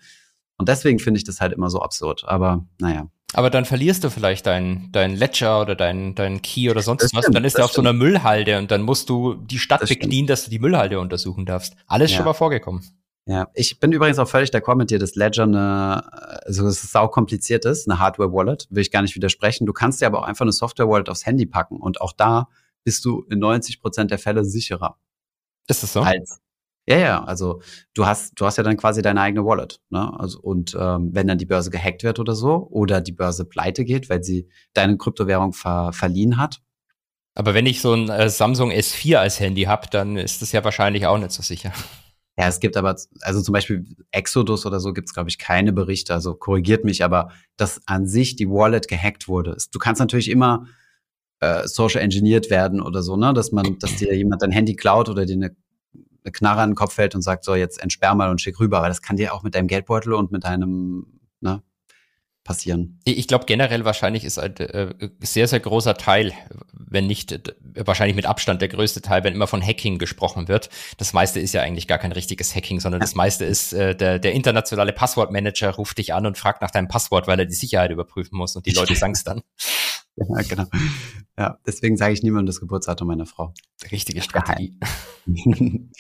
Und 0.60 0.70
deswegen 0.70 1.00
finde 1.00 1.18
ich 1.18 1.24
das 1.24 1.42
halt 1.42 1.54
immer 1.54 1.72
so 1.72 1.82
absurd. 1.82 2.24
Aber 2.28 2.68
naja. 2.78 3.10
Aber 3.34 3.50
dann 3.50 3.66
verlierst 3.66 4.04
du 4.04 4.10
vielleicht 4.10 4.46
dein, 4.46 4.90
dein 4.92 5.16
Ledger 5.16 5.62
oder 5.62 5.76
dein, 5.76 6.16
dein 6.16 6.42
Key 6.42 6.70
oder 6.70 6.82
sonst 6.82 7.04
das 7.04 7.14
was. 7.14 7.24
Stimmt, 7.24 7.36
dann 7.36 7.46
ist 7.46 7.58
er 7.58 7.66
auf 7.66 7.72
stimmt. 7.72 7.86
so 7.86 7.90
einer 7.90 7.98
Müllhalde 7.98 8.58
und 8.58 8.72
dann 8.72 8.82
musst 8.82 9.10
du 9.10 9.36
die 9.36 9.60
Stadt 9.60 9.82
das 9.82 9.90
beknien, 9.90 10.28
dass 10.28 10.46
du 10.46 10.52
die 10.52 10.60
Müllhalde 10.60 11.00
untersuchen 11.00 11.46
darfst. 11.46 11.76
Alles 11.88 12.12
ja. 12.12 12.18
schon 12.18 12.26
mal 12.26 12.34
vorgekommen. 12.34 12.84
Ja, 13.26 13.48
ich 13.54 13.80
bin 13.80 13.92
übrigens 13.92 14.20
auch 14.20 14.28
völlig 14.28 14.50
d'accord 14.50 14.76
mit 14.76 14.90
dir, 14.90 15.00
dass 15.00 15.16
Ledger 15.16 15.44
eine, 15.44 16.12
also 16.46 16.64
dass 16.66 16.84
es 16.84 16.92
sau 16.92 17.08
kompliziert 17.08 17.66
ist, 17.66 17.88
eine 17.88 18.00
Hardware-Wallet, 18.00 18.68
will 18.72 18.82
ich 18.82 18.92
gar 18.92 19.04
nicht 19.04 19.16
widersprechen. 19.16 19.66
Du 19.66 19.74
kannst 19.74 20.02
dir 20.02 20.08
aber 20.08 20.20
auch 20.20 20.26
einfach 20.26 20.44
eine 20.44 20.52
Software-Wallet 20.52 21.08
aufs 21.08 21.26
Handy 21.26 21.46
packen 21.46 21.78
und 21.78 22.02
auch 22.02 22.14
da 22.14 22.50
bist 22.84 23.06
du 23.06 23.22
in 23.30 23.40
90 23.40 23.80
Prozent 23.80 24.12
der 24.12 24.18
Fälle 24.18 24.44
sicherer. 24.44 24.98
Ist 25.68 25.84
das 25.84 25.94
so? 25.94 26.02
Als, 26.02 26.42
ja, 26.92 26.98
ja, 26.98 27.24
also 27.24 27.62
du 27.94 28.06
hast, 28.06 28.34
du 28.40 28.46
hast 28.46 28.58
ja 28.58 28.64
dann 28.64 28.78
quasi 28.78 29.02
deine 29.02 29.22
eigene 29.22 29.46
Wallet. 29.46 29.80
Ne? 29.90 30.12
Also, 30.20 30.40
und 30.40 30.76
ähm, 30.80 31.10
wenn 31.14 31.28
dann 31.28 31.38
die 31.38 31.46
Börse 31.46 31.70
gehackt 31.70 32.04
wird 32.04 32.20
oder 32.20 32.36
so, 32.36 32.68
oder 32.70 33.02
die 33.02 33.12
Börse 33.12 33.46
pleite 33.46 33.86
geht, 33.86 34.10
weil 34.10 34.24
sie 34.24 34.50
deine 34.74 34.98
Kryptowährung 34.98 35.54
ver 35.54 35.94
verliehen 35.94 36.38
hat. 36.38 36.62
Aber 37.34 37.54
wenn 37.54 37.66
ich 37.66 37.82
so 37.82 37.94
ein 37.94 38.10
äh, 38.10 38.30
Samsung 38.30 38.72
S4 38.72 39.16
als 39.18 39.40
Handy 39.40 39.64
habe, 39.64 39.88
dann 39.90 40.18
ist 40.18 40.42
das 40.42 40.52
ja 40.52 40.64
wahrscheinlich 40.64 41.06
auch 41.06 41.18
nicht 41.18 41.32
so 41.32 41.42
sicher. 41.42 41.72
Ja, 42.38 42.48
es 42.48 42.60
gibt 42.60 42.78
aber, 42.78 42.96
also 43.22 43.42
zum 43.42 43.54
Beispiel 43.54 43.86
Exodus 44.12 44.66
oder 44.66 44.80
so 44.80 44.94
gibt 44.94 45.10
es, 45.10 45.14
glaube 45.14 45.30
ich, 45.30 45.38
keine 45.38 45.74
Berichte, 45.74 46.14
also 46.14 46.34
korrigiert 46.34 46.86
mich, 46.86 47.04
aber 47.04 47.32
dass 47.58 47.82
an 47.88 48.08
sich 48.08 48.36
die 48.36 48.50
Wallet 48.50 48.88
gehackt 48.88 49.28
wurde. 49.28 49.58
Du 49.72 49.80
kannst 49.80 50.00
natürlich 50.00 50.30
immer 50.30 50.66
äh, 51.42 51.68
social 51.68 52.02
engineert 52.02 52.50
werden 52.50 52.82
oder 52.82 53.04
so, 53.04 53.18
ne, 53.18 53.34
dass 53.34 53.52
man, 53.52 53.78
dass 53.80 53.96
dir 53.98 54.16
jemand 54.16 54.42
dein 54.42 54.52
Handy 54.52 54.76
klaut 54.76 55.10
oder 55.10 55.26
dir 55.26 55.34
eine 55.34 55.56
eine 56.24 56.32
Knarre 56.32 56.62
an 56.62 56.72
den 56.72 56.76
Kopf 56.76 56.98
hält 56.98 57.16
und 57.16 57.22
sagt, 57.22 57.44
so, 57.44 57.56
jetzt 57.56 57.82
entsperr 57.82 58.16
mal 58.16 58.30
und 58.30 58.42
schick 58.42 58.60
rüber. 58.60 58.78
Aber 58.78 58.88
das 58.88 59.02
kann 59.02 59.18
dir 59.18 59.34
auch 59.34 59.44
mit 59.44 59.56
deinem 59.56 59.68
Geldbeutel 59.68 60.14
und 60.14 60.32
mit 60.32 60.44
deinem, 60.44 61.20
ne, 61.40 61.62
passieren. 62.44 63.00
Ich 63.04 63.28
glaube 63.28 63.46
generell 63.46 63.86
wahrscheinlich 63.86 64.26
ist 64.26 64.40
ein 64.40 64.56
äh, 64.58 64.94
sehr, 65.22 65.48
sehr 65.48 65.60
großer 65.60 65.96
Teil, 65.96 66.34
wenn 66.74 67.06
nicht 67.06 67.54
wahrscheinlich 67.76 68.16
mit 68.16 68.26
Abstand 68.26 68.62
der 68.62 68.68
größte 68.68 69.02
Teil, 69.02 69.24
wenn 69.24 69.34
immer 69.34 69.48
von 69.48 69.62
Hacking 69.62 70.00
gesprochen 70.00 70.48
wird. 70.48 70.70
Das 70.98 71.14
meiste 71.14 71.40
ist 71.40 71.54
ja 71.54 71.62
eigentlich 71.62 71.88
gar 71.88 72.00
kein 72.00 72.12
richtiges 72.12 72.56
Hacking, 72.56 72.80
sondern 72.80 73.00
das 73.00 73.14
meiste 73.14 73.46
ist, 73.46 73.74
äh, 73.74 73.96
der, 73.96 74.18
der 74.18 74.34
internationale 74.34 74.92
Passwortmanager 74.92 75.70
ruft 75.70 76.00
dich 76.00 76.14
an 76.14 76.26
und 76.26 76.38
fragt 76.38 76.62
nach 76.62 76.72
deinem 76.72 76.88
Passwort, 76.88 77.28
weil 77.28 77.40
er 77.40 77.46
die 77.46 77.54
Sicherheit 77.54 77.92
überprüfen 77.92 78.38
muss 78.38 78.56
und 78.56 78.66
die 78.66 78.72
Leute 78.72 78.96
sagen 78.98 79.14
es 79.14 79.24
dann. 79.24 79.42
Ja, 80.30 80.42
genau. 80.48 80.66
Ja, 81.38 81.58
deswegen 81.66 81.98
sage 81.98 82.14
ich 82.14 82.24
niemandem 82.24 82.48
das 82.48 82.60
Geburtsdatum 82.60 83.08
meiner 83.08 83.26
Frau. 83.26 83.54
Richtige 83.92 84.22
Strategie. 84.22 84.78
und 85.26 85.94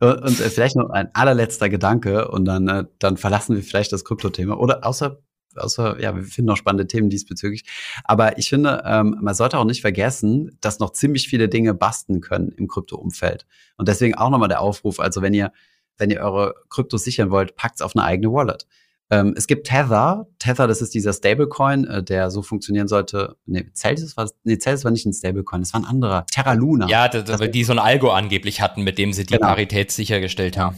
äh, 0.00 0.50
vielleicht 0.50 0.76
noch 0.76 0.90
ein 0.90 1.14
allerletzter 1.14 1.68
Gedanke 1.68 2.28
und 2.28 2.46
dann, 2.46 2.68
äh, 2.68 2.84
dann 2.98 3.16
verlassen 3.16 3.54
wir 3.54 3.62
vielleicht 3.62 3.92
das 3.92 4.04
Kryptothema. 4.04 4.54
Oder 4.54 4.84
außer, 4.86 5.20
außer, 5.54 6.00
ja, 6.00 6.16
wir 6.16 6.24
finden 6.24 6.48
noch 6.48 6.56
spannende 6.56 6.86
Themen 6.86 7.10
diesbezüglich. 7.10 7.64
Aber 8.04 8.38
ich 8.38 8.48
finde, 8.48 8.82
ähm, 8.86 9.18
man 9.20 9.34
sollte 9.34 9.58
auch 9.58 9.64
nicht 9.64 9.82
vergessen, 9.82 10.56
dass 10.60 10.78
noch 10.78 10.90
ziemlich 10.90 11.28
viele 11.28 11.48
Dinge 11.48 11.74
basten 11.74 12.20
können 12.20 12.48
im 12.56 12.66
Krypto-Umfeld. 12.66 13.46
Und 13.76 13.88
deswegen 13.88 14.14
auch 14.14 14.30
nochmal 14.30 14.48
der 14.48 14.62
Aufruf. 14.62 15.00
Also 15.00 15.22
wenn 15.22 15.34
ihr, 15.34 15.52
wenn 15.98 16.10
ihr 16.10 16.20
eure 16.20 16.54
Kryptos 16.70 17.04
sichern 17.04 17.30
wollt, 17.30 17.56
packt's 17.56 17.82
auf 17.82 17.94
eine 17.94 18.04
eigene 18.04 18.32
Wallet. 18.32 18.66
Ähm, 19.10 19.34
es 19.36 19.46
gibt 19.46 19.66
Tether. 19.66 20.26
Tether, 20.38 20.66
das 20.66 20.82
ist 20.82 20.94
dieser 20.94 21.12
Stablecoin, 21.12 21.84
äh, 21.84 22.02
der 22.02 22.30
so 22.30 22.42
funktionieren 22.42 22.88
sollte. 22.88 23.36
Nee, 23.46 23.70
Celsius 23.74 24.16
war, 24.16 24.30
nee, 24.44 24.58
Celsius 24.58 24.84
war 24.84 24.92
nicht 24.92 25.06
ein 25.06 25.12
Stablecoin, 25.12 25.62
das 25.62 25.72
war 25.72 25.80
ein 25.80 25.86
anderer. 25.86 26.26
Terra 26.30 26.52
Luna. 26.52 26.88
Ja, 26.88 27.08
das, 27.08 27.24
das 27.24 27.50
die 27.50 27.64
so 27.64 27.72
ein 27.72 27.78
Algo 27.78 28.10
angeblich 28.10 28.60
hatten, 28.60 28.82
mit 28.82 28.98
dem 28.98 29.12
sie 29.12 29.24
die 29.24 29.34
genau. 29.34 29.48
Parität 29.48 29.90
sichergestellt 29.90 30.58
haben. 30.58 30.76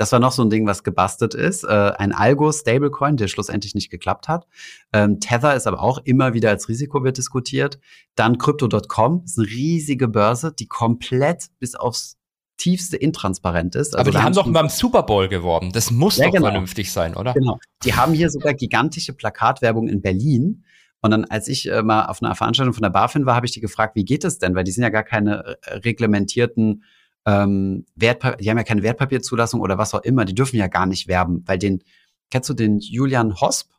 Das 0.00 0.12
war 0.12 0.18
noch 0.18 0.32
so 0.32 0.40
ein 0.40 0.48
Ding, 0.48 0.66
was 0.66 0.82
gebastelt 0.82 1.34
ist. 1.34 1.62
Äh, 1.62 1.92
ein 1.98 2.12
Algo-Stablecoin, 2.12 3.18
der 3.18 3.28
schlussendlich 3.28 3.74
nicht 3.74 3.90
geklappt 3.90 4.28
hat. 4.28 4.46
Ähm, 4.94 5.20
Tether 5.20 5.54
ist 5.54 5.66
aber 5.66 5.82
auch 5.82 5.98
immer 6.04 6.32
wieder 6.32 6.48
als 6.48 6.70
Risiko 6.70 7.04
wird 7.04 7.18
diskutiert. 7.18 7.78
Dann 8.14 8.38
Crypto.com 8.38 9.24
ist 9.26 9.38
eine 9.38 9.46
riesige 9.46 10.08
Börse, 10.08 10.54
die 10.58 10.66
komplett 10.68 11.48
bis 11.58 11.74
aufs 11.74 12.16
tiefste 12.60 12.96
intransparent 12.96 13.74
ist. 13.74 13.96
Also 13.96 13.98
Aber 13.98 14.10
die 14.10 14.22
haben 14.22 14.34
doch 14.34 14.50
beim 14.52 14.68
Super 14.68 15.02
Bowl 15.02 15.28
geworben. 15.28 15.72
Das 15.72 15.90
muss 15.90 16.18
ja, 16.18 16.26
doch 16.26 16.34
genau. 16.34 16.48
vernünftig 16.48 16.92
sein, 16.92 17.16
oder? 17.16 17.32
Genau. 17.32 17.58
Die 17.84 17.94
haben 17.94 18.12
hier 18.12 18.28
sogar 18.30 18.54
gigantische 18.54 19.14
Plakatwerbung 19.14 19.88
in 19.88 20.02
Berlin. 20.02 20.64
Und 21.00 21.10
dann, 21.12 21.24
als 21.24 21.48
ich 21.48 21.70
äh, 21.70 21.82
mal 21.82 22.06
auf 22.06 22.22
einer 22.22 22.34
Veranstaltung 22.34 22.74
von 22.74 22.82
der 22.82 22.90
BaFin 22.90 23.24
war, 23.24 23.34
habe 23.34 23.46
ich 23.46 23.52
die 23.52 23.60
gefragt, 23.60 23.96
wie 23.96 24.04
geht 24.04 24.24
es 24.24 24.38
denn? 24.38 24.54
Weil 24.54 24.64
die 24.64 24.72
sind 24.72 24.82
ja 24.82 24.90
gar 24.90 25.02
keine 25.02 25.56
äh, 25.62 25.74
reglementierten 25.76 26.84
ähm, 27.26 27.86
Wertpapier, 27.96 28.36
die 28.36 28.50
haben 28.50 28.58
ja 28.58 28.64
keine 28.64 28.82
Wertpapierzulassung 28.82 29.60
oder 29.60 29.78
was 29.78 29.94
auch 29.94 30.02
immer. 30.02 30.26
Die 30.26 30.34
dürfen 30.34 30.56
ja 30.56 30.66
gar 30.66 30.84
nicht 30.84 31.08
werben, 31.08 31.42
weil 31.46 31.58
den, 31.58 31.82
kennst 32.30 32.50
du 32.50 32.54
den 32.54 32.78
Julian 32.78 33.40
Hosp? 33.40 33.70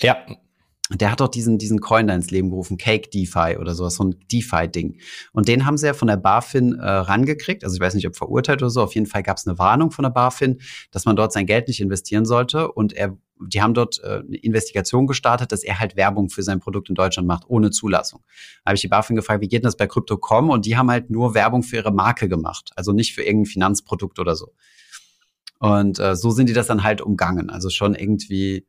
Ja 0.00 0.16
der 0.90 1.12
hat 1.12 1.20
doch 1.20 1.28
diesen, 1.28 1.58
diesen 1.58 1.80
Coin 1.80 2.06
da 2.06 2.14
ins 2.14 2.30
Leben 2.30 2.50
gerufen, 2.50 2.78
Cake 2.78 3.10
DeFi 3.10 3.58
oder 3.58 3.74
sowas, 3.74 3.96
so 3.96 4.04
ein 4.04 4.16
DeFi-Ding. 4.32 4.98
Und 5.32 5.48
den 5.48 5.66
haben 5.66 5.76
sie 5.76 5.86
ja 5.86 5.92
von 5.92 6.08
der 6.08 6.16
BaFin 6.16 6.78
äh, 6.78 6.88
rangekriegt. 6.88 7.62
Also 7.62 7.76
ich 7.76 7.80
weiß 7.80 7.94
nicht, 7.94 8.06
ob 8.06 8.16
verurteilt 8.16 8.62
oder 8.62 8.70
so. 8.70 8.82
Auf 8.82 8.94
jeden 8.94 9.06
Fall 9.06 9.22
gab 9.22 9.36
es 9.36 9.46
eine 9.46 9.58
Warnung 9.58 9.90
von 9.90 10.04
der 10.04 10.10
BaFin, 10.10 10.60
dass 10.90 11.04
man 11.04 11.16
dort 11.16 11.32
sein 11.32 11.46
Geld 11.46 11.68
nicht 11.68 11.80
investieren 11.80 12.24
sollte. 12.24 12.72
Und 12.72 12.94
er, 12.94 13.18
die 13.38 13.60
haben 13.60 13.74
dort 13.74 14.02
äh, 14.02 14.22
eine 14.26 14.36
Investigation 14.36 15.06
gestartet, 15.06 15.52
dass 15.52 15.62
er 15.62 15.78
halt 15.78 15.96
Werbung 15.96 16.30
für 16.30 16.42
sein 16.42 16.58
Produkt 16.58 16.88
in 16.88 16.94
Deutschland 16.94 17.28
macht, 17.28 17.44
ohne 17.48 17.70
Zulassung. 17.70 18.22
Da 18.64 18.70
habe 18.70 18.76
ich 18.76 18.80
die 18.80 18.88
BaFin 18.88 19.16
gefragt, 19.16 19.42
wie 19.42 19.48
geht 19.48 19.62
denn 19.62 19.68
das 19.68 19.76
bei 19.76 19.86
Crypto.com? 19.86 20.48
Und 20.48 20.64
die 20.64 20.78
haben 20.78 20.90
halt 20.90 21.10
nur 21.10 21.34
Werbung 21.34 21.62
für 21.62 21.76
ihre 21.76 21.92
Marke 21.92 22.28
gemacht, 22.28 22.70
also 22.76 22.92
nicht 22.92 23.14
für 23.14 23.22
irgendein 23.22 23.50
Finanzprodukt 23.50 24.18
oder 24.18 24.34
so. 24.36 24.52
Und 25.58 25.98
äh, 25.98 26.16
so 26.16 26.30
sind 26.30 26.48
die 26.48 26.52
das 26.52 26.68
dann 26.68 26.84
halt 26.84 27.00
umgangen. 27.00 27.50
Also 27.50 27.68
schon 27.68 27.94
irgendwie 27.94 28.66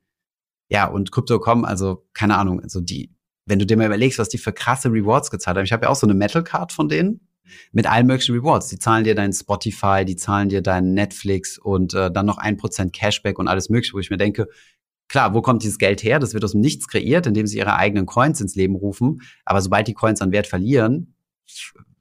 ja, 0.69 0.87
und 0.87 1.11
Crypto.com, 1.11 1.65
also 1.65 2.05
keine 2.13 2.37
Ahnung, 2.37 2.61
also 2.61 2.79
die, 2.79 3.11
wenn 3.45 3.59
du 3.59 3.65
dir 3.65 3.75
mal 3.75 3.87
überlegst, 3.87 4.19
was 4.19 4.29
die 4.29 4.37
für 4.37 4.53
krasse 4.53 4.91
Rewards 4.91 5.31
gezahlt 5.31 5.57
haben. 5.57 5.65
Ich 5.65 5.73
habe 5.73 5.85
ja 5.85 5.89
auch 5.89 5.95
so 5.95 6.05
eine 6.05 6.13
Metal 6.13 6.43
Card 6.43 6.71
von 6.71 6.87
denen 6.87 7.27
mit 7.71 7.87
allen 7.87 8.05
möglichen 8.05 8.35
Rewards. 8.35 8.67
Die 8.67 8.77
zahlen 8.77 9.03
dir 9.03 9.15
dein 9.15 9.33
Spotify, 9.33 10.05
die 10.05 10.15
zahlen 10.15 10.49
dir 10.49 10.61
dein 10.61 10.93
Netflix 10.93 11.57
und 11.57 11.95
äh, 11.95 12.11
dann 12.11 12.27
noch 12.27 12.37
ein 12.37 12.57
Prozent 12.57 12.93
Cashback 12.93 13.39
und 13.39 13.47
alles 13.47 13.69
mögliche, 13.69 13.93
wo 13.93 13.99
ich 13.99 14.11
mir 14.11 14.17
denke, 14.17 14.47
klar, 15.07 15.33
wo 15.33 15.41
kommt 15.41 15.63
dieses 15.63 15.79
Geld 15.79 16.03
her? 16.03 16.19
Das 16.19 16.33
wird 16.33 16.43
aus 16.43 16.51
dem 16.51 16.61
Nichts 16.61 16.87
kreiert, 16.87 17.25
indem 17.25 17.47
sie 17.47 17.57
ihre 17.57 17.75
eigenen 17.75 18.05
Coins 18.05 18.39
ins 18.39 18.55
Leben 18.55 18.75
rufen. 18.75 19.21
Aber 19.45 19.61
sobald 19.61 19.87
die 19.87 19.93
Coins 19.93 20.21
an 20.21 20.31
Wert 20.31 20.45
verlieren, 20.47 21.15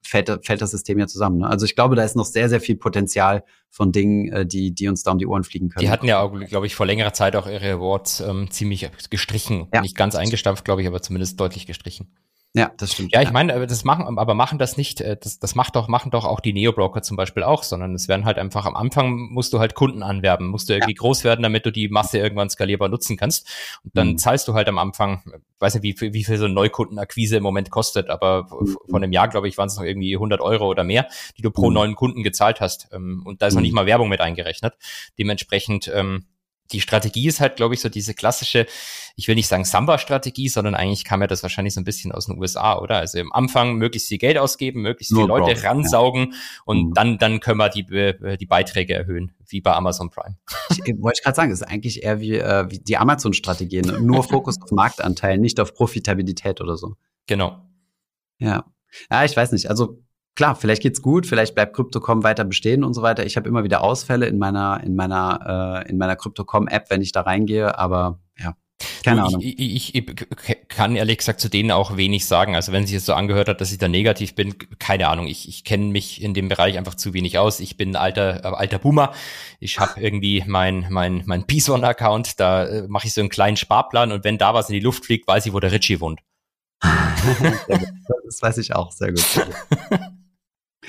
fällt, 0.09 0.31
fällt 0.45 0.63
das 0.63 0.71
System 0.71 0.99
ja 0.99 1.07
zusammen. 1.07 1.39
Ne? 1.39 1.49
Also 1.49 1.67
ich 1.67 1.75
glaube, 1.75 1.95
da 1.95 2.03
ist 2.03 2.17
noch 2.17 2.25
sehr, 2.25 2.49
sehr 2.49 2.61
viel 2.61 2.77
Potenzial 2.77 3.45
von 3.71 3.93
Dingen, 3.93 4.33
äh, 4.33 4.47
die, 4.47 4.73
die 4.73 4.89
uns 4.89 5.03
da 5.03 5.13
um 5.13 5.19
die 5.19 5.27
Ohren 5.27 5.45
fliegen 5.45 5.69
können. 5.69 5.85
Die 5.85 5.91
hatten 5.91 6.07
ja, 6.07 6.27
glaube 6.27 6.67
ich, 6.67 6.75
vor 6.75 6.87
längerer 6.87 7.13
Zeit 7.13 7.37
auch 7.37 7.47
ihre 7.47 7.73
Awards 7.73 8.21
ähm, 8.21 8.51
ziemlich 8.51 8.91
gestrichen. 9.11 9.69
Ja. 9.73 9.83
Nicht 9.83 9.97
ganz 9.97 10.15
eingestampft, 10.15 10.65
glaube 10.65 10.81
ich, 10.83 10.89
aber 10.89 11.03
zumindest 11.03 11.39
deutlich 11.39 11.67
gestrichen. 11.67 12.15
Ja, 12.55 12.73
das 12.79 12.93
stimmt. 12.93 13.13
Ja, 13.13 13.21
ich 13.21 13.31
meine, 13.31 13.67
das 13.67 13.85
machen, 13.85 14.19
aber 14.19 14.35
machen 14.35 14.59
das 14.59 14.79
nicht, 14.79 15.03
äh, 15.03 15.19
das, 15.21 15.39
das 15.39 15.55
macht 15.55 15.77
doch, 15.77 15.87
machen 15.87 16.11
doch 16.11 16.25
auch 16.25 16.41
die 16.41 16.55
Neo-Broker 16.55 17.03
zum 17.03 17.17
Beispiel 17.17 17.43
auch, 17.43 17.63
sondern 17.63 17.95
es 17.95 18.09
werden 18.09 18.25
halt 18.25 18.39
einfach 18.39 18.65
am 18.65 18.75
Anfang 18.75 19.29
musst 19.31 19.53
du 19.53 19.59
halt 19.59 19.75
Kunden 19.75 20.03
anwerben, 20.03 20.49
musst 20.49 20.69
du 20.69 20.73
irgendwie 20.73 20.95
ja. 20.95 20.99
groß 20.99 21.25
werden, 21.25 21.43
damit 21.43 21.67
du 21.67 21.71
die 21.71 21.89
Masse 21.89 22.19
irgendwann 22.19 22.49
skalierbar 22.49 22.89
nutzen 22.89 23.19
kannst. 23.19 23.47
Und 23.85 23.97
dann 23.97 24.09
mhm. 24.09 24.19
zahlst 24.19 24.49
du 24.49 24.55
halt 24.55 24.67
am 24.69 24.79
Anfang, 24.79 25.23
weiß 25.59 25.75
nicht, 25.75 26.01
wie, 26.01 26.13
wie 26.15 26.25
viel 26.25 26.39
so 26.39 26.47
eine 26.47 26.55
Neukundenakquise 26.55 27.37
im 27.37 27.43
Moment 27.43 27.71
kostet, 27.71 28.09
aber 28.09 28.49
mhm. 28.51 28.77
von 28.89 29.03
einem 29.03 29.13
Jahr, 29.13 29.29
glaube 29.29 29.49
ich, 29.49 29.59
waren 29.59 29.69
es 29.69 29.77
noch 29.77 29.85
irgendwie 29.85 30.15
100 30.15 30.41
Euro 30.41 30.69
oder 30.69 30.85
mehr, 30.85 31.07
die 31.37 31.43
du 31.43 31.51
pro 31.51 31.69
mhm. 31.69 31.75
neuen 31.75 31.95
Kunden 31.97 32.23
gezahlt 32.23 32.63
hast. 32.63 32.89
Ähm, 32.93 33.23
und 33.27 33.43
da 33.43 33.49
ist 33.49 33.55
noch 33.55 33.61
nicht 33.61 33.73
mhm. 33.73 33.77
mal 33.77 33.87
Werbung 33.87 34.09
mit 34.09 34.23
eingerechnet. 34.23 34.75
Dementsprechend, 35.19 35.93
ähm, 35.95 36.25
die 36.73 36.81
Strategie 36.81 37.27
ist 37.27 37.41
halt, 37.41 37.57
glaube 37.57 37.75
ich, 37.75 37.81
so 37.81 37.89
diese 37.89 38.15
klassische, 38.15 38.67
ich 39.17 39.29
will 39.29 39.35
nicht 39.35 39.49
sagen 39.49 39.65
Samba-Strategie, 39.65 40.49
sondern 40.49 40.75
eigentlich 40.75 41.05
kam 41.05 41.21
ja 41.21 41.27
das 41.27 41.43
wahrscheinlich 41.43 41.75
so 41.75 41.81
ein 41.81 41.85
bisschen 41.85 42.13
aus 42.13 42.27
den 42.27 42.39
USA, 42.39 42.79
oder? 42.79 42.97
Also 42.97 43.19
im 43.19 43.33
Anfang 43.33 43.77
möglichst 43.77 44.09
viel 44.09 44.19
Geld 44.19 44.39
ausgeben, 44.39 44.83
möglichst 44.83 45.15
viele 45.15 45.27
Leute 45.27 45.55
Growth, 45.55 45.65
ransaugen 45.65 46.33
ja. 46.33 46.39
und 46.65 46.91
mhm. 46.91 46.95
dann, 46.95 47.19
dann 47.19 47.41
können 47.41 47.59
wir 47.59 47.69
die, 47.69 47.91
äh, 47.93 48.37
die 48.37 48.47
Beiträge 48.47 48.95
erhöhen, 48.95 49.33
wie 49.47 49.61
bei 49.61 49.73
Amazon 49.73 50.11
Prime. 50.11 50.37
Ich, 50.71 50.95
wollte 51.01 51.19
ich 51.19 51.25
gerade 51.25 51.37
sagen, 51.37 51.51
ist 51.51 51.63
eigentlich 51.63 52.03
eher 52.03 52.21
wie, 52.21 52.37
äh, 52.37 52.71
wie 52.71 52.79
die 52.79 52.97
Amazon-Strategie, 52.97 53.83
ne? 53.83 54.01
nur 54.01 54.23
Fokus 54.23 54.61
auf 54.61 54.71
Marktanteil, 54.71 55.39
nicht 55.39 55.61
auf 55.61 55.75
Profitabilität 55.75 56.61
oder 56.61 56.77
so. 56.77 56.95
Genau. 57.27 57.63
Ja. 58.39 58.65
Ja, 59.11 59.25
ich 59.25 59.37
weiß 59.37 59.53
nicht. 59.53 59.69
Also 59.69 59.99
klar, 60.35 60.57
vielleicht 60.57 60.83
geht's 60.83 61.03
gut, 61.03 61.27
vielleicht 61.27 61.55
bleibt 61.55 61.75
Crypto.com 61.75 62.23
weiter 62.23 62.45
bestehen 62.45 62.85
und 62.85 62.95
so 62.95 63.03
weiter. 63.03 63.27
Ich 63.27 63.37
habe 63.37 63.49
immer 63.49 63.65
wieder 63.65 63.83
Ausfälle 63.83 64.27
in 64.27 64.39
meiner 64.39 64.83
in 64.83 64.97
meiner 64.97 65.85
äh, 65.85 65.91
in 65.91 65.99
meiner 65.99 66.17
Crypto.com 66.17 66.69
App, 66.69 66.91
wenn 66.91 67.03
ich 67.03 67.13
da 67.13 67.23
reingehe, 67.23 67.79
aber 67.79 68.21
ja, 68.39 68.55
keine 69.03 69.25
Ahnung. 69.25 69.41
Ich, 69.41 69.59
ich, 69.59 69.95
ich, 69.95 70.69
kann 70.69 70.95
ehrlich 70.95 71.19
gesagt 71.19 71.41
zu 71.41 71.49
denen 71.49 71.73
auch 71.73 71.97
wenig 71.97 72.27
sagen. 72.27 72.55
Also 72.55 72.73
wenn 72.73 72.87
sich 72.87 72.95
jetzt 72.95 73.07
so 73.07 73.15
angehört 73.15 73.49
hat, 73.49 73.61
dass 73.61 73.73
ich 73.73 73.79
da 73.79 73.89
negativ 73.89 74.35
bin, 74.35 74.57
keine 74.79 75.09
Ahnung. 75.09 75.27
Ich, 75.27 75.49
ich 75.49 75.65
kenne 75.65 75.87
mich 75.87 76.23
in 76.23 76.35
dem 76.35 76.49
Bereich 76.49 76.79
einfach 76.79 76.95
zu 76.95 77.13
wenig 77.15 77.39
aus. 77.39 77.59
Ich 77.59 77.77
bin 77.77 77.97
alter 77.97 78.45
äh, 78.45 78.49
alter 78.49 78.79
Boomer. 78.79 79.13
Ich 79.59 79.81
habe 79.81 80.01
irgendwie 80.01 80.45
mein 80.47 80.87
mein 80.91 81.23
mein 81.27 81.45
Bison-Account. 81.45 82.39
Da 82.39 82.67
äh, 82.67 82.89
mache 82.89 83.09
ich 83.09 83.15
so 83.15 83.21
einen 83.21 83.31
kleinen 83.31 83.57
Sparplan 83.57 84.13
und 84.13 84.25
wenn 84.25 84.39
da 84.39 84.55
was 84.55 84.69
in 84.69 84.75
die 84.75 84.81
Luft 84.81 85.05
fliegt, 85.05 85.27
weiß 85.27 85.47
ich, 85.47 85.53
wo 85.53 85.61
der 85.61 85.73
Richie 85.73 86.01
wohnt. 86.01 86.21
das 86.81 88.41
weiß 88.41 88.59
ich 88.59 88.75
auch 88.75 88.93
sehr 88.93 89.13
gut. 89.13 89.25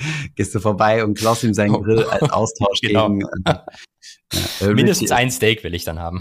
gehst 0.34 0.54
du 0.54 0.60
vorbei 0.60 1.04
und 1.04 1.18
klaust 1.18 1.44
ihm 1.44 1.54
seinen 1.54 1.82
Grill 1.82 2.04
als 2.04 2.22
Austausch 2.30 2.80
genau. 2.80 3.08
gegen. 3.08 3.22
Äh, 3.44 3.54
ja, 4.60 4.72
Mindestens 4.72 5.10
ein 5.10 5.30
Steak 5.30 5.64
will 5.64 5.74
ich 5.74 5.84
dann 5.84 5.98
haben. 5.98 6.20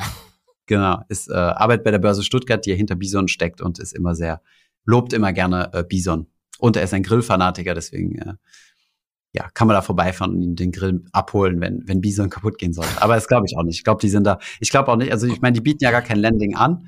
Genau, 0.66 1.02
ist 1.08 1.30
äh, 1.30 1.34
Arbeit 1.34 1.84
bei 1.84 1.92
der 1.92 2.00
Börse 2.00 2.24
Stuttgart, 2.24 2.66
die 2.66 2.76
hinter 2.76 2.96
Bison 2.96 3.28
steckt 3.28 3.62
und 3.62 3.80
ist 3.80 3.94
immer 3.94 4.14
sehr, 4.14 4.42
lobt 4.86 5.14
immer 5.14 5.34
gerne 5.34 5.72
äh, 5.74 5.84
Bison. 5.84 6.28
Und 6.60 6.76
er 6.76 6.84
ist 6.84 6.94
ein 6.94 7.04
Grillfanatiker, 7.04 7.74
deswegen 7.74 8.20
äh, 8.20 8.34
ja, 9.32 9.48
kann 9.54 9.68
man 9.68 9.76
da 9.76 9.82
vorbeifahren 9.82 10.34
und 10.34 10.42
ihn 10.42 10.56
den 10.56 10.72
Grill 10.72 11.04
abholen, 11.12 11.62
wenn, 11.62 11.88
wenn 11.88 12.02
Bison 12.02 12.30
kaputt 12.30 12.58
gehen 12.58 12.74
soll. 12.74 12.86
Aber 13.00 13.16
das 13.16 13.28
glaube 13.28 13.46
ich 13.48 13.58
auch 13.58 13.64
nicht. 13.64 13.78
Ich 13.78 13.84
glaube, 13.84 14.02
die 14.02 14.10
sind 14.10 14.26
da, 14.26 14.40
ich 14.60 14.72
glaube 14.72 14.92
auch 14.92 14.96
nicht, 14.96 15.12
also 15.12 15.28
ich 15.28 15.42
meine, 15.42 15.54
die 15.54 15.62
bieten 15.62 15.84
ja 15.84 15.92
gar 15.92 16.02
kein 16.02 16.18
Landing 16.20 16.56
an. 16.56 16.88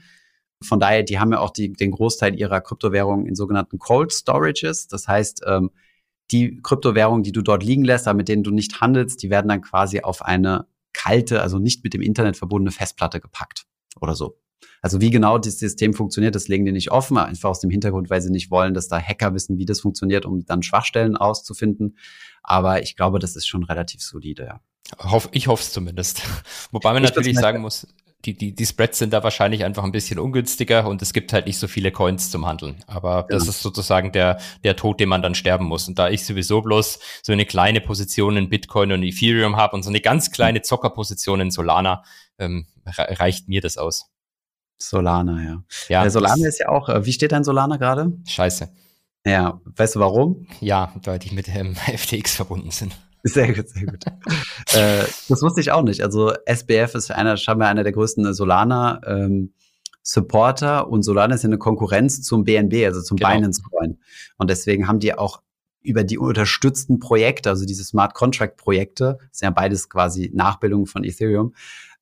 Von 0.64 0.80
daher, 0.80 1.04
die 1.04 1.20
haben 1.20 1.32
ja 1.32 1.40
auch 1.40 1.52
die, 1.52 1.74
den 1.74 1.92
Großteil 1.92 2.38
ihrer 2.38 2.62
Kryptowährungen 2.62 3.26
in 3.26 3.36
sogenannten 3.36 3.80
Cold 3.80 4.12
Storages. 4.12 4.88
Das 4.88 5.08
heißt, 5.08 5.44
ähm, 5.48 5.72
die 6.32 6.62
Kryptowährungen, 6.62 7.24
die 7.24 7.32
du 7.32 7.42
dort 7.42 7.64
liegen 7.64 7.84
lässt, 7.84 8.08
aber 8.08 8.18
mit 8.18 8.28
denen 8.28 8.44
du 8.44 8.52
nicht 8.52 8.82
handelst, 8.82 9.22
die 9.24 9.30
werden 9.30 9.50
dann 9.50 9.62
quasi 9.62 10.02
auf 10.02 10.24
eine 10.24 10.66
kalte, 10.94 11.42
also 11.42 11.60
nicht 11.60 11.84
mit 11.84 11.94
dem 11.94 12.02
Internet 12.02 12.38
verbundene 12.38 12.72
Festplatte 12.72 13.20
gepackt 13.20 13.66
oder 14.00 14.16
so. 14.16 14.38
Also 14.82 15.00
wie 15.00 15.12
genau 15.12 15.38
das 15.38 15.60
System 15.60 15.94
funktioniert, 15.94 16.36
das 16.36 16.48
legen 16.48 16.66
die 16.66 16.72
nicht 16.72 16.92
offen, 16.92 17.18
einfach 17.18 17.50
aus 17.50 17.60
dem 17.60 17.70
Hintergrund, 17.70 18.10
weil 18.10 18.22
sie 18.22 18.32
nicht 18.32 18.50
wollen, 18.50 18.74
dass 18.74 18.88
da 18.88 19.00
Hacker 19.00 19.34
wissen, 19.34 19.58
wie 19.58 19.66
das 19.66 19.80
funktioniert, 19.80 20.26
um 20.26 20.46
dann 20.46 20.64
Schwachstellen 20.64 21.18
auszufinden. 21.18 21.98
Aber 22.44 22.82
ich 22.82 22.96
glaube, 22.96 23.20
das 23.20 23.36
ist 23.36 23.48
schon 23.48 23.64
relativ 23.64 24.02
solide, 24.02 24.46
ja. 24.46 24.62
Ich 25.32 25.48
hoffe 25.48 25.62
es 25.62 25.72
zumindest. 25.72 26.24
Wobei 26.72 26.94
man 26.94 27.04
ich 27.04 27.10
natürlich 27.10 27.38
sagen 27.38 27.62
muss, 27.62 27.88
die, 28.26 28.38
die, 28.38 28.54
die 28.54 28.66
Spreads 28.66 29.00
sind 29.00 29.14
da 29.14 29.24
wahrscheinlich 29.24 29.64
einfach 29.64 29.84
ein 29.84 29.92
bisschen 29.92 30.20
ungünstiger 30.20 30.88
und 30.88 31.02
es 31.02 31.14
gibt 31.14 31.34
halt 31.34 31.48
nicht 31.48 31.58
so 31.58 31.68
viele 31.68 31.92
Coins 31.92 32.30
zum 32.30 32.46
Handeln. 32.46 32.84
Aber 32.88 33.24
genau. 33.24 33.40
das 33.40 33.48
ist 33.48 33.62
sozusagen 33.62 34.12
der, 34.12 34.40
der 34.64 34.76
Tod, 34.76 35.00
den 35.00 35.10
man 35.10 35.22
dann 35.22 35.36
sterben 35.36 35.66
muss. 35.66 35.88
Und 35.88 35.98
da 35.98 36.10
ich 36.10 36.26
sowieso 36.26 36.62
bloß 36.62 37.00
so 37.24 37.32
eine 37.32 37.46
kleine 37.46 37.82
Position 37.82 38.38
in 38.38 38.50
Bitcoin 38.50 38.92
und 38.92 39.04
Ethereum 39.04 39.58
habe 39.58 39.76
und 39.76 39.84
so 39.84 39.90
eine 39.90 40.02
ganz 40.02 40.32
kleine 40.32 40.62
Zockerposition 40.62 41.42
in 41.42 41.52
Solana, 41.52 42.04
ähm, 42.38 42.68
reicht 42.86 43.48
mir 43.48 43.62
das 43.62 43.78
aus. 43.78 44.10
Solana, 44.78 45.44
ja. 45.44 45.64
ja 45.90 46.02
der 46.02 46.12
Solana 46.12 46.48
ist 46.48 46.60
ja 46.60 46.70
auch, 46.70 46.90
äh, 46.90 47.06
wie 47.06 47.14
steht 47.14 47.32
dein 47.32 47.44
Solana 47.44 47.78
gerade? 47.78 48.14
Scheiße. 48.28 48.70
Ja, 49.26 49.62
weißt 49.66 49.96
du 49.96 50.00
warum? 50.00 50.48
Ja, 50.60 50.94
weil 51.04 51.20
die 51.20 51.34
mit 51.34 51.48
ähm, 51.48 51.76
FTX 51.98 52.36
verbunden 52.36 52.72
sind. 52.72 52.96
Sehr 53.24 53.54
gut, 53.54 53.70
sehr 53.70 53.86
gut. 53.86 54.04
äh, 54.74 55.06
das 55.30 55.42
wusste 55.42 55.62
ich 55.62 55.72
auch 55.72 55.84
nicht. 55.84 56.02
Also 56.02 56.34
SBF 56.46 56.96
ist 56.96 57.12
einer, 57.12 57.38
scheinbar 57.38 57.68
einer 57.70 57.84
der 57.84 57.94
größten 57.94 58.34
Solana 58.34 59.02
ähm, 59.06 59.54
Supporter 60.04 60.90
und 60.90 61.04
Solana 61.04 61.36
ist 61.36 61.44
ja 61.44 61.50
eine 61.50 61.60
Konkurrenz 61.60 62.24
zum 62.24 62.44
BNB, 62.44 62.86
also 62.86 63.02
zum 63.02 63.18
genau. 63.18 63.30
Binance 63.30 63.62
Coin. 63.62 64.00
Und 64.38 64.50
deswegen 64.50 64.88
haben 64.88 65.00
die 65.00 65.14
auch 65.14 65.42
über 65.84 66.04
die 66.04 66.18
unterstützten 66.18 67.00
Projekte, 67.00 67.50
also 67.50 67.66
diese 67.66 67.84
Smart 67.84 68.14
Contract 68.14 68.58
Projekte, 68.58 69.20
sind 69.32 69.48
ja 69.48 69.52
beides 69.52 69.90
quasi 69.90 70.32
Nachbildungen 70.34 70.86
von 70.86 71.04
Ethereum, 71.04 71.54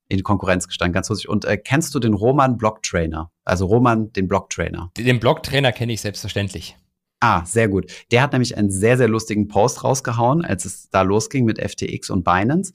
in 0.08 0.22
Konkurrenz 0.22 0.66
gestanden, 0.66 0.92
ganz 0.92 1.08
lustig. 1.08 1.28
Und 1.28 1.44
äh, 1.44 1.56
kennst 1.56 1.94
du 1.94 1.98
den 1.98 2.14
Roman 2.14 2.58
Block 2.58 2.82
Trainer? 2.82 3.30
Also 3.44 3.66
Roman, 3.66 4.12
den 4.12 4.28
Block 4.28 4.50
Trainer? 4.50 4.90
Den 4.98 5.20
Block 5.20 5.42
Trainer 5.42 5.72
kenne 5.72 5.92
ich 5.92 6.00
selbstverständlich. 6.00 6.76
Ah, 7.20 7.44
sehr 7.44 7.68
gut. 7.68 7.92
Der 8.10 8.22
hat 8.22 8.32
nämlich 8.32 8.56
einen 8.56 8.70
sehr, 8.70 8.96
sehr 8.96 9.08
lustigen 9.08 9.46
Post 9.46 9.84
rausgehauen, 9.84 10.42
als 10.42 10.64
es 10.64 10.88
da 10.88 11.02
losging 11.02 11.44
mit 11.44 11.58
FTX 11.58 12.08
und 12.08 12.24
Binance. 12.24 12.72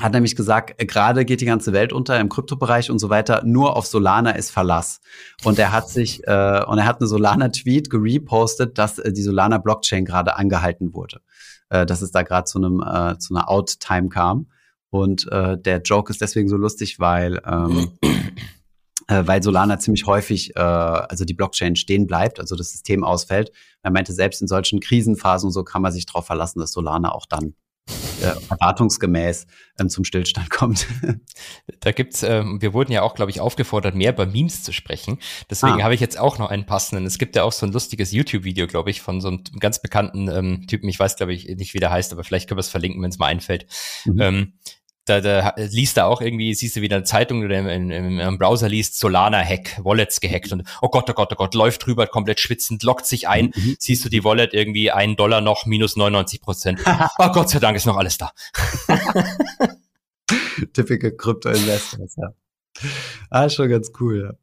Hat 0.00 0.12
nämlich 0.12 0.36
gesagt, 0.36 0.82
äh, 0.82 0.86
gerade 0.86 1.24
geht 1.24 1.40
die 1.40 1.46
ganze 1.46 1.72
Welt 1.72 1.92
unter 1.92 2.18
im 2.20 2.28
Kryptobereich 2.28 2.90
und 2.90 2.98
so 2.98 3.08
weiter. 3.08 3.42
Nur 3.44 3.76
auf 3.76 3.86
Solana 3.86 4.32
ist 4.32 4.50
Verlass. 4.50 5.00
Und 5.44 5.58
er 5.58 5.72
hat 5.72 5.88
sich 5.88 6.26
äh, 6.26 6.64
und 6.66 6.78
er 6.78 6.86
hat 6.86 7.00
eine 7.00 7.06
Solana-Tweet 7.06 7.90
gerepostet, 7.90 8.76
dass 8.76 8.98
äh, 8.98 9.12
die 9.12 9.22
Solana 9.22 9.58
Blockchain 9.58 10.04
gerade 10.04 10.36
angehalten 10.36 10.92
wurde, 10.92 11.20
äh, 11.70 11.86
dass 11.86 12.02
es 12.02 12.10
da 12.10 12.22
gerade 12.22 12.44
zu 12.44 12.58
einem 12.58 12.82
äh, 12.82 13.18
zu 13.18 13.34
einer 13.34 13.48
Out-Time 13.48 14.08
kam. 14.08 14.48
Und 14.90 15.30
äh, 15.32 15.56
der 15.56 15.80
Joke 15.80 16.10
ist 16.10 16.20
deswegen 16.20 16.48
so 16.48 16.56
lustig, 16.56 16.98
weil 16.98 17.40
ähm, 17.46 17.92
äh, 18.02 18.08
weil 19.08 19.42
Solana 19.42 19.78
ziemlich 19.78 20.06
häufig, 20.06 20.56
äh, 20.56 20.60
also 20.60 21.24
die 21.24 21.34
Blockchain 21.34 21.76
stehen 21.76 22.06
bleibt, 22.06 22.40
also 22.40 22.56
das 22.56 22.70
System 22.70 23.04
ausfällt. 23.04 23.52
Er 23.82 23.90
meinte, 23.90 24.12
selbst 24.12 24.40
in 24.40 24.48
solchen 24.48 24.80
Krisenphasen 24.80 25.48
und 25.48 25.52
so 25.52 25.64
kann 25.64 25.82
man 25.82 25.92
sich 25.92 26.06
darauf 26.06 26.26
verlassen, 26.26 26.60
dass 26.60 26.72
Solana 26.72 27.12
auch 27.12 27.26
dann 27.26 27.54
äh, 28.22 28.32
erwartungsgemäß 28.50 29.46
ähm, 29.78 29.88
zum 29.88 30.04
Stillstand 30.04 30.50
kommt. 30.50 30.86
Da 31.80 31.92
gibt's, 31.92 32.22
äh, 32.22 32.42
wir 32.44 32.72
wurden 32.72 32.92
ja 32.92 33.02
auch, 33.02 33.14
glaube 33.14 33.30
ich, 33.30 33.40
aufgefordert, 33.40 33.94
mehr 33.94 34.12
über 34.12 34.26
Memes 34.26 34.62
zu 34.62 34.72
sprechen. 34.72 35.18
Deswegen 35.50 35.80
ah. 35.80 35.84
habe 35.84 35.94
ich 35.94 36.00
jetzt 36.00 36.18
auch 36.18 36.38
noch 36.38 36.50
einen 36.50 36.66
passenden. 36.66 37.06
Es 37.06 37.18
gibt 37.18 37.36
ja 37.36 37.42
auch 37.42 37.52
so 37.52 37.66
ein 37.66 37.72
lustiges 37.72 38.12
YouTube-Video, 38.12 38.66
glaube 38.66 38.90
ich, 38.90 39.02
von 39.02 39.20
so 39.20 39.28
einem 39.28 39.44
ganz 39.60 39.82
bekannten 39.82 40.28
ähm, 40.28 40.66
Typen. 40.66 40.88
Ich 40.88 40.98
weiß, 40.98 41.16
glaube 41.16 41.34
ich, 41.34 41.46
nicht, 41.56 41.74
wie 41.74 41.80
der 41.80 41.90
heißt, 41.90 42.12
aber 42.12 42.24
vielleicht 42.24 42.48
können 42.48 42.58
wir 42.58 42.62
es 42.62 42.70
verlinken, 42.70 43.02
wenn 43.02 43.10
es 43.10 43.18
mal 43.18 43.26
einfällt. 43.26 43.66
Mhm. 44.06 44.20
Ähm, 44.20 44.52
da, 45.04 45.20
da 45.20 45.54
liest 45.56 45.96
da 45.96 46.06
auch 46.06 46.20
irgendwie, 46.20 46.54
siehst 46.54 46.76
du 46.76 46.80
wieder 46.80 46.96
eine 46.96 47.04
Zeitung 47.04 47.44
oder 47.44 47.58
im, 47.58 47.90
im, 47.90 48.18
im 48.18 48.38
Browser 48.38 48.68
liest, 48.68 48.98
Solana-Hack, 48.98 49.84
Wallets 49.84 50.20
gehackt 50.20 50.52
und 50.52 50.64
oh 50.80 50.88
Gott, 50.88 51.08
oh 51.10 51.12
Gott, 51.12 51.32
oh 51.32 51.36
Gott, 51.36 51.54
läuft 51.54 51.86
drüber, 51.86 52.06
komplett 52.06 52.40
schwitzend, 52.40 52.82
lockt 52.82 53.06
sich 53.06 53.28
ein, 53.28 53.52
mhm. 53.54 53.76
siehst 53.78 54.04
du 54.04 54.08
die 54.08 54.24
Wallet 54.24 54.54
irgendwie 54.54 54.90
einen 54.90 55.16
Dollar 55.16 55.40
noch, 55.40 55.66
minus 55.66 55.96
99 55.96 56.40
Prozent. 56.40 56.80
oh 57.18 57.28
Gott 57.32 57.50
sei 57.50 57.58
Dank 57.58 57.76
ist 57.76 57.86
noch 57.86 57.96
alles 57.96 58.18
da. 58.18 58.32
Typical 60.72 61.12
Krypto-Investors, 61.12 62.16
ja. 62.16 62.32
Ah, 63.30 63.48
schon 63.48 63.68
ganz 63.68 63.92
cool, 64.00 64.36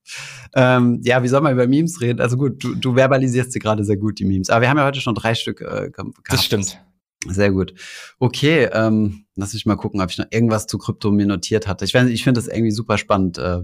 ja. 0.54 0.78
Ähm, 0.78 1.02
ja, 1.04 1.22
wie 1.24 1.28
soll 1.28 1.42
man 1.42 1.54
über 1.54 1.68
Memes 1.68 2.00
reden? 2.02 2.22
Also 2.22 2.38
gut, 2.38 2.64
du, 2.64 2.76
du 2.76 2.94
verbalisierst 2.96 3.52
sie 3.52 3.60
gerade 3.60 3.84
sehr 3.84 3.98
gut, 3.98 4.20
die 4.20 4.26
Memes. 4.26 4.50
Aber 4.50 4.62
wir 4.62 4.70
haben 4.70 4.78
ja 4.78 4.86
heute 4.86 5.02
schon 5.02 5.16
drei 5.16 5.36
Stück 5.36 5.60
äh, 5.62 5.90
gehabt. 5.90 6.16
Das 6.30 6.46
stimmt. 6.46 6.80
Sehr 7.28 7.52
gut. 7.52 7.74
Okay, 8.20 8.70
ähm, 8.74 9.26
lass 9.36 9.54
mich 9.54 9.66
mal 9.66 9.76
gucken, 9.76 10.02
ob 10.02 10.10
ich 10.10 10.18
noch 10.18 10.26
irgendwas 10.32 10.68
zu 10.68 10.78
Krypto 10.78 11.12
mir 11.12 11.28
notiert 11.28 11.68
hatte. 11.68 11.86
Ich, 11.86 11.94
ich 11.94 12.24
finde 12.24 12.40
das 12.40 12.48
irgendwie 12.48 12.72
super 12.72 12.98
spannend. 12.98 13.38
Äh, 13.38 13.62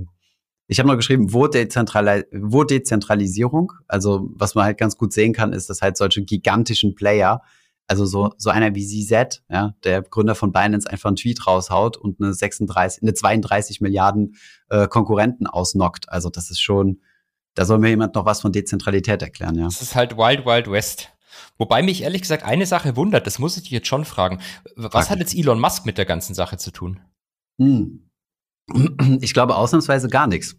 ich 0.67 0.79
habe 0.79 0.89
noch 0.89 0.97
geschrieben, 0.97 1.33
wo, 1.33 1.47
Dezentrali 1.47 2.25
wo 2.31 2.63
Dezentralisierung, 2.63 3.71
also 3.87 4.29
was 4.33 4.53
man 4.53 4.65
halt 4.65 4.77
ganz 4.77 4.97
gut 4.97 5.13
sehen 5.13 5.33
kann, 5.33 5.53
ist, 5.53 5.69
dass 5.69 5.81
halt 5.81 5.97
solche 5.97 6.23
gigantischen 6.23 6.93
Player, 6.93 7.41
also 7.87 8.05
so, 8.05 8.33
so 8.37 8.49
einer 8.49 8.75
wie 8.75 8.85
ZZ, 8.85 9.43
ja, 9.49 9.73
der 9.85 10.01
Gründer 10.01 10.35
von 10.35 10.51
Binance, 10.51 10.89
einfach 10.89 11.07
einen 11.07 11.15
Tweet 11.15 11.47
raushaut 11.47 11.95
und 11.95 12.21
eine 12.21 12.33
36, 12.33 13.01
eine 13.01 13.13
32 13.13 13.79
Milliarden 13.79 14.35
äh, 14.69 14.87
Konkurrenten 14.87 15.47
ausnockt. 15.47 16.09
Also 16.09 16.29
das 16.29 16.51
ist 16.51 16.59
schon, 16.59 17.01
da 17.55 17.63
soll 17.63 17.79
mir 17.79 17.89
jemand 17.89 18.13
noch 18.15 18.25
was 18.25 18.41
von 18.41 18.51
Dezentralität 18.51 19.21
erklären, 19.21 19.55
ja. 19.55 19.65
Das 19.65 19.81
ist 19.81 19.95
halt 19.95 20.17
Wild 20.17 20.45
Wild 20.45 20.69
West. 20.69 21.16
Wobei 21.57 21.81
mich 21.81 22.03
ehrlich 22.03 22.21
gesagt 22.21 22.43
eine 22.43 22.65
Sache 22.65 22.95
wundert, 22.95 23.27
das 23.27 23.39
muss 23.39 23.57
ich 23.57 23.63
dich 23.63 23.71
jetzt 23.71 23.87
schon 23.87 24.05
fragen. 24.05 24.39
Was 24.75 25.09
hat 25.09 25.19
jetzt 25.19 25.35
Elon 25.35 25.59
Musk 25.59 25.85
mit 25.85 25.97
der 25.97 26.05
ganzen 26.05 26.33
Sache 26.33 26.57
zu 26.57 26.71
tun? 26.71 26.99
Hm. 27.59 28.03
Ich 29.21 29.33
glaube 29.33 29.55
ausnahmsweise 29.55 30.09
gar 30.09 30.27
nichts. 30.27 30.57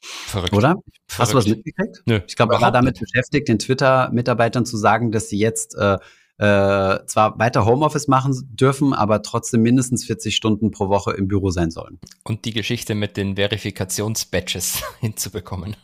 Verrückt. 0.00 0.52
Oder? 0.52 0.70
Verrückt. 0.70 1.18
Hast 1.18 1.32
du 1.32 1.36
was 1.36 1.46
mitgekriegt? 1.46 2.02
Nö, 2.06 2.20
ich 2.26 2.36
glaube, 2.36 2.54
er 2.54 2.60
war 2.60 2.72
damit 2.72 3.00
nicht. 3.00 3.12
beschäftigt, 3.12 3.48
den 3.48 3.58
Twitter-Mitarbeitern 3.58 4.66
zu 4.66 4.76
sagen, 4.76 5.12
dass 5.12 5.28
sie 5.28 5.38
jetzt 5.38 5.76
äh, 5.76 5.98
äh, 6.38 7.06
zwar 7.06 7.38
weiter 7.38 7.64
Homeoffice 7.66 8.08
machen 8.08 8.34
dürfen, 8.50 8.94
aber 8.94 9.22
trotzdem 9.22 9.62
mindestens 9.62 10.04
40 10.04 10.34
Stunden 10.34 10.72
pro 10.72 10.88
Woche 10.88 11.12
im 11.12 11.28
Büro 11.28 11.50
sein 11.50 11.70
sollen. 11.70 12.00
Und 12.24 12.44
die 12.44 12.52
Geschichte 12.52 12.96
mit 12.96 13.16
den 13.16 13.36
Verifikationsbadges 13.36 14.82
hinzubekommen. 15.00 15.76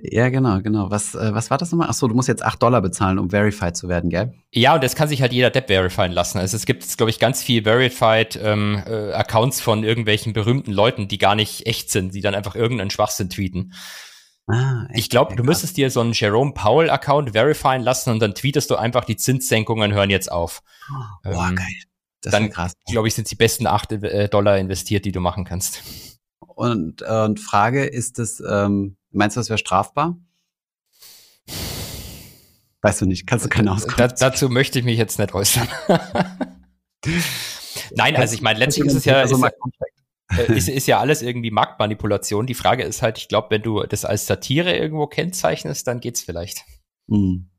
Ja, 0.00 0.28
genau, 0.28 0.60
genau. 0.60 0.90
Was, 0.90 1.16
äh, 1.16 1.34
was 1.34 1.50
war 1.50 1.58
das 1.58 1.72
nochmal? 1.72 1.88
Achso, 1.88 2.06
du 2.06 2.14
musst 2.14 2.28
jetzt 2.28 2.44
8 2.44 2.62
Dollar 2.62 2.80
bezahlen, 2.80 3.18
um 3.18 3.30
verified 3.30 3.76
zu 3.76 3.88
werden, 3.88 4.10
gell? 4.10 4.32
Ja, 4.52 4.74
und 4.74 4.84
das 4.84 4.94
kann 4.94 5.08
sich 5.08 5.22
halt 5.22 5.32
jeder 5.32 5.50
Depp 5.50 5.66
verifizieren 5.66 6.12
lassen. 6.12 6.38
Also 6.38 6.56
es 6.56 6.66
gibt, 6.66 6.96
glaube 6.96 7.10
ich, 7.10 7.18
ganz 7.18 7.42
viel 7.42 7.64
verified 7.64 8.38
ähm, 8.40 8.80
äh, 8.86 9.12
Accounts 9.12 9.60
von 9.60 9.82
irgendwelchen 9.82 10.32
berühmten 10.32 10.72
Leuten, 10.72 11.08
die 11.08 11.18
gar 11.18 11.34
nicht 11.34 11.66
echt 11.66 11.90
sind, 11.90 12.14
die 12.14 12.20
dann 12.20 12.36
einfach 12.36 12.54
irgendeinen 12.54 12.90
Schwachsinn 12.90 13.28
tweeten. 13.28 13.72
Ah, 14.46 14.86
echt? 14.90 14.98
ich 15.00 15.10
glaube, 15.10 15.34
du 15.34 15.42
müsstest 15.42 15.76
dir 15.76 15.90
so 15.90 16.00
einen 16.00 16.12
Jerome 16.12 16.52
Powell 16.54 16.90
Account 16.90 17.32
verifizieren 17.32 17.82
lassen 17.82 18.10
und 18.10 18.20
dann 18.20 18.34
tweetest 18.34 18.70
du 18.70 18.76
einfach, 18.76 19.04
die 19.04 19.16
Zinssenkungen 19.16 19.92
hören 19.92 20.10
jetzt 20.10 20.30
auf. 20.30 20.62
Boah, 21.24 21.48
ähm, 21.48 21.56
geil. 21.56 21.66
Das 22.22 22.32
dann, 22.32 22.50
glaube 22.90 23.08
ich, 23.08 23.14
sind 23.14 23.30
die 23.30 23.36
besten 23.36 23.66
8 23.66 23.92
äh, 23.92 24.28
Dollar 24.28 24.58
investiert, 24.58 25.04
die 25.04 25.12
du 25.12 25.20
machen 25.20 25.44
kannst. 25.44 25.82
Und, 26.58 27.02
äh, 27.02 27.24
und 27.24 27.38
Frage, 27.38 27.84
ist 27.84 28.18
es, 28.18 28.40
ähm, 28.40 28.98
Meinst 29.10 29.36
du, 29.36 29.40
das 29.40 29.48
wäre 29.48 29.58
strafbar? 29.58 30.18
Weißt 32.82 33.00
du 33.00 33.06
nicht, 33.06 33.26
kannst 33.26 33.44
du 33.44 33.48
keine 33.48 33.72
Auskunft. 33.72 33.98
Da, 33.98 34.08
dazu 34.08 34.48
möchte 34.48 34.78
ich 34.78 34.84
mich 34.84 34.98
jetzt 34.98 35.18
nicht 35.18 35.34
äußern. 35.34 35.66
Nein, 37.92 38.16
also 38.16 38.34
ich 38.34 38.42
meine, 38.42 38.58
letztlich 38.58 38.86
ist 38.86 38.94
es 38.94 39.04
ja, 39.04 39.22
ist, 39.22 39.32
äh, 39.32 40.52
ist, 40.52 40.68
ist, 40.68 40.86
ja 40.86 41.00
alles 41.00 41.22
irgendwie 41.22 41.50
Marktmanipulation. 41.50 42.46
Die 42.46 42.54
Frage 42.54 42.84
ist 42.84 43.02
halt, 43.02 43.18
ich 43.18 43.28
glaube, 43.28 43.48
wenn 43.50 43.62
du 43.62 43.82
das 43.84 44.04
als 44.04 44.26
Satire 44.26 44.76
irgendwo 44.76 45.06
kennzeichnest, 45.06 45.86
dann 45.86 46.00
geht's 46.00 46.22
vielleicht. 46.22 46.64
Hm. 47.08 47.50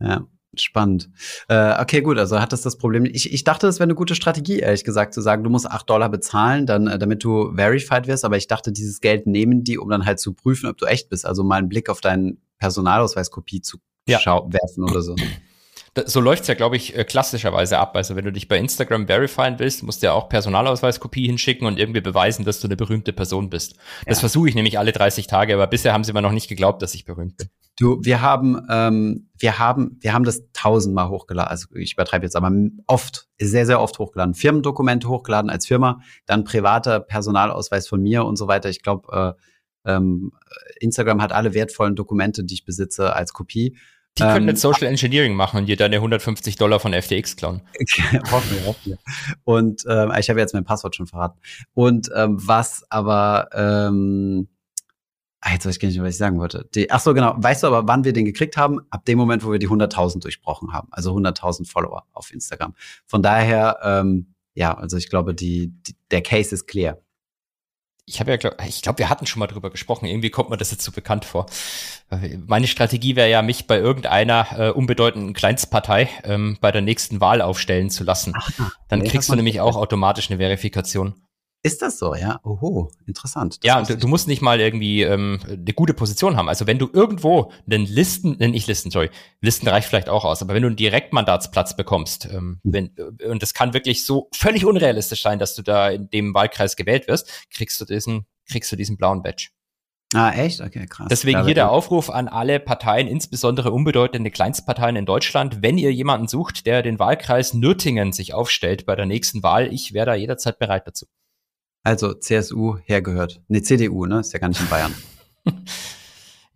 Ja. 0.00 0.26
Spannend. 0.60 1.10
Äh, 1.48 1.80
okay, 1.80 2.00
gut, 2.00 2.18
also 2.18 2.40
hat 2.40 2.52
das 2.52 2.62
das 2.62 2.76
Problem. 2.78 3.04
Ich, 3.04 3.32
ich 3.32 3.44
dachte, 3.44 3.66
das 3.66 3.78
wäre 3.78 3.84
eine 3.84 3.94
gute 3.94 4.14
Strategie, 4.14 4.58
ehrlich 4.58 4.84
gesagt, 4.84 5.14
zu 5.14 5.20
sagen, 5.20 5.44
du 5.44 5.50
musst 5.50 5.70
acht 5.70 5.88
Dollar 5.88 6.08
bezahlen, 6.08 6.66
dann, 6.66 6.86
äh, 6.86 6.98
damit 6.98 7.24
du 7.24 7.54
verified 7.54 8.06
wirst. 8.06 8.24
Aber 8.24 8.36
ich 8.36 8.46
dachte, 8.46 8.72
dieses 8.72 9.00
Geld 9.00 9.26
nehmen 9.26 9.64
die, 9.64 9.78
um 9.78 9.88
dann 9.88 10.04
halt 10.04 10.20
zu 10.20 10.32
prüfen, 10.32 10.68
ob 10.68 10.78
du 10.78 10.86
echt 10.86 11.08
bist. 11.08 11.26
Also 11.26 11.44
mal 11.44 11.56
einen 11.56 11.68
Blick 11.68 11.88
auf 11.88 12.00
deinen 12.00 12.40
Personalausweiskopie 12.58 13.60
zu 13.60 13.78
ja. 14.08 14.18
werfen 14.24 14.84
oder 14.84 15.02
so. 15.02 15.16
So 16.04 16.20
läuft's 16.20 16.48
ja, 16.48 16.54
glaube 16.54 16.76
ich, 16.76 16.96
äh, 16.96 17.04
klassischerweise 17.04 17.78
ab. 17.78 17.96
Also 17.96 18.16
wenn 18.16 18.24
du 18.24 18.32
dich 18.32 18.48
bei 18.48 18.58
Instagram 18.58 19.06
verifieren 19.06 19.58
willst, 19.58 19.82
musst 19.82 20.02
du 20.02 20.06
ja 20.06 20.12
auch 20.12 20.28
Personalausweiskopie 20.28 21.26
hinschicken 21.26 21.66
und 21.66 21.78
irgendwie 21.78 22.00
beweisen, 22.00 22.44
dass 22.44 22.60
du 22.60 22.68
eine 22.68 22.76
berühmte 22.76 23.12
Person 23.12 23.48
bist. 23.48 23.76
Das 24.06 24.18
ja. 24.18 24.20
versuche 24.20 24.48
ich 24.48 24.54
nämlich 24.54 24.78
alle 24.78 24.92
30 24.92 25.26
Tage, 25.26 25.54
aber 25.54 25.66
bisher 25.66 25.92
haben 25.92 26.04
sie 26.04 26.12
mir 26.12 26.22
noch 26.22 26.32
nicht 26.32 26.48
geglaubt, 26.48 26.82
dass 26.82 26.94
ich 26.94 27.04
berühmt 27.04 27.36
bin. 27.36 27.48
Du, 27.78 27.98
wir 28.02 28.22
haben, 28.22 28.66
ähm, 28.70 29.28
wir 29.38 29.58
haben, 29.58 29.98
wir 30.00 30.14
haben 30.14 30.24
das 30.24 30.42
tausendmal 30.52 31.08
hochgeladen. 31.08 31.50
Also 31.50 31.66
ich 31.74 31.92
übertreibe 31.92 32.24
jetzt, 32.24 32.36
aber 32.36 32.50
oft, 32.86 33.28
sehr, 33.38 33.66
sehr 33.66 33.80
oft 33.80 33.98
hochgeladen. 33.98 34.34
Firmendokumente 34.34 35.08
hochgeladen 35.08 35.50
als 35.50 35.66
Firma, 35.66 36.00
dann 36.24 36.44
privater 36.44 37.00
Personalausweis 37.00 37.86
von 37.86 38.00
mir 38.00 38.24
und 38.24 38.36
so 38.36 38.48
weiter. 38.48 38.70
Ich 38.70 38.82
glaube, 38.82 39.36
äh, 39.84 39.92
ähm, 39.92 40.32
Instagram 40.80 41.22
hat 41.22 41.32
alle 41.32 41.54
wertvollen 41.54 41.96
Dokumente, 41.96 42.44
die 42.44 42.54
ich 42.54 42.64
besitze, 42.64 43.14
als 43.14 43.32
Kopie. 43.32 43.76
Die 44.18 44.22
können 44.22 44.42
ähm, 44.42 44.48
jetzt 44.48 44.62
Social 44.62 44.86
Engineering 44.86 45.34
machen 45.34 45.58
und 45.58 45.66
dir 45.66 45.76
deine 45.76 45.96
150 45.96 46.56
Dollar 46.56 46.80
von 46.80 46.92
FTX 46.92 47.36
klauen. 47.36 47.60
hoffen 48.30 48.56
wir, 48.56 48.66
hoffen 48.66 48.92
wir. 48.92 48.98
Und 49.44 49.84
ähm, 49.88 50.12
ich 50.18 50.30
habe 50.30 50.40
jetzt 50.40 50.54
mein 50.54 50.64
Passwort 50.64 50.96
schon 50.96 51.06
verraten. 51.06 51.38
Und 51.74 52.10
ähm, 52.14 52.38
was 52.40 52.84
aber, 52.90 53.48
ähm, 53.52 54.48
ah, 55.40 55.52
jetzt 55.52 55.66
weiß 55.66 55.74
ich 55.74 55.80
gar 55.80 55.88
nicht 55.88 55.98
mehr, 55.98 56.06
was 56.06 56.14
ich 56.14 56.18
sagen 56.18 56.38
wollte. 56.38 56.66
Die, 56.74 56.90
ach 56.90 57.00
so, 57.00 57.12
genau. 57.12 57.34
Weißt 57.36 57.62
du 57.62 57.66
aber, 57.66 57.86
wann 57.86 58.04
wir 58.04 58.14
den 58.14 58.24
gekriegt 58.24 58.56
haben? 58.56 58.80
Ab 58.90 59.04
dem 59.04 59.18
Moment, 59.18 59.44
wo 59.44 59.52
wir 59.52 59.58
die 59.58 59.68
100.000 59.68 60.20
durchbrochen 60.20 60.72
haben. 60.72 60.88
Also 60.92 61.14
100.000 61.14 61.70
Follower 61.70 62.04
auf 62.12 62.32
Instagram. 62.32 62.74
Von 63.06 63.22
daher, 63.22 63.78
ähm, 63.82 64.34
ja, 64.54 64.72
also 64.72 64.96
ich 64.96 65.10
glaube, 65.10 65.34
die, 65.34 65.72
die, 65.82 65.94
der 66.10 66.22
Case 66.22 66.54
ist 66.54 66.66
clear 66.66 66.98
ich 68.08 68.20
habe 68.20 68.30
ja, 68.30 68.36
glaub, 68.36 68.54
ich 68.64 68.82
glaube, 68.82 69.00
wir 69.00 69.10
hatten 69.10 69.26
schon 69.26 69.40
mal 69.40 69.48
drüber 69.48 69.68
gesprochen. 69.68 70.06
Irgendwie 70.06 70.30
kommt 70.30 70.48
mir 70.48 70.56
das 70.56 70.70
jetzt 70.70 70.84
so 70.84 70.92
bekannt 70.92 71.24
vor. 71.24 71.46
Meine 72.46 72.68
Strategie 72.68 73.16
wäre 73.16 73.28
ja, 73.28 73.42
mich 73.42 73.66
bei 73.66 73.78
irgendeiner 73.78 74.46
äh, 74.56 74.70
unbedeutenden 74.70 75.34
Kleinstpartei 75.34 76.08
ähm, 76.22 76.56
bei 76.60 76.70
der 76.70 76.82
nächsten 76.82 77.20
Wahl 77.20 77.42
aufstellen 77.42 77.90
zu 77.90 78.04
lassen. 78.04 78.32
Ach, 78.36 78.50
Dann 78.88 79.00
nee, 79.00 79.08
kriegst 79.08 79.28
du 79.28 79.34
nämlich 79.34 79.60
auch 79.60 79.74
automatisch 79.74 80.30
eine 80.30 80.38
Verifikation. 80.38 81.14
Ist 81.66 81.82
das 81.82 81.98
so, 81.98 82.14
ja? 82.14 82.38
Oho, 82.44 82.92
interessant. 83.06 83.56
Das 83.56 83.66
ja, 83.66 83.82
du, 83.82 83.96
du, 83.96 84.06
musst 84.06 84.28
nicht 84.28 84.40
mal 84.40 84.60
irgendwie 84.60 85.02
ähm, 85.02 85.40
eine 85.48 85.72
gute 85.72 85.94
Position 85.94 86.36
haben. 86.36 86.48
Also 86.48 86.68
wenn 86.68 86.78
du 86.78 86.88
irgendwo 86.92 87.50
einen 87.68 87.84
Listen, 87.86 88.40
äh, 88.40 88.46
nicht 88.46 88.68
Listen, 88.68 88.92
sorry, 88.92 89.10
Listen 89.40 89.66
reicht 89.66 89.88
vielleicht 89.88 90.08
auch 90.08 90.24
aus, 90.24 90.42
aber 90.42 90.54
wenn 90.54 90.62
du 90.62 90.68
einen 90.68 90.76
Direktmandatsplatz 90.76 91.76
bekommst, 91.76 92.26
ähm, 92.26 92.60
mhm. 92.62 92.72
wenn, 92.72 92.96
äh, 92.96 93.26
und 93.26 93.42
das 93.42 93.52
kann 93.52 93.74
wirklich 93.74 94.06
so 94.06 94.28
völlig 94.32 94.64
unrealistisch 94.64 95.22
sein, 95.22 95.40
dass 95.40 95.56
du 95.56 95.62
da 95.62 95.90
in 95.90 96.08
dem 96.08 96.34
Wahlkreis 96.34 96.76
gewählt 96.76 97.08
wirst, 97.08 97.48
kriegst 97.50 97.80
du 97.80 97.84
diesen, 97.84 98.26
kriegst 98.48 98.70
du 98.70 98.76
diesen 98.76 98.96
blauen 98.96 99.24
Badge. 99.24 99.48
Ah, 100.14 100.30
echt? 100.30 100.60
Okay, 100.60 100.86
krass. 100.86 101.08
Deswegen 101.10 101.44
hier 101.44 101.54
der 101.54 101.70
Aufruf 101.70 102.10
an 102.10 102.28
alle 102.28 102.60
Parteien, 102.60 103.08
insbesondere 103.08 103.72
unbedeutende 103.72 104.30
Kleinstparteien 104.30 104.94
in 104.94 105.04
Deutschland. 105.04 105.62
Wenn 105.62 105.78
ihr 105.78 105.92
jemanden 105.92 106.28
sucht, 106.28 106.64
der 106.66 106.82
den 106.82 107.00
Wahlkreis 107.00 107.54
Nürtingen 107.54 108.12
sich 108.12 108.32
aufstellt 108.32 108.86
bei 108.86 108.94
der 108.94 109.06
nächsten 109.06 109.42
Wahl, 109.42 109.72
ich 109.72 109.94
wäre 109.94 110.06
da 110.06 110.14
jederzeit 110.14 110.60
bereit 110.60 110.86
dazu. 110.86 111.06
Also 111.86 112.14
CSU 112.14 112.78
hergehört. 112.84 113.40
Ne, 113.46 113.62
CDU, 113.62 114.06
ne? 114.06 114.18
Ist 114.18 114.32
ja 114.32 114.40
gar 114.40 114.48
nicht 114.48 114.60
in 114.60 114.68
Bayern. 114.68 114.94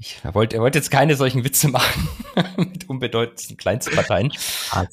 Ich 0.03 0.17
wollte, 0.33 0.57
er 0.57 0.63
wollte 0.63 0.79
jetzt 0.79 0.91
keine 0.91 1.15
solchen 1.15 1.45
Witze 1.45 1.69
machen 1.69 2.09
mit 2.57 2.89
unbedeutenden 2.89 3.59
Kleinstparteien. 3.59 4.33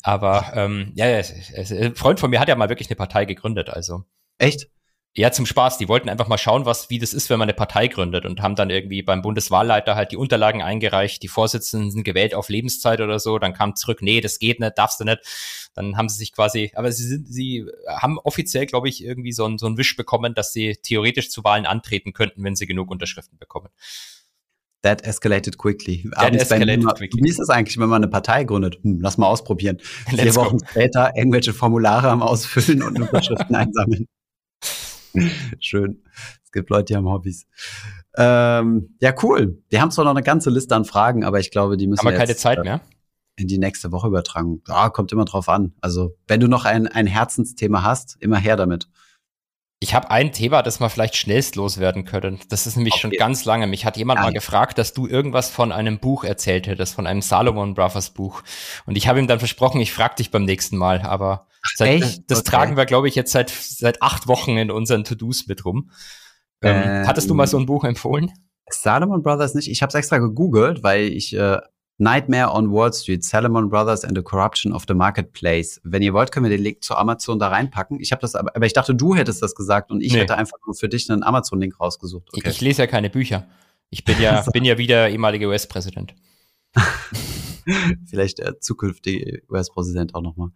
Aber 0.04 0.52
ähm, 0.54 0.92
ja, 0.96 1.06
ein 1.06 1.96
Freund 1.96 2.20
von 2.20 2.30
mir 2.30 2.42
hat 2.42 2.50
ja 2.50 2.58
mal 2.58 2.68
wirklich 2.68 2.90
eine 2.90 2.98
Partei 2.98 3.24
gegründet. 3.24 3.70
Also 3.70 4.04
echt? 4.38 4.68
Ja, 5.16 5.32
zum 5.32 5.46
Spaß. 5.46 5.78
Die 5.78 5.88
wollten 5.88 6.10
einfach 6.10 6.28
mal 6.28 6.38
schauen, 6.38 6.66
was, 6.66 6.90
wie 6.90 7.00
das 7.00 7.14
ist, 7.14 7.30
wenn 7.30 7.40
man 7.40 7.48
eine 7.48 7.56
Partei 7.56 7.88
gründet 7.88 8.26
und 8.26 8.42
haben 8.42 8.56
dann 8.56 8.70
irgendwie 8.70 9.02
beim 9.02 9.22
Bundeswahlleiter 9.22 9.96
halt 9.96 10.12
die 10.12 10.18
Unterlagen 10.18 10.62
eingereicht, 10.62 11.24
die 11.24 11.30
Vorsitzenden 11.30 11.90
sind 11.90 12.04
gewählt 12.04 12.36
auf 12.36 12.50
Lebenszeit 12.50 13.00
oder 13.00 13.20
so, 13.20 13.40
dann 13.40 13.54
kam 13.54 13.78
zurück, 13.78 14.02
nee, 14.02 14.20
das 14.20 14.40
geht 14.40 14.60
nicht, 14.60 14.78
darfst 14.78 15.00
du 15.00 15.06
nicht. 15.06 15.67
Dann 15.78 15.96
haben 15.96 16.10
sie 16.10 16.18
sich 16.18 16.34
quasi, 16.34 16.72
aber 16.74 16.92
sie 16.92 17.04
sind, 17.04 17.28
sie 17.28 17.68
haben 17.88 18.18
offiziell, 18.18 18.66
glaube 18.66 18.90
ich, 18.90 19.06
irgendwie 19.06 19.32
so 19.32 19.46
ein, 19.46 19.60
so 19.60 19.68
ein 19.68 19.78
Wisch 19.78 19.96
bekommen, 19.96 20.34
dass 20.34 20.52
sie 20.52 20.76
theoretisch 20.82 21.30
zu 21.30 21.44
Wahlen 21.44 21.68
antreten 21.68 22.14
könnten, 22.14 22.44
wenn 22.44 22.56
sie 22.56 22.66
genug 22.66 22.90
Unterschriften 22.90 23.38
bekommen. 23.38 23.70
That 24.82 25.04
escalated 25.04 25.60
quickly. 25.60 26.10
That 26.16 26.34
escalated 26.34 26.84
mir, 26.84 26.94
quickly. 26.96 27.24
Wie 27.24 27.30
ist 27.30 27.40
es 27.40 27.52
eigentlich, 27.52 27.78
wenn 27.78 27.90
man 27.90 28.02
eine 28.02 28.10
Partei 28.10 28.44
gründet? 28.44 28.80
Hm, 28.82 29.02
lass 29.02 29.20
mal 29.20 29.28
ausprobieren. 29.28 29.78
Let's 30.12 30.24
Vier 30.24 30.36
Wochen 30.36 30.58
go. 30.58 30.66
später 30.68 31.16
irgendwelche 31.16 31.54
Formulare 31.54 32.10
am 32.10 32.24
Ausfüllen 32.24 32.82
und 32.82 33.00
Unterschriften 33.02 33.56
einsammeln. 33.56 34.08
Schön. 35.60 36.02
Es 36.44 36.52
gibt 36.52 36.72
Leute, 36.72 36.86
die 36.86 36.96
haben 36.96 37.08
Hobbys. 37.08 37.46
Ähm, 38.16 38.96
ja, 39.00 39.14
cool. 39.22 39.62
Wir 39.70 39.80
haben 39.80 39.92
zwar 39.92 40.06
noch 40.06 40.12
eine 40.12 40.24
ganze 40.24 40.50
Liste 40.50 40.76
an 40.76 40.86
Fragen, 40.86 41.24
aber 41.24 41.40
ich 41.40 41.52
glaube, 41.52 41.78
die 41.78 41.86
müssen 41.86 42.04
wir 42.04 42.18
keine 42.18 42.36
Zeit 42.36 42.64
mehr. 42.64 42.82
In 43.38 43.48
die 43.48 43.60
nächste 43.60 43.92
Woche 43.92 44.08
übertragen. 44.08 44.62
Ja, 44.68 44.90
kommt 44.90 45.12
immer 45.12 45.26
drauf 45.26 45.48
an. 45.48 45.74
Also, 45.80 46.16
wenn 46.28 46.40
du 46.40 46.48
noch 46.48 46.66
ein, 46.66 46.88
ein 46.88 47.08
Herzensthema 47.08 47.84
hast, 47.84 48.18
immer 48.20 48.38
her 48.38 48.56
damit. 48.58 48.90
Ich 49.80 49.94
habe 49.94 50.10
ein 50.10 50.32
Thema, 50.32 50.64
das 50.64 50.80
wir 50.80 50.90
vielleicht 50.90 51.16
schnellst 51.16 51.56
loswerden 51.56 52.04
können. 52.04 52.40
Das 52.50 52.66
ist 52.66 52.78
nämlich 52.78 52.96
okay. 52.96 53.02
schon 53.02 53.12
ganz 53.12 53.46
lange. 53.46 53.68
Mich 53.68 53.86
hat 53.86 53.96
jemand 53.96 54.18
ja. 54.18 54.24
mal 54.24 54.34
gefragt, 54.34 54.80
dass 54.80 54.94
du 54.94 55.06
irgendwas 55.06 55.52
von 55.52 55.72
einem 55.72 56.00
Buch 56.00 56.24
erzählt 56.24 56.66
hättest, 56.66 56.96
von 56.96 57.06
einem 57.06 57.22
Salomon 57.22 57.76
Brothers 57.76 58.10
Buch. 58.10 58.42
Und 58.88 58.98
ich 58.98 59.08
habe 59.08 59.20
ihm 59.20 59.28
dann 59.28 59.38
versprochen, 59.38 59.80
ich 59.80 59.94
frage 59.94 60.16
dich 60.16 60.32
beim 60.32 60.46
nächsten 60.46 60.78
Mal. 60.78 61.02
Aber 61.02 61.46
seit, 61.76 62.02
Echt? 62.02 62.32
das 62.32 62.40
okay. 62.40 62.50
tragen 62.50 62.76
wir, 62.76 62.88
glaube 62.88 63.08
ich, 63.08 63.14
jetzt 63.14 63.32
seit, 63.32 63.52
seit 63.52 64.02
acht 64.02 64.28
Wochen 64.28 64.58
in 64.58 64.72
unseren 64.72 65.04
To-Dos 65.04 65.46
mit 65.46 65.64
rum. 65.64 65.92
Ähm, 66.64 66.82
ähm, 66.84 67.08
hattest 67.08 67.30
du 67.30 67.36
mal 67.36 67.46
so 67.46 67.60
ein 67.60 67.68
Buch 67.68 67.84
empfohlen? 67.84 68.32
Salomon 68.72 69.22
Brothers 69.22 69.54
nicht. 69.54 69.70
Ich 69.70 69.84
habe 69.84 69.90
es 69.90 69.96
extra 69.96 70.18
gegoogelt, 70.18 70.82
weil 70.82 71.04
ich 71.04 71.36
äh, 71.36 71.60
Nightmare 72.00 72.54
on 72.54 72.72
Wall 72.72 72.94
Street, 72.94 73.24
Salomon 73.24 73.70
Brothers 73.70 74.04
and 74.04 74.16
the 74.16 74.22
Corruption 74.22 74.72
of 74.72 74.86
the 74.88 74.94
Marketplace. 74.94 75.82
Wenn 75.84 76.04
ihr 76.04 76.14
wollt, 76.14 76.32
können 76.32 76.46
wir 76.46 76.56
den 76.56 76.64
Link 76.64 76.84
zu 76.84 76.96
Amazon 76.96 77.40
da 77.40 77.48
reinpacken. 77.48 78.00
Ich 78.00 78.12
habe 78.12 78.22
das 78.22 78.36
aber, 78.36 78.56
aber 78.56 78.66
ich 78.66 78.74
dachte, 78.74 78.94
du 78.94 79.16
hättest 79.16 79.42
das 79.42 79.56
gesagt 79.56 79.90
und 79.90 80.02
ich 80.02 80.14
nee. 80.14 80.20
hätte 80.20 80.38
einfach 80.38 80.58
nur 80.66 80.76
für 80.76 80.90
dich 80.90 81.10
einen 81.10 81.24
Amazon-Link 81.24 81.80
rausgesucht. 81.80 82.28
Okay. 82.34 82.50
Ich, 82.50 82.56
ich, 82.58 82.62
lese 82.62 82.84
ja 82.84 82.88
keine 82.88 83.10
Bücher. 83.10 83.48
Ich 83.90 84.06
bin 84.06 84.22
ja, 84.22 84.42
bin 84.54 84.64
ja 84.64 84.78
wieder 84.78 85.10
ehemaliger 85.10 85.48
US-Präsident. 85.48 86.14
Vielleicht 88.06 88.38
der 88.38 88.60
zukünftige 88.60 89.42
US-Präsident 89.50 90.14
auch 90.14 90.22
nochmal. 90.22 90.50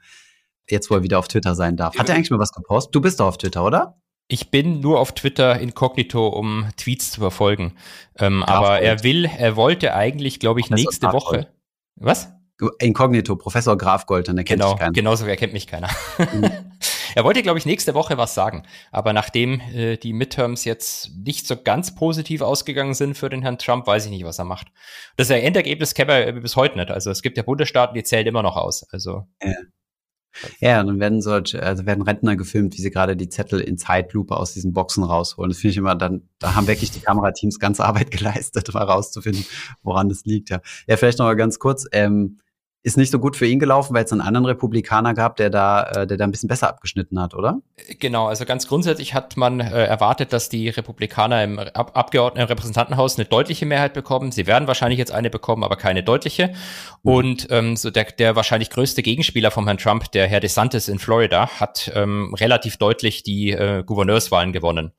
Jetzt, 0.69 0.91
wo 0.91 0.95
er 0.95 1.03
wieder 1.03 1.17
auf 1.17 1.27
Twitter 1.27 1.55
sein 1.55 1.75
darf. 1.75 1.97
Hat 1.97 2.07
er 2.07 2.15
eigentlich 2.15 2.29
mal 2.29 2.39
was 2.39 2.53
gepostet? 2.53 2.93
Du 2.93 3.01
bist 3.01 3.19
doch 3.19 3.25
auf 3.25 3.37
Twitter, 3.37 3.65
oder? 3.65 3.97
Ich 4.31 4.49
bin 4.49 4.79
nur 4.79 4.97
auf 5.01 5.11
Twitter 5.11 5.59
inkognito, 5.59 6.29
um 6.29 6.69
Tweets 6.77 7.11
zu 7.11 7.19
verfolgen. 7.19 7.73
Ähm, 8.17 8.43
aber 8.43 8.79
er 8.79 9.03
will, 9.03 9.25
er 9.25 9.57
wollte 9.57 9.93
eigentlich, 9.93 10.39
glaube 10.39 10.61
ich, 10.61 10.69
nächste 10.69 11.11
Woche. 11.11 11.47
Was? 11.95 12.31
Inkognito, 12.79 13.35
Professor 13.35 13.77
Grafgold, 13.77 14.29
dann 14.29 14.37
erkennt 14.37 14.61
genau, 14.61 14.71
mich 14.71 14.79
keiner. 14.79 14.93
Genauso 14.93 15.25
erkennt 15.25 15.51
mich 15.51 15.67
keiner. 15.67 15.89
Mhm. 16.17 16.49
er 17.15 17.23
wollte, 17.25 17.43
glaube 17.43 17.59
ich, 17.59 17.65
nächste 17.65 17.93
Woche 17.93 18.17
was 18.17 18.33
sagen. 18.33 18.63
Aber 18.93 19.11
nachdem 19.11 19.59
äh, 19.73 19.97
die 19.97 20.13
Midterms 20.13 20.63
jetzt 20.63 21.11
nicht 21.25 21.45
so 21.45 21.57
ganz 21.61 21.93
positiv 21.93 22.41
ausgegangen 22.41 22.93
sind 22.93 23.17
für 23.17 23.27
den 23.27 23.41
Herrn 23.41 23.57
Trump, 23.57 23.85
weiß 23.85 24.05
ich 24.05 24.11
nicht, 24.11 24.23
was 24.23 24.39
er 24.39 24.45
macht. 24.45 24.67
Das 25.17 25.29
Endergebnis 25.29 25.93
kennt 25.93 26.09
er 26.09 26.31
bis 26.31 26.55
heute 26.55 26.77
nicht. 26.77 26.89
Also 26.89 27.11
es 27.11 27.21
gibt 27.21 27.35
ja 27.35 27.43
Bundesstaaten, 27.43 27.95
die 27.95 28.03
zählen 28.03 28.27
immer 28.27 28.43
noch 28.43 28.55
aus. 28.55 28.87
Also 28.93 29.27
ja. 29.43 29.51
Ja, 30.59 30.83
dann 30.83 30.99
werden 30.99 31.21
solche, 31.21 31.61
also 31.61 31.85
werden 31.85 32.01
Rentner 32.01 32.35
gefilmt, 32.35 32.77
wie 32.77 32.81
sie 32.81 32.91
gerade 32.91 33.15
die 33.15 33.29
Zettel 33.29 33.59
in 33.59 33.77
Zeitlupe 33.77 34.37
aus 34.37 34.53
diesen 34.53 34.73
Boxen 34.73 35.03
rausholen. 35.03 35.49
Das 35.49 35.59
finde 35.59 35.71
ich 35.71 35.77
immer, 35.77 35.95
dann, 35.95 36.29
da 36.39 36.55
haben 36.55 36.67
wirklich 36.67 36.91
die 36.91 37.01
Kamerateams 37.01 37.59
ganze 37.59 37.83
Arbeit 37.85 38.11
geleistet, 38.11 38.73
mal 38.73 38.83
rauszufinden, 38.83 39.45
woran 39.83 40.09
das 40.09 40.25
liegt. 40.25 40.49
Ja, 40.49 40.61
ja 40.87 40.97
vielleicht 40.97 41.19
noch 41.19 41.25
mal 41.25 41.35
ganz 41.35 41.59
kurz. 41.59 41.85
Ähm, 41.91 42.37
ist 42.83 42.97
nicht 42.97 43.11
so 43.11 43.19
gut 43.19 43.35
für 43.35 43.45
ihn 43.45 43.59
gelaufen, 43.59 43.93
weil 43.93 44.05
es 44.05 44.11
einen 44.11 44.21
anderen 44.21 44.45
Republikaner 44.45 45.13
gab, 45.13 45.35
der 45.35 45.51
da, 45.51 45.83
äh, 45.83 46.07
der 46.07 46.17
da 46.17 46.23
ein 46.23 46.31
bisschen 46.31 46.49
besser 46.49 46.67
abgeschnitten 46.67 47.19
hat, 47.21 47.35
oder? 47.35 47.61
Genau, 47.99 48.27
also 48.27 48.45
ganz 48.45 48.67
grundsätzlich 48.67 49.13
hat 49.13 49.37
man 49.37 49.59
äh, 49.59 49.85
erwartet, 49.85 50.33
dass 50.33 50.49
die 50.49 50.69
Republikaner 50.69 51.43
im 51.43 51.59
Ab 51.59 51.91
Abgeordneten 51.93 52.47
Repräsentantenhaus 52.47 53.17
eine 53.17 53.25
deutliche 53.25 53.67
Mehrheit 53.67 53.93
bekommen. 53.93 54.31
Sie 54.31 54.47
werden 54.47 54.67
wahrscheinlich 54.67 54.97
jetzt 54.97 55.11
eine 55.11 55.29
bekommen, 55.29 55.63
aber 55.63 55.75
keine 55.75 56.01
deutliche. 56.01 56.47
Mhm. 57.03 57.11
Und 57.11 57.47
ähm, 57.51 57.75
so 57.75 57.91
der, 57.91 58.05
der 58.05 58.35
wahrscheinlich 58.35 58.71
größte 58.71 59.03
Gegenspieler 59.03 59.51
von 59.51 59.65
Herrn 59.65 59.77
Trump, 59.77 60.11
der 60.11 60.27
Herr 60.27 60.39
DeSantis 60.39 60.87
in 60.87 60.97
Florida, 60.97 61.47
hat 61.59 61.91
ähm, 61.93 62.33
relativ 62.33 62.77
deutlich 62.77 63.21
die 63.21 63.51
äh, 63.51 63.83
Gouverneurswahlen 63.85 64.53
gewonnen. 64.53 64.91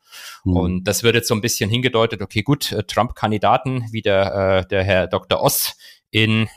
Mhm. 0.45 0.57
Und 0.57 0.85
das 0.85 1.03
wird 1.03 1.17
jetzt 1.17 1.27
so 1.27 1.35
ein 1.35 1.41
bisschen 1.41 1.69
hingedeutet, 1.69 2.23
okay, 2.23 2.43
gut, 2.43 2.71
äh, 2.71 2.85
Trump-Kandidaten 2.85 3.87
wie 3.91 4.03
der, 4.03 4.63
äh, 4.63 4.69
der 4.69 4.85
Herr 4.85 5.09
Dr. 5.09 5.43
Oss 5.43 5.77
in 6.13 6.49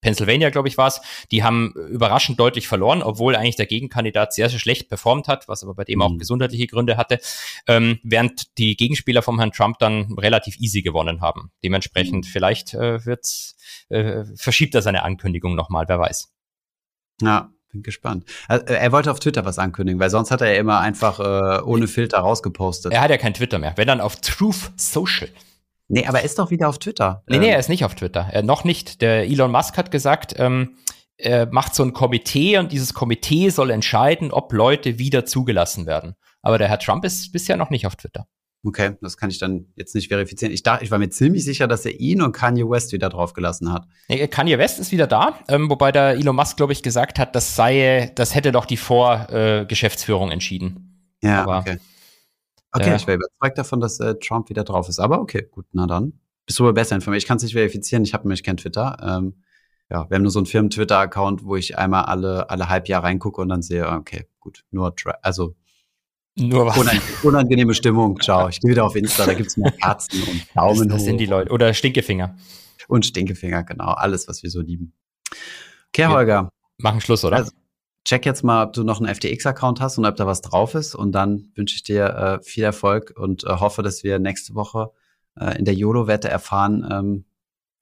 Pennsylvania, 0.00 0.50
glaube 0.50 0.68
ich, 0.68 0.78
war 0.78 0.88
es, 0.88 1.00
die 1.30 1.42
haben 1.42 1.72
überraschend 1.90 2.38
deutlich 2.40 2.68
verloren, 2.68 3.02
obwohl 3.02 3.36
eigentlich 3.36 3.56
der 3.56 3.66
Gegenkandidat 3.66 4.32
sehr, 4.32 4.48
sehr 4.48 4.58
schlecht 4.58 4.88
performt 4.88 5.28
hat, 5.28 5.48
was 5.48 5.62
aber 5.62 5.74
bei 5.74 5.84
dem 5.84 5.98
mhm. 5.98 6.02
auch 6.02 6.16
gesundheitliche 6.18 6.66
Gründe 6.66 6.96
hatte, 6.96 7.20
ähm, 7.66 7.98
während 8.02 8.56
die 8.58 8.76
Gegenspieler 8.76 9.22
vom 9.22 9.38
Herrn 9.38 9.52
Trump 9.52 9.78
dann 9.78 10.14
relativ 10.18 10.58
easy 10.58 10.82
gewonnen 10.82 11.20
haben. 11.20 11.50
Dementsprechend 11.62 12.26
mhm. 12.26 12.30
vielleicht 12.30 12.74
äh, 12.74 13.04
wird's, 13.04 13.56
äh, 13.88 14.24
verschiebt 14.36 14.74
er 14.74 14.82
seine 14.82 15.02
Ankündigung 15.02 15.54
nochmal, 15.54 15.84
wer 15.88 15.98
weiß. 15.98 16.32
Ja, 17.22 17.50
bin 17.70 17.82
gespannt. 17.82 18.24
Also, 18.48 18.64
er 18.66 18.92
wollte 18.92 19.10
auf 19.10 19.20
Twitter 19.20 19.44
was 19.44 19.58
ankündigen, 19.58 20.00
weil 20.00 20.10
sonst 20.10 20.30
hat 20.30 20.40
er 20.40 20.52
ja 20.52 20.58
immer 20.58 20.80
einfach 20.80 21.20
äh, 21.20 21.62
ohne 21.62 21.86
Filter 21.86 22.18
rausgepostet. 22.18 22.92
Er 22.92 23.00
hat 23.00 23.10
ja 23.10 23.18
kein 23.18 23.34
Twitter 23.34 23.58
mehr. 23.58 23.74
Wenn 23.76 23.86
dann 23.86 24.00
auf 24.00 24.16
Truth 24.16 24.72
Social. 24.76 25.28
Nee, 25.92 26.06
aber 26.06 26.20
er 26.20 26.24
ist 26.24 26.38
doch 26.38 26.50
wieder 26.50 26.68
auf 26.68 26.78
Twitter. 26.78 27.24
Nee, 27.28 27.38
nee, 27.38 27.46
ähm, 27.46 27.52
er 27.52 27.58
ist 27.58 27.68
nicht 27.68 27.84
auf 27.84 27.96
Twitter. 27.96 28.28
Er, 28.30 28.42
noch 28.42 28.64
nicht. 28.64 29.02
Der 29.02 29.24
Elon 29.24 29.50
Musk 29.50 29.76
hat 29.76 29.90
gesagt, 29.90 30.34
ähm, 30.38 30.76
er 31.16 31.46
macht 31.52 31.74
so 31.74 31.82
ein 31.82 31.92
Komitee 31.92 32.58
und 32.58 32.72
dieses 32.72 32.94
Komitee 32.94 33.50
soll 33.50 33.70
entscheiden, 33.70 34.30
ob 34.30 34.52
Leute 34.52 34.98
wieder 34.98 35.26
zugelassen 35.26 35.86
werden. 35.86 36.14
Aber 36.42 36.58
der 36.58 36.68
Herr 36.68 36.78
Trump 36.78 37.04
ist 37.04 37.32
bisher 37.32 37.56
noch 37.56 37.70
nicht 37.70 37.86
auf 37.86 37.96
Twitter. 37.96 38.26
Okay, 38.64 38.92
das 39.00 39.16
kann 39.16 39.30
ich 39.30 39.38
dann 39.38 39.66
jetzt 39.74 39.94
nicht 39.94 40.08
verifizieren. 40.08 40.52
Ich 40.52 40.62
dachte, 40.62 40.84
ich 40.84 40.90
war 40.90 40.98
mir 40.98 41.08
ziemlich 41.08 41.44
sicher, 41.44 41.66
dass 41.66 41.84
er 41.86 41.98
ihn 41.98 42.20
und 42.20 42.32
Kanye 42.32 42.68
West 42.68 42.92
wieder 42.92 43.08
draufgelassen 43.08 43.72
hat. 43.72 43.86
Nee, 44.08 44.28
Kanye 44.28 44.58
West 44.58 44.78
ist 44.78 44.92
wieder 44.92 45.06
da, 45.06 45.38
ähm, 45.48 45.70
wobei 45.70 45.92
der 45.92 46.10
Elon 46.10 46.36
Musk, 46.36 46.58
glaube 46.58 46.72
ich, 46.72 46.82
gesagt 46.82 47.18
hat, 47.18 47.34
das 47.34 47.56
sei, 47.56 48.12
das 48.14 48.34
hätte 48.34 48.52
doch 48.52 48.66
die 48.66 48.76
Vorgeschäftsführung 48.76 50.28
äh, 50.28 50.34
entschieden. 50.34 51.16
Ja, 51.22 51.42
Aber 51.42 51.58
okay. 51.58 51.78
Okay, 52.72 52.90
ja. 52.90 52.96
ich 52.96 53.06
wäre 53.06 53.16
überzeugt 53.18 53.58
davon, 53.58 53.80
dass 53.80 53.98
äh, 54.00 54.14
Trump 54.16 54.48
wieder 54.48 54.64
drauf 54.64 54.88
ist. 54.88 54.98
Aber 55.00 55.20
okay, 55.20 55.48
gut, 55.50 55.66
na 55.72 55.86
dann. 55.86 56.20
Bist 56.46 56.58
du 56.58 56.64
aber 56.64 56.72
besser 56.72 56.94
informiert. 56.94 57.22
Ich 57.22 57.28
kann 57.28 57.36
es 57.36 57.42
nicht 57.42 57.52
verifizieren, 57.52 58.04
ich 58.04 58.14
habe 58.14 58.24
nämlich 58.24 58.42
kein 58.42 58.56
Twitter. 58.56 58.96
Ähm, 59.02 59.42
ja, 59.90 60.08
wir 60.08 60.14
haben 60.14 60.22
nur 60.22 60.30
so 60.30 60.38
einen 60.38 60.46
Firmen-Twitter-Account, 60.46 61.44
wo 61.44 61.56
ich 61.56 61.76
einmal 61.76 62.04
alle, 62.04 62.48
alle 62.48 62.68
halb 62.68 62.88
Jahr 62.88 63.02
reingucke 63.02 63.40
und 63.40 63.48
dann 63.48 63.62
sehe, 63.62 63.88
okay, 63.88 64.26
gut, 64.38 64.64
nur, 64.70 64.94
also 65.22 65.56
nur 66.36 66.66
was. 66.66 67.24
unangenehme 67.24 67.74
Stimmung. 67.74 68.20
Ciao. 68.20 68.48
Ich 68.48 68.60
gehe 68.60 68.70
wieder 68.70 68.84
auf 68.84 68.94
Insta, 68.94 69.26
da 69.26 69.34
gibt's 69.34 69.56
mehr 69.56 69.72
Herzen 69.78 70.22
und 70.28 70.46
Daumen 70.54 70.88
das, 70.88 70.98
das 70.98 71.04
sind 71.04 71.18
die 71.18 71.26
Leute. 71.26 71.50
Oder 71.50 71.74
Stinkefinger. 71.74 72.36
Und 72.88 73.04
Stinkefinger, 73.04 73.64
genau. 73.64 73.92
Alles, 73.92 74.28
was 74.28 74.42
wir 74.42 74.50
so 74.50 74.60
lieben. 74.60 74.92
Okay, 75.88 76.06
Holger. 76.06 76.50
Machen 76.78 77.00
Schluss, 77.00 77.24
oder? 77.24 77.36
Also, 77.36 77.52
check 78.04 78.26
jetzt 78.26 78.42
mal, 78.42 78.64
ob 78.64 78.72
du 78.72 78.84
noch 78.84 79.00
einen 79.00 79.14
FTX-Account 79.14 79.80
hast 79.80 79.98
und 79.98 80.06
ob 80.06 80.16
da 80.16 80.26
was 80.26 80.40
drauf 80.40 80.74
ist. 80.74 80.94
Und 80.94 81.12
dann 81.12 81.52
wünsche 81.54 81.74
ich 81.76 81.82
dir 81.82 82.06
äh, 82.06 82.42
viel 82.42 82.64
Erfolg 82.64 83.12
und 83.16 83.44
äh, 83.44 83.48
hoffe, 83.48 83.82
dass 83.82 84.02
wir 84.02 84.18
nächste 84.18 84.54
Woche 84.54 84.90
äh, 85.38 85.58
in 85.58 85.64
der 85.64 85.74
YOLO-Wette 85.74 86.28
erfahren, 86.28 86.86
ähm, 86.90 87.24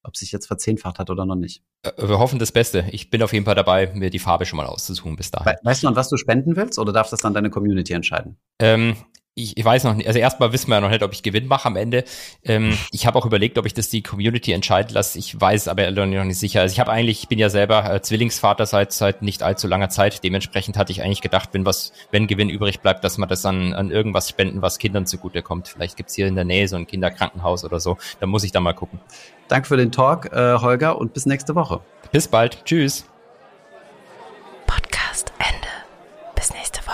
ob 0.02 0.16
sich 0.16 0.32
jetzt 0.32 0.46
verzehnfacht 0.46 0.98
hat 0.98 1.10
oder 1.10 1.26
noch 1.26 1.36
nicht. 1.36 1.62
Äh, 1.82 2.08
wir 2.08 2.18
hoffen 2.18 2.38
das 2.38 2.52
Beste. 2.52 2.86
Ich 2.90 3.10
bin 3.10 3.22
auf 3.22 3.32
jeden 3.32 3.44
Fall 3.44 3.54
dabei, 3.54 3.92
mir 3.94 4.10
die 4.10 4.18
Farbe 4.18 4.46
schon 4.46 4.56
mal 4.56 4.66
auszusuchen 4.66 5.16
bis 5.16 5.30
dahin. 5.30 5.54
Weißt 5.62 5.82
du, 5.82 5.88
an 5.88 5.96
was 5.96 6.08
du 6.08 6.16
spenden 6.16 6.56
willst 6.56 6.78
oder 6.78 6.92
darf 6.92 7.10
das 7.10 7.20
dann 7.20 7.34
deine 7.34 7.50
Community 7.50 7.92
entscheiden? 7.92 8.36
Ähm, 8.58 8.96
ich, 9.38 9.56
ich 9.56 9.64
weiß 9.64 9.84
noch 9.84 9.94
nicht, 9.94 10.06
also 10.06 10.18
erstmal 10.18 10.52
wissen 10.52 10.68
wir 10.68 10.76
ja 10.76 10.80
noch 10.80 10.90
nicht, 10.90 11.02
ob 11.02 11.12
ich 11.12 11.22
Gewinn 11.22 11.46
mache 11.46 11.66
am 11.66 11.76
Ende. 11.76 12.04
Ähm, 12.44 12.70
hm. 12.70 12.78
ich 12.90 13.06
habe 13.06 13.18
auch 13.18 13.26
überlegt, 13.26 13.58
ob 13.58 13.66
ich 13.66 13.74
das 13.74 13.88
die 13.88 14.02
Community 14.02 14.52
entscheiden 14.52 14.92
lasse. 14.92 15.18
Ich 15.18 15.40
weiß 15.40 15.68
aber 15.68 15.90
noch 15.90 16.06
nicht 16.06 16.38
sicher. 16.38 16.60
Also 16.60 16.72
ich 16.72 16.80
habe 16.80 16.90
eigentlich, 16.90 17.22
ich 17.22 17.28
bin 17.28 17.38
ja 17.38 17.48
selber 17.48 17.92
äh, 17.92 18.02
Zwillingsvater 18.02 18.66
seit, 18.66 18.92
seit 18.92 19.22
nicht 19.22 19.42
allzu 19.42 19.68
langer 19.68 19.88
Zeit. 19.88 20.24
Dementsprechend 20.24 20.76
hatte 20.76 20.92
ich 20.92 21.02
eigentlich 21.02 21.22
gedacht, 21.22 21.50
wenn 21.52 21.64
was, 21.64 21.92
wenn 22.10 22.26
Gewinn 22.26 22.50
übrig 22.50 22.80
bleibt, 22.80 23.04
dass 23.04 23.18
man 23.18 23.28
das 23.28 23.46
an, 23.46 23.72
an 23.72 23.90
irgendwas 23.90 24.28
spenden, 24.28 24.62
was 24.62 24.78
Kindern 24.78 25.06
zugutekommt. 25.06 25.68
Vielleicht 25.68 25.96
gibt 25.96 26.10
es 26.10 26.16
hier 26.16 26.26
in 26.26 26.34
der 26.34 26.44
Nähe 26.44 26.66
so 26.68 26.76
ein 26.76 26.86
Kinderkrankenhaus 26.86 27.64
oder 27.64 27.80
so. 27.80 27.96
Da 28.20 28.26
muss 28.26 28.44
ich 28.44 28.52
da 28.52 28.60
mal 28.60 28.74
gucken. 28.74 29.00
Danke 29.48 29.68
für 29.68 29.76
den 29.76 29.92
Talk, 29.92 30.32
äh, 30.32 30.58
Holger, 30.58 30.98
und 30.98 31.14
bis 31.14 31.26
nächste 31.26 31.54
Woche. 31.54 31.80
Bis 32.12 32.28
bald. 32.28 32.64
Tschüss. 32.64 33.06
Podcast 34.66 35.32
Ende. 35.38 35.68
Bis 36.34 36.52
nächste 36.52 36.80
Woche. 36.86 36.87